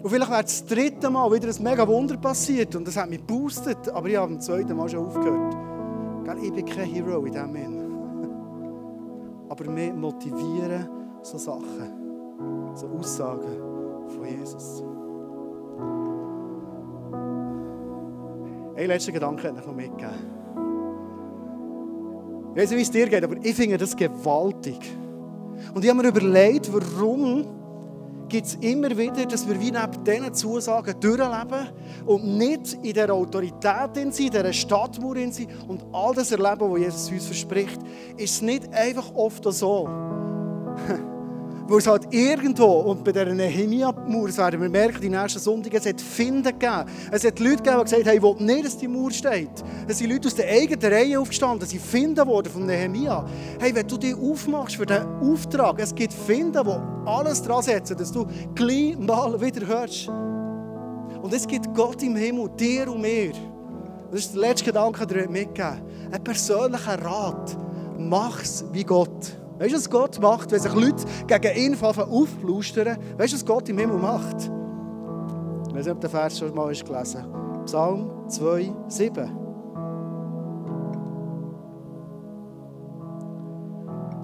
Und 0.02 0.10
vielleicht 0.10 0.30
wäre 0.30 0.42
das 0.42 0.64
dritte 0.64 1.10
Mal 1.10 1.32
wieder 1.32 1.48
ein 1.48 1.62
mega 1.62 1.86
Wunder 1.86 2.16
passiert 2.16 2.76
und 2.76 2.86
das 2.86 2.96
hat 2.96 3.10
mich 3.10 3.18
geboostet, 3.18 3.88
aber 3.88 4.08
ich 4.08 4.16
habe 4.16 4.28
beim 4.28 4.40
zweiten 4.40 4.76
Mal 4.76 4.88
schon 4.88 5.06
aufgehört. 5.06 5.56
Ich 6.42 6.52
bin 6.52 6.64
kein 6.66 6.84
Hero 6.84 7.24
in 7.24 7.32
diesem 7.32 7.46
Moment 7.46 7.78
aber 9.48 9.70
mehr 9.70 9.92
motivieren 9.94 10.88
so 11.22 11.38
Sachen, 11.38 12.07
so 12.78 12.86
Aussagen 12.86 14.08
von 14.08 14.24
Jesus. 14.24 14.82
Ein 18.76 18.86
letzter 18.86 19.12
Gedanke 19.12 19.48
hätte 19.48 19.60
ich 19.60 19.66
noch 19.66 19.74
mitgeben. 19.74 20.38
Ich 22.54 22.62
weiß 22.62 22.70
nicht, 22.70 22.78
wie 22.78 22.82
es 22.82 22.90
dir 22.90 23.08
geht, 23.08 23.24
aber 23.24 23.36
ich 23.42 23.54
finde 23.54 23.76
das 23.78 23.96
gewaltig. 23.96 24.78
Und 25.74 25.84
ich 25.84 25.90
habe 25.90 26.02
mir 26.02 26.08
überlegt, 26.08 26.70
warum 26.72 27.44
gibt 28.28 28.46
es 28.46 28.54
immer 28.56 28.90
wieder, 28.90 29.26
dass 29.26 29.48
wir 29.48 29.58
wie 29.60 29.72
neben 29.72 30.04
diesen 30.04 30.34
Zusagen 30.34 31.00
durchleben 31.00 31.68
und 32.06 32.38
nicht 32.38 32.74
in 32.82 32.92
der 32.92 33.12
Autorität 33.12 33.96
in 33.96 34.12
sind, 34.12 34.26
in 34.26 34.32
dieser 34.32 34.52
Stadtmauer 34.52 35.16
in 35.16 35.32
sind 35.32 35.48
und 35.66 35.84
all 35.92 36.14
das 36.14 36.30
erleben, 36.30 36.70
was 36.70 36.78
Jesus 36.78 37.10
uns 37.10 37.26
verspricht, 37.26 37.80
ist 38.16 38.34
es 38.34 38.42
nicht 38.42 38.72
einfach 38.72 39.12
oft 39.14 39.44
so. 39.52 39.88
Weil 41.70 41.78
es 41.78 41.86
halt 41.86 42.14
irgendwo, 42.14 42.64
und 42.64 43.04
bei 43.04 43.12
dieser 43.12 43.26
Nehemia-Mauer, 43.26 44.34
werden 44.38 44.62
wir 44.62 44.70
merken, 44.70 45.02
die 45.02 45.10
nächsten 45.10 45.38
Sonntage, 45.38 45.76
es 45.76 45.84
hat 45.84 46.00
Finden 46.00 46.42
gegeben. 46.42 46.86
Es 47.12 47.24
hat 47.24 47.38
Leute 47.40 47.56
gegeben, 47.56 47.76
die 47.80 47.84
gesagt 47.84 48.06
haben, 48.06 48.16
ich 48.16 48.22
will 48.22 48.46
nicht, 48.46 48.64
dass 48.64 48.78
die 48.78 48.88
Mauer 48.88 49.10
steht. 49.10 49.50
Es 49.86 49.98
sind 49.98 50.10
Leute 50.10 50.28
aus 50.28 50.34
der 50.34 50.48
eigenen 50.48 50.90
Reihe 50.90 51.20
aufgestanden, 51.20 51.68
sie 51.68 51.78
finden 51.78 52.26
worden 52.26 52.50
von 52.50 52.64
Nehemia. 52.64 53.22
Hey, 53.60 53.74
wenn 53.74 53.86
du 53.86 53.98
dich 53.98 54.14
aufmachst 54.14 54.76
für 54.76 54.86
diesen 54.86 55.04
Auftrag, 55.20 55.78
es 55.78 55.94
gibt 55.94 56.14
Finden, 56.14 56.64
die 56.64 57.06
alles 57.06 57.42
dran 57.42 57.62
setzen, 57.62 57.98
dass 57.98 58.12
du 58.12 58.26
gleich 58.54 58.98
mal 58.98 59.38
wieder 59.38 59.66
hörst. 59.66 60.08
Und 60.08 61.34
es 61.34 61.46
gibt 61.46 61.74
Gott 61.74 62.02
im 62.02 62.16
Himmel, 62.16 62.48
dir 62.58 62.90
und 62.90 63.02
mir. 63.02 63.32
Das 64.10 64.20
ist 64.20 64.32
der 64.32 64.40
letzte 64.40 64.64
Gedanke, 64.64 65.06
den 65.06 65.24
ich 65.24 65.28
mitgeben 65.28 65.82
Ein 66.10 66.24
persönlicher 66.24 66.98
Rat. 67.04 67.58
Mach's 67.98 68.64
wie 68.72 68.84
Gott. 68.84 69.36
Weißt 69.58 69.72
du, 69.72 69.76
was 69.76 69.90
Gott 69.90 70.20
macht, 70.20 70.52
wenn 70.52 70.60
sich 70.60 70.74
Leute 70.74 71.04
gegen 71.26 71.56
ihn 71.56 71.76
aufplaustern? 71.82 72.98
Weißt 73.16 73.32
du, 73.32 73.36
was 73.36 73.44
Gott 73.44 73.68
im 73.68 73.78
Himmel 73.78 73.98
macht? 73.98 74.36
Ich 75.68 75.74
weiß 75.74 75.84
nicht, 75.86 75.94
ob 75.94 76.00
der 76.00 76.10
Vers 76.10 76.38
schon 76.38 76.54
mal 76.54 76.70
ist 76.70 76.84
gelesen 76.84 77.24
Psalm 77.64 78.10
2, 78.28 78.72
7. 78.88 79.30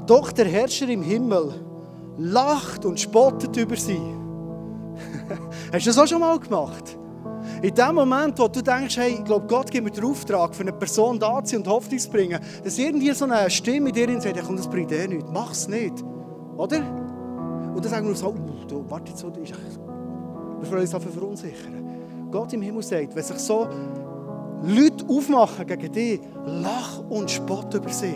Doch 0.07 0.33
der 0.33 0.47
Herrscher 0.47 0.89
im 0.89 1.03
Himmel 1.03 1.53
lacht 2.19 2.85
und 2.85 3.01
spottet 3.01 3.57
über 3.57 3.77
sie. 3.77 4.01
Hast 5.73 5.87
du 5.87 5.91
das 5.91 5.99
auch 5.99 6.07
schon 6.07 6.21
mal 6.21 6.39
gemacht? 6.39 6.99
In 7.65 7.75
dem 7.75 7.95
Moment, 7.95 8.39
wo 8.39 8.47
du 8.47 8.63
denkst, 8.63 8.99
hey, 8.99 9.15
ich 9.15 9.25
glaube, 9.25 9.47
Gott 9.47 9.71
gibt 9.71 9.85
mir 9.85 9.91
den 9.91 10.05
Auftrag, 10.05 10.55
für 10.55 10.61
eine 10.61 10.73
Person 10.75 11.19
da 11.19 11.43
zu 11.43 11.53
sein 11.53 11.61
und 11.61 11.69
Hoffnung 11.69 11.99
zu 11.99 12.11
bringen, 12.11 12.39
dass 12.63 12.77
irgendwie 12.77 13.11
so 13.13 13.25
eine 13.25 13.49
Stimme 13.49 13.89
in 13.89 13.95
dir 13.95 14.21
sagt, 14.21 14.39
komm, 14.45 14.59
das 14.59 14.69
bringt 14.69 14.93
eh 14.93 15.09
nichts, 15.09 15.31
mach 15.33 15.51
es 15.51 15.67
nicht. 15.67 15.95
Oder? 16.59 16.81
Und 17.75 17.83
dann 17.83 17.91
sagen 17.91 18.07
wir 18.07 18.15
so, 18.15 18.27
oh, 18.27 18.67
du, 18.69 18.85
warte 18.91 19.13
jetzt 19.13 19.23
du, 19.23 19.33
wir 19.35 20.71
wollen 20.71 20.81
uns 20.83 20.91
dafür 20.91 21.11
verunsichern. 21.11 22.29
Gott 22.31 22.53
im 22.53 22.61
Himmel 22.61 22.83
sagt, 22.83 23.17
wenn 23.17 23.25
sich 23.25 23.39
so 23.39 23.67
Leute 24.63 25.07
aufmachen 25.09 25.67
gegen 25.67 25.91
dich, 25.91 26.21
lach 26.45 26.99
und 27.09 27.31
spott 27.31 27.73
über 27.73 27.89
sie. 27.89 28.15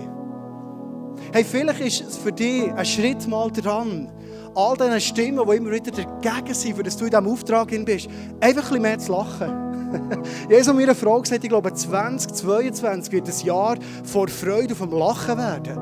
Hey, 1.32 1.42
vielleicht 1.42 1.80
ist 1.80 2.02
es 2.02 2.18
für 2.18 2.32
dich 2.32 2.70
ein 2.70 2.84
Schritt 2.84 3.26
mal 3.26 3.50
dran, 3.50 4.12
all 4.58 4.76
diesen 4.76 5.00
Stimmen, 5.00 5.48
die 5.48 5.56
immer 5.56 5.70
wieder 5.70 5.92
dagegen 5.92 6.52
sind, 6.52 6.76
für 6.76 6.82
dass 6.82 6.96
du 6.96 7.04
in 7.04 7.10
diesem 7.10 7.28
Auftrag 7.28 7.68
bist, 7.84 8.08
einfach 8.40 8.72
ein 8.72 8.82
mehr 8.82 8.98
zu 8.98 9.12
lachen. 9.12 9.68
Jesus 10.50 10.68
hat 10.68 10.76
mir 10.76 10.82
eine 10.82 10.94
Frage 10.96 11.22
gesagt, 11.22 11.44
ich 11.44 11.48
glaube 11.48 11.72
2022 11.72 13.12
wird 13.12 13.28
ein 13.28 13.46
Jahr 13.46 13.76
vor 14.02 14.26
Freude 14.28 14.72
auf 14.72 14.80
dem 14.80 14.98
Lachen 14.98 15.38
werden. 15.38 15.78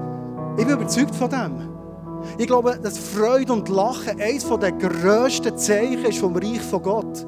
Ich 0.58 0.66
bin 0.66 0.74
überzeugt 0.74 1.14
von 1.14 1.30
dem. 1.30 1.68
Ich 2.38 2.46
glaube, 2.46 2.78
dass 2.82 2.98
Freude 2.98 3.52
und 3.52 3.68
Lachen 3.68 4.20
eines 4.20 4.46
der 4.46 4.72
grössten 4.72 5.56
Zeichen 5.56 6.04
ist 6.04 6.18
vom 6.18 6.36
Reich 6.36 6.60
von 6.60 6.82
Gott. 6.82 7.26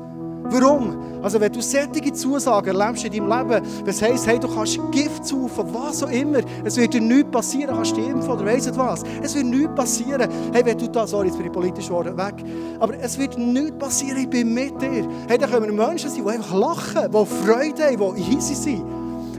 Warum? 0.50 1.22
Also 1.22 1.40
wenn 1.40 1.52
du 1.52 1.60
solche 1.60 2.12
Zusagen 2.12 2.74
erlebst 2.74 3.04
in 3.04 3.12
deinem 3.12 3.28
Leben, 3.28 3.66
was 3.84 4.00
heisst, 4.00 4.26
hey, 4.26 4.38
du 4.38 4.48
kannst 4.48 4.78
Gift 4.92 5.26
saufen, 5.26 5.64
was 5.72 6.02
auch 6.02 6.10
immer, 6.10 6.40
es 6.64 6.76
wird 6.76 6.94
dir 6.94 7.00
nichts 7.00 7.30
passieren, 7.30 7.74
kannst 7.74 7.96
du 7.96 8.00
impfen 8.00 8.30
oder 8.30 8.46
weiss 8.46 8.66
nicht 8.66 8.78
was. 8.78 9.02
Es 9.22 9.34
wird 9.34 9.46
nichts 9.46 9.74
passieren. 9.74 10.30
Hey, 10.52 10.64
wenn 10.64 10.78
du 10.78 10.88
da, 10.88 11.06
sorry, 11.06 11.26
jetzt 11.26 11.36
bin 11.36 11.46
ich 11.46 11.52
politisch 11.52 11.88
geworden, 11.88 12.16
weg, 12.16 12.34
aber 12.80 12.94
es 12.98 13.18
wird 13.18 13.36
nichts 13.36 13.78
passieren, 13.78 14.18
ich 14.18 14.30
bin 14.30 14.54
mit 14.54 14.80
dir. 14.80 15.06
Hey, 15.28 15.38
da 15.38 15.46
können 15.46 15.66
wir 15.66 15.86
Menschen 15.86 16.08
sein, 16.10 16.24
die 16.24 16.30
einfach 16.30 16.54
lachen, 16.54 17.10
die 17.10 17.26
Freude 17.46 17.84
haben, 17.84 18.16
die 18.16 18.36
easy 18.36 18.54
sind. 18.54 18.84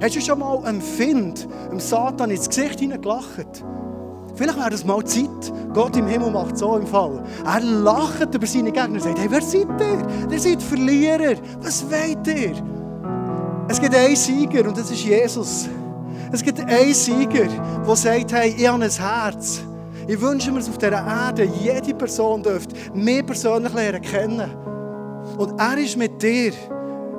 Hast 0.01 0.15
du 0.15 0.21
schon 0.21 0.39
mal 0.39 0.63
einem 0.63 0.81
Find, 0.81 1.47
einem 1.69 1.79
Satan 1.79 2.29
ins 2.29 2.47
Gesicht 2.47 2.79
hineingelacht? 2.79 3.63
Vielleicht 4.39 4.57
wäre 4.57 4.69
das 4.69 4.85
mal 4.85 5.03
Zeit. 5.03 5.51
Gott 5.73 5.97
im 5.97 6.07
Himmel 6.07 6.31
macht 6.31 6.57
so 6.57 6.77
im 6.77 6.87
Fall. 6.87 7.21
Er 7.45 7.59
lacht 7.59 8.33
über 8.33 8.47
seine 8.47 8.71
Gegner 8.71 8.93
und 8.93 9.01
sagt, 9.01 9.19
hey, 9.19 9.27
wer 9.29 9.41
seid 9.41 9.67
ihr? 9.81 10.31
Ihr 10.31 10.39
seid 10.39 10.63
Verlierer. 10.63 11.35
Was 11.61 11.83
wollt 11.91 12.25
ihr? 12.25 12.53
Es 13.67 13.81
gibt 13.81 13.93
einen 13.93 14.15
Sieger 14.15 14.65
und 14.65 14.77
das 14.77 14.91
ist 14.91 15.03
Jesus. 15.03 15.67
Es 16.31 16.41
gibt 16.41 16.57
einen 16.57 16.93
Sieger, 16.93 17.47
der 17.85 17.95
sagt, 17.97 18.31
hey, 18.31 18.55
ich 18.57 18.65
habe 18.65 18.81
ein 18.81 18.89
Herz. 18.89 19.59
Ich 20.07 20.21
wünsche 20.21 20.53
mir 20.53 20.59
es 20.59 20.69
auf 20.69 20.77
dieser 20.77 21.05
Erde, 21.05 21.43
jede 21.43 21.93
Person 21.93 22.41
dürfte 22.41 22.73
mich 22.93 23.25
persönlich 23.25 23.73
lernen 23.73 24.01
kennen. 24.01 24.49
Und 25.37 25.59
er 25.59 25.77
ist 25.79 25.97
mit 25.97 26.21
dir, 26.21 26.53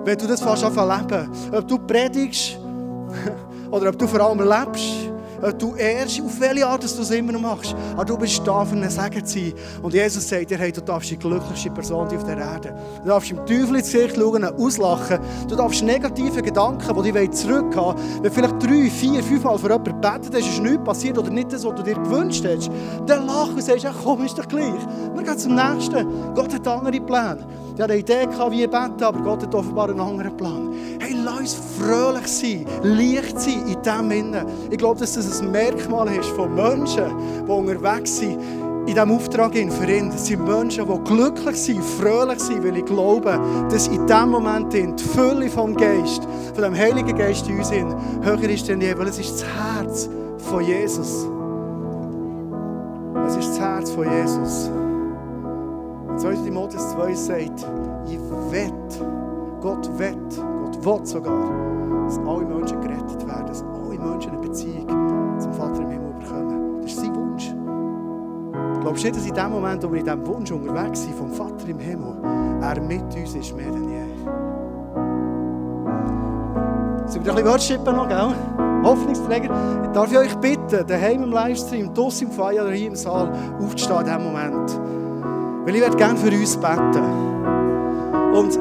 wenn 0.05 0.17
du 0.17 0.27
das 0.27 0.41
fast 0.41 0.65
anfangen 0.65 1.31
Ob 1.53 1.69
du 1.69 1.79
predigst 1.81 2.59
oder 3.71 3.91
ob 3.91 3.99
du 3.99 4.07
vor 4.07 4.21
allem 4.21 4.41
lebst. 4.41 5.10
Äh, 5.43 5.53
du 5.55 5.75
ehrst, 5.75 6.21
auf 6.21 6.41
welche 6.41 6.67
Art 6.67 6.83
du 6.83 6.87
es 6.87 7.11
immer 7.11 7.33
noch 7.33 7.41
machst. 7.41 7.75
Aber 7.93 8.05
du 8.05 8.17
bist 8.17 8.41
da, 8.47 8.65
für 8.65 8.77
einen 8.77 8.91
Segen 8.91 9.25
zu 9.25 9.39
sein. 9.39 9.53
Und 9.83 9.95
Jesus 9.95 10.29
sagt 10.29 10.51
dir, 10.51 10.59
hey, 10.59 10.73
du 10.73 10.81
darfst 10.81 11.11
die 11.11 11.19
glücklichste 11.19 11.71
Person 11.71 12.07
auf 12.07 12.25
der 12.25 12.39
Erde. 12.39 12.75
Du 13.03 13.09
darfst 13.09 13.31
im 13.31 13.39
Teufel 13.39 13.77
ins 13.77 13.93
Gesicht 13.93 14.17
schauen, 14.17 14.45
auslachen. 14.45 15.19
Du 15.49 15.57
darfst 15.57 15.83
negative 15.83 16.43
Gedanken, 16.43 17.03
die 17.03 17.13
dich 17.13 17.31
zurückhaben 17.33 17.99
wollen, 17.99 18.23
wenn 18.23 18.33
vielleicht 18.33 18.63
drei, 18.63 18.91
vier, 18.91 19.23
fünf 19.23 19.45
Mal 19.45 19.59
für 19.59 19.69
jemanden 19.69 20.01
betet 20.01 20.35
hast, 20.35 20.49
ist 20.49 20.63
nichts 20.63 20.85
passiert 20.85 21.19
oder 21.19 21.31
nicht 21.31 21.53
das, 21.53 21.65
was 21.65 21.75
du 21.75 21.83
dir 21.83 21.95
gewünscht 21.95 22.45
hast, 22.47 22.71
dann 23.07 23.27
lach 23.27 23.49
und 23.49 23.63
sagst, 23.63 23.85
ja 23.85 23.93
komm, 24.03 24.25
ist 24.25 24.39
doch 24.39 24.49
gleich. 24.49 24.73
Wir 25.15 25.23
gehen 25.23 25.39
zum 25.39 25.55
Nächsten. 25.55 26.07
Gott 26.35 26.53
hat 26.53 26.67
andere 26.67 27.01
Pläne. 27.01 27.47
Der 27.77 27.85
hat 27.85 27.91
eine 27.93 28.01
Idee 28.01 28.27
gehabt, 28.27 28.51
wie 28.51 28.67
beten, 28.67 29.03
aber 29.03 29.21
Gott 29.21 29.43
hat 29.43 29.55
offenbar 29.55 29.89
einen 29.89 30.01
anderen 30.01 30.37
Plan. 30.37 30.75
Hey, 30.99 31.15
lass 31.25 31.41
uns 31.41 31.57
fröhlich 31.79 32.27
sein, 32.27 32.67
leicht 32.83 33.41
sein 33.41 33.67
in 33.67 33.83
dem 33.83 34.11
Innen. 34.11 34.47
Ich 34.71 34.79
glaube, 34.79 35.01
dass 35.01 35.15
das 35.15 35.30
ein 35.39 35.51
Merkmal 35.51 36.09
ist 36.17 36.31
von 36.31 36.55
Menschen, 36.55 37.05
die 37.47 37.51
unterwegs 37.51 38.19
sind 38.19 38.39
in 38.87 38.95
diesem 38.95 39.13
Auftrag 39.13 39.53
für 39.53 39.93
ihn. 39.93 40.11
Das 40.11 40.27
sind 40.27 40.45
Menschen, 40.45 40.87
die 40.87 41.05
glücklich 41.05 41.57
sind, 41.57 41.85
fröhlich 41.85 42.41
sind, 42.41 42.65
weil 42.65 42.77
ich 42.77 42.85
glaube, 42.85 43.39
dass 43.71 43.89
in 43.89 44.07
diesem 44.07 44.31
Moment 44.31 44.73
die 44.73 45.05
Fülle 45.15 45.49
vom 45.49 45.77
Geist, 45.77 46.27
von 46.55 46.65
dem 46.65 46.75
Heiligen 46.75 47.17
Geist 47.17 47.49
in 47.49 47.59
uns 47.59 47.71
höher 47.71 48.51
ist 48.51 48.69
denn 48.69 48.81
je, 48.81 48.97
weil 48.99 49.09
es 49.09 49.19
ist 49.19 49.35
das 49.35 49.45
Herz 49.45 50.11
von 50.39 50.65
Jesus. 50.65 51.29
Es 53.27 53.37
ist 53.37 53.51
das 53.51 53.61
Herz 53.61 53.91
von 53.91 54.11
Jesus. 54.11 54.71
2. 56.17 56.35
Timotheus 56.45 56.91
2 56.91 57.15
sagt, 57.15 57.67
ich 58.07 58.19
wett, 58.51 58.73
Gott 59.61 59.89
wett, 59.99 60.17
Gott 60.37 60.85
will 60.85 61.07
sogar, 61.07 61.51
dass 62.07 62.19
alle 62.19 62.45
Menschen 62.45 62.81
gerettet 62.81 63.27
werden, 63.27 63.47
dass 63.47 63.63
alle 63.63 63.99
Menschen 63.99 64.33
eine 64.33 64.41
Beziehung 64.41 65.00
Glaubst 68.81 69.03
du 69.03 69.09
nicht, 69.09 69.17
dass 69.17 69.27
in 69.27 69.35
dem 69.35 69.51
Moment, 69.51 69.83
wo 69.83 69.93
wir 69.93 69.99
in 69.99 70.05
diesem 70.05 70.27
Wunsch 70.27 70.51
unterwegs 70.51 71.03
sind, 71.03 71.15
vom 71.15 71.31
Vater 71.33 71.69
im 71.69 71.79
Himmel, 71.79 72.17
er 72.63 72.81
mit 72.81 73.03
uns 73.03 73.35
ist, 73.35 73.55
mehr 73.55 73.71
denn 73.71 73.89
je? 73.91 74.01
Sollen 77.07 77.25
wir 77.25 77.33
ein 77.33 77.37
bisschen 77.37 77.53
worshipen 77.53 77.97
noch, 77.97 78.09
gell? 78.09 78.35
Hoffnungsträger. 78.83 79.49
Darf 79.93 80.11
ich 80.11 80.19
euch 80.19 80.35
bitten, 80.37 80.87
daheim 80.87 81.25
im 81.25 81.31
Livestream, 81.31 81.93
draussen 81.93 82.29
im 82.29 82.33
Feier 82.33 82.63
oder 82.63 82.73
hier 82.73 82.89
im 82.89 82.97
Saal, 82.97 83.31
aufzustehen 83.61 84.01
in 84.01 84.05
diesem 84.07 84.23
Moment. 84.25 84.81
Weil 85.67 85.75
ich 85.75 85.81
werde 85.83 85.97
gerne 85.97 86.19
für 86.19 86.31
uns 86.31 86.57
beten. 86.57 87.05
Und 88.33 88.59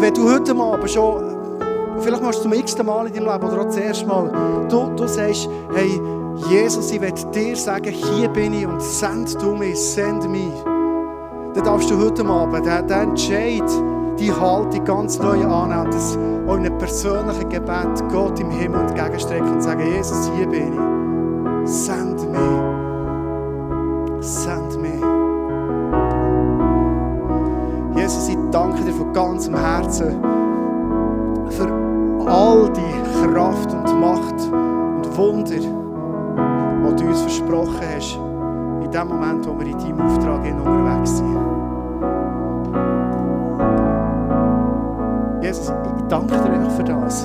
wenn 0.00 0.14
du 0.14 0.32
heute 0.32 0.54
Abend 0.54 0.90
schon, 0.90 1.36
vielleicht 1.98 2.22
machst 2.22 2.38
du 2.40 2.42
zum 2.44 2.52
x 2.52 2.80
Mal 2.82 3.08
in 3.08 3.14
deinem 3.14 3.32
Leben 3.32 3.44
oder 3.48 3.60
auch 3.62 3.66
das 3.66 3.76
erste 3.76 4.06
Mal, 4.06 4.66
du, 4.68 4.90
du 4.94 5.06
sagst, 5.08 5.48
hey, 5.74 6.00
Jesus, 6.48 6.90
ich 6.90 7.00
werde 7.00 7.24
dir 7.32 7.56
sagen, 7.56 7.92
hier 7.92 8.28
bin 8.28 8.52
ich 8.52 8.66
und 8.66 8.80
send 8.80 9.40
du 9.40 9.54
mich, 9.54 9.78
send 9.78 10.28
mich. 10.30 10.52
Dann 11.54 11.64
darfst 11.64 11.90
du 11.90 11.98
heute 11.98 12.24
Abend 12.26 12.66
den 12.66 12.90
Entscheid, 12.90 13.68
die 14.18 14.32
Haltung 14.32 14.84
ganz 14.84 15.18
neu 15.18 15.44
annehmen 15.44 16.42
und 16.42 16.48
auch 16.48 16.56
in 16.56 16.66
einem 16.66 16.78
persönlichen 16.78 17.48
Gebet 17.48 18.08
Gott 18.10 18.38
im 18.40 18.50
Himmel 18.50 18.80
entgegenstrecken 18.80 19.52
und 19.52 19.62
sagen, 19.62 19.86
Jesus, 19.94 20.30
hier 20.36 20.46
bin 20.48 20.72
ich. 20.72 21.70
Send 21.70 22.20
mich. 22.30 22.40
Send 24.20 24.80
mich. 24.80 25.00
Jesus, 27.96 28.28
ich 28.28 28.38
danke 28.50 28.82
dir 28.82 28.92
von 28.92 29.12
ganzem 29.12 29.56
Herzen 29.56 30.29
in 38.90 38.98
dem 38.98 39.08
Moment, 39.08 39.46
wo 39.46 39.56
wir 39.56 39.66
in 39.66 39.78
deinem 39.78 40.00
Auftrag 40.00 40.40
unterwegs 40.40 41.18
sind. 41.18 41.38
Jesus, 45.40 45.72
ich 45.96 46.02
danke 46.08 46.34
dir 46.34 46.52
einfach 46.52 46.72
für 46.72 46.82
das. 46.82 47.24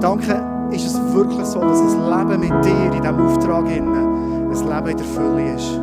Danke, 0.00 0.42
ist 0.70 0.86
es 0.86 1.14
wirklich 1.14 1.44
so, 1.44 1.60
dass 1.60 1.80
ein 1.80 2.08
Leben 2.08 2.40
mit 2.40 2.64
dir 2.64 2.86
in 2.86 3.02
diesem 3.02 3.26
Auftrag 3.26 3.66
ein 3.66 3.92
Leben 3.92 4.88
in 4.88 4.96
der 4.96 5.06
Fülle 5.06 5.54
ist. 5.54 5.78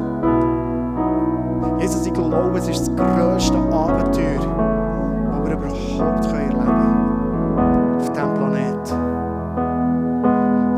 Jesus, 1.79 2.07
ich 2.07 2.13
glaube, 2.13 2.57
es 2.57 2.67
ist 2.67 2.87
das 2.87 2.95
grösste 2.95 3.57
Abenteuer, 3.57 4.39
das 4.39 5.45
wir 5.45 5.53
überhaupt 5.53 6.25
erleben 6.33 6.65
können. 6.65 7.97
Auf 7.99 8.09
diesem 8.11 8.33
Planeten. 8.33 8.97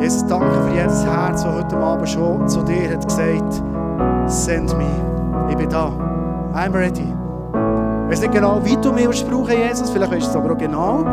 Jesus, 0.01 0.25
danke 0.27 0.51
für 0.51 0.75
jedes 0.75 1.05
Herz, 1.05 1.43
das 1.43 1.53
heute 1.53 1.77
Abend 1.77 2.09
schon 2.09 2.45
zu 2.49 2.61
dir 2.63 2.91
hat 2.91 3.07
gesagt 3.07 3.63
Send 4.27 4.77
me. 4.77 4.85
Ich 5.49 5.57
bin 5.57 5.69
da. 5.69 5.91
I'm 6.53 6.73
ready. 6.73 7.13
Ich 8.05 8.11
weiß 8.11 8.21
nicht 8.21 8.33
genau, 8.33 8.63
wie 8.63 8.77
du 8.77 8.91
mir 8.91 9.09
brauchen 9.09 9.51
Jesus. 9.51 9.89
Vielleicht 9.89 10.13
ist 10.13 10.27
es 10.27 10.35
aber 10.35 10.51
auch 10.51 10.57
genau. 10.57 11.03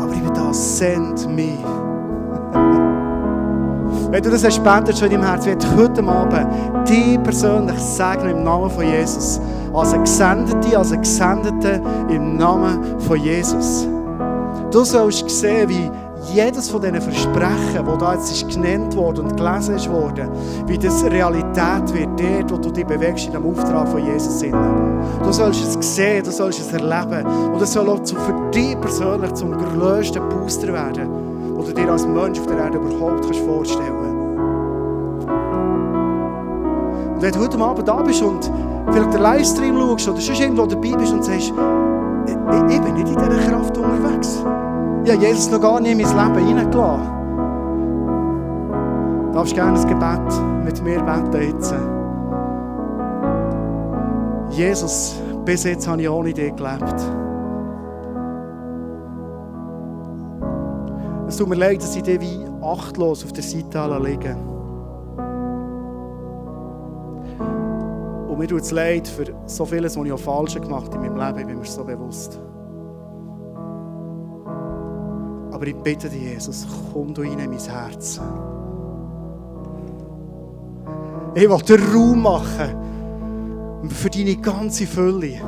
Aber 0.00 0.12
ich 0.12 0.22
bin 0.22 0.34
da. 0.34 0.52
Send 0.52 1.28
me. 1.34 1.58
Wenn 4.10 4.22
du 4.22 4.30
das 4.30 4.44
hast, 4.44 4.56
schon 4.56 5.10
in 5.10 5.20
deinem 5.20 5.22
Herzen, 5.22 5.46
wird 5.46 5.66
heute 5.76 6.04
Abend 6.04 6.88
dich 6.88 7.22
persönlich 7.22 7.78
segnen 7.78 8.38
im 8.38 8.44
Namen 8.44 8.70
von 8.70 8.84
Jesus. 8.84 9.40
Als 9.74 9.92
ein 9.92 10.00
Gesendete, 10.00 10.78
als 10.78 10.92
ein 10.92 11.00
Gesendete 11.00 11.82
im 12.08 12.36
Namen 12.36 13.00
von 13.00 13.18
Jesus. 13.18 13.86
Du 14.70 14.84
sollst 14.84 15.28
sehen, 15.28 15.68
wie 15.68 15.90
jedes 16.32 16.68
von 16.70 16.80
diesen 16.80 17.00
Versprechen, 17.00 17.84
das 17.86 17.98
da 17.98 18.14
jetzt 18.14 18.48
genannt 18.48 18.96
worden 18.96 19.26
und 19.26 19.36
gelesen 19.36 19.76
ist 19.76 19.88
worden, 19.90 20.28
wie 20.66 20.78
das 20.78 21.04
Realität 21.04 21.92
wird, 21.92 22.08
dort, 22.18 22.52
wo 22.52 22.56
du 22.58 22.70
dich 22.70 22.86
bewegst 22.86 23.26
in 23.26 23.32
dem 23.32 23.46
Auftrag 23.46 23.88
von 23.88 24.04
Jesus. 24.04 24.40
Du 24.40 25.32
sollst 25.32 25.62
es 25.62 25.96
sehen, 25.96 26.24
du 26.24 26.30
sollst 26.30 26.60
es 26.60 26.72
erleben 26.72 27.26
und 27.52 27.62
es 27.62 27.72
soll 27.72 27.88
auch 27.88 28.00
für 28.06 28.50
dich 28.52 28.78
persönlich 28.80 29.32
zum 29.34 29.52
grössten 29.52 30.28
Booster 30.28 30.72
werden, 30.72 31.08
den 31.56 31.64
du 31.64 31.72
dir 31.72 31.90
als 31.90 32.06
Mensch 32.06 32.38
auf 32.40 32.46
der 32.46 32.58
Erde 32.58 32.78
überhaupt 32.78 33.24
vorstellen 33.36 33.86
kannst. 33.86 34.18
Und 37.14 37.22
wenn 37.22 37.32
du 37.32 37.40
heute 37.40 37.58
Abend 37.58 37.88
da 37.88 38.02
bist 38.02 38.22
und 38.22 38.50
vielleicht 38.92 39.12
den 39.12 39.22
Livestream 39.22 39.76
schaust 39.76 40.08
oder 40.08 40.20
sonst 40.20 40.40
irgendwo 40.40 40.66
dabei 40.66 40.96
bist 40.96 41.12
und 41.12 41.24
sagst, 41.24 41.52
ich 42.70 42.80
bin 42.80 42.94
nicht 42.94 43.08
in 43.08 43.16
dieser 43.16 43.50
Kraft 43.50 43.76
unterwegs. 43.76 44.44
Ich 45.08 45.14
habe 45.14 45.24
Jesus 45.24 45.50
noch 45.50 45.62
gar 45.62 45.80
nicht 45.80 45.92
in 45.92 46.02
mein 46.02 46.34
Leben 46.34 46.46
hineingelassen. 46.48 47.06
Du 49.28 49.32
darfst 49.32 49.54
gerne 49.54 49.80
ein 49.80 49.88
Gebet 49.88 50.64
mit 50.66 50.84
mir 50.84 51.02
beten 51.02 51.50
jetzt. 51.50 51.74
Jesus, 54.50 55.16
bis 55.46 55.64
jetzt 55.64 55.88
habe 55.88 56.02
ich 56.02 56.10
ohne 56.10 56.34
dich 56.34 56.54
gelebt. 56.54 56.94
Es 61.26 61.38
tut 61.38 61.48
mir 61.48 61.54
leid, 61.54 61.82
dass 61.82 61.96
ich 61.96 62.02
dich 62.02 62.20
wie 62.20 62.44
achtlos 62.62 63.24
auf 63.24 63.32
der 63.32 63.44
Seite 63.44 63.98
liege. 64.04 64.36
Und 68.28 68.38
mir 68.38 68.46
tut 68.46 68.60
es 68.60 68.72
leid 68.72 69.08
für 69.08 69.24
so 69.46 69.64
vieles, 69.64 69.96
was 69.96 70.04
ich 70.04 70.12
auch 70.12 70.18
falsch 70.18 70.60
gemacht 70.60 70.92
habe 70.94 71.06
in 71.06 71.14
meinem 71.14 71.28
Leben, 71.28 71.38
ich 71.38 71.46
bin 71.46 71.58
mir 71.60 71.64
so 71.64 71.82
bewusst. 71.82 72.38
Aber 75.58 75.66
ich 75.66 75.74
bitte 75.74 76.08
dich, 76.08 76.22
Jesus, 76.22 76.64
komm 76.92 77.12
du 77.12 77.22
rein 77.22 77.36
in 77.36 77.50
mein 77.50 77.58
Herz. 77.58 78.20
Ich 81.34 81.50
will 81.50 81.58
den 81.58 81.92
Raum 81.92 82.22
machen 82.22 83.88
für 83.88 84.08
deine 84.08 84.36
ganze 84.36 84.86
Fülle. 84.86 85.40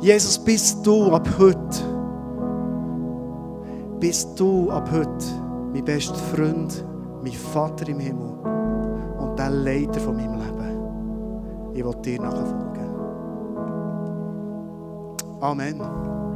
Jesus, 0.00 0.38
bist 0.38 0.86
du 0.86 1.12
ab 1.12 1.28
heute 1.38 1.94
bist 4.04 4.38
du 4.38 4.70
ab 4.70 4.86
heute 4.92 5.24
mein 5.72 5.82
bester 5.82 6.14
Freund, 6.14 6.84
mein 7.22 7.32
Vater 7.32 7.88
im 7.88 8.00
Himmel 8.00 8.34
und 9.18 9.38
der 9.38 9.48
Leiter 9.48 9.98
von 9.98 10.14
meinem 10.14 10.34
Leben. 10.34 11.72
Ich 11.74 11.82
will 11.82 11.94
dir 12.02 12.20
nachfolgen. 12.20 12.84
Amen. 15.40 16.13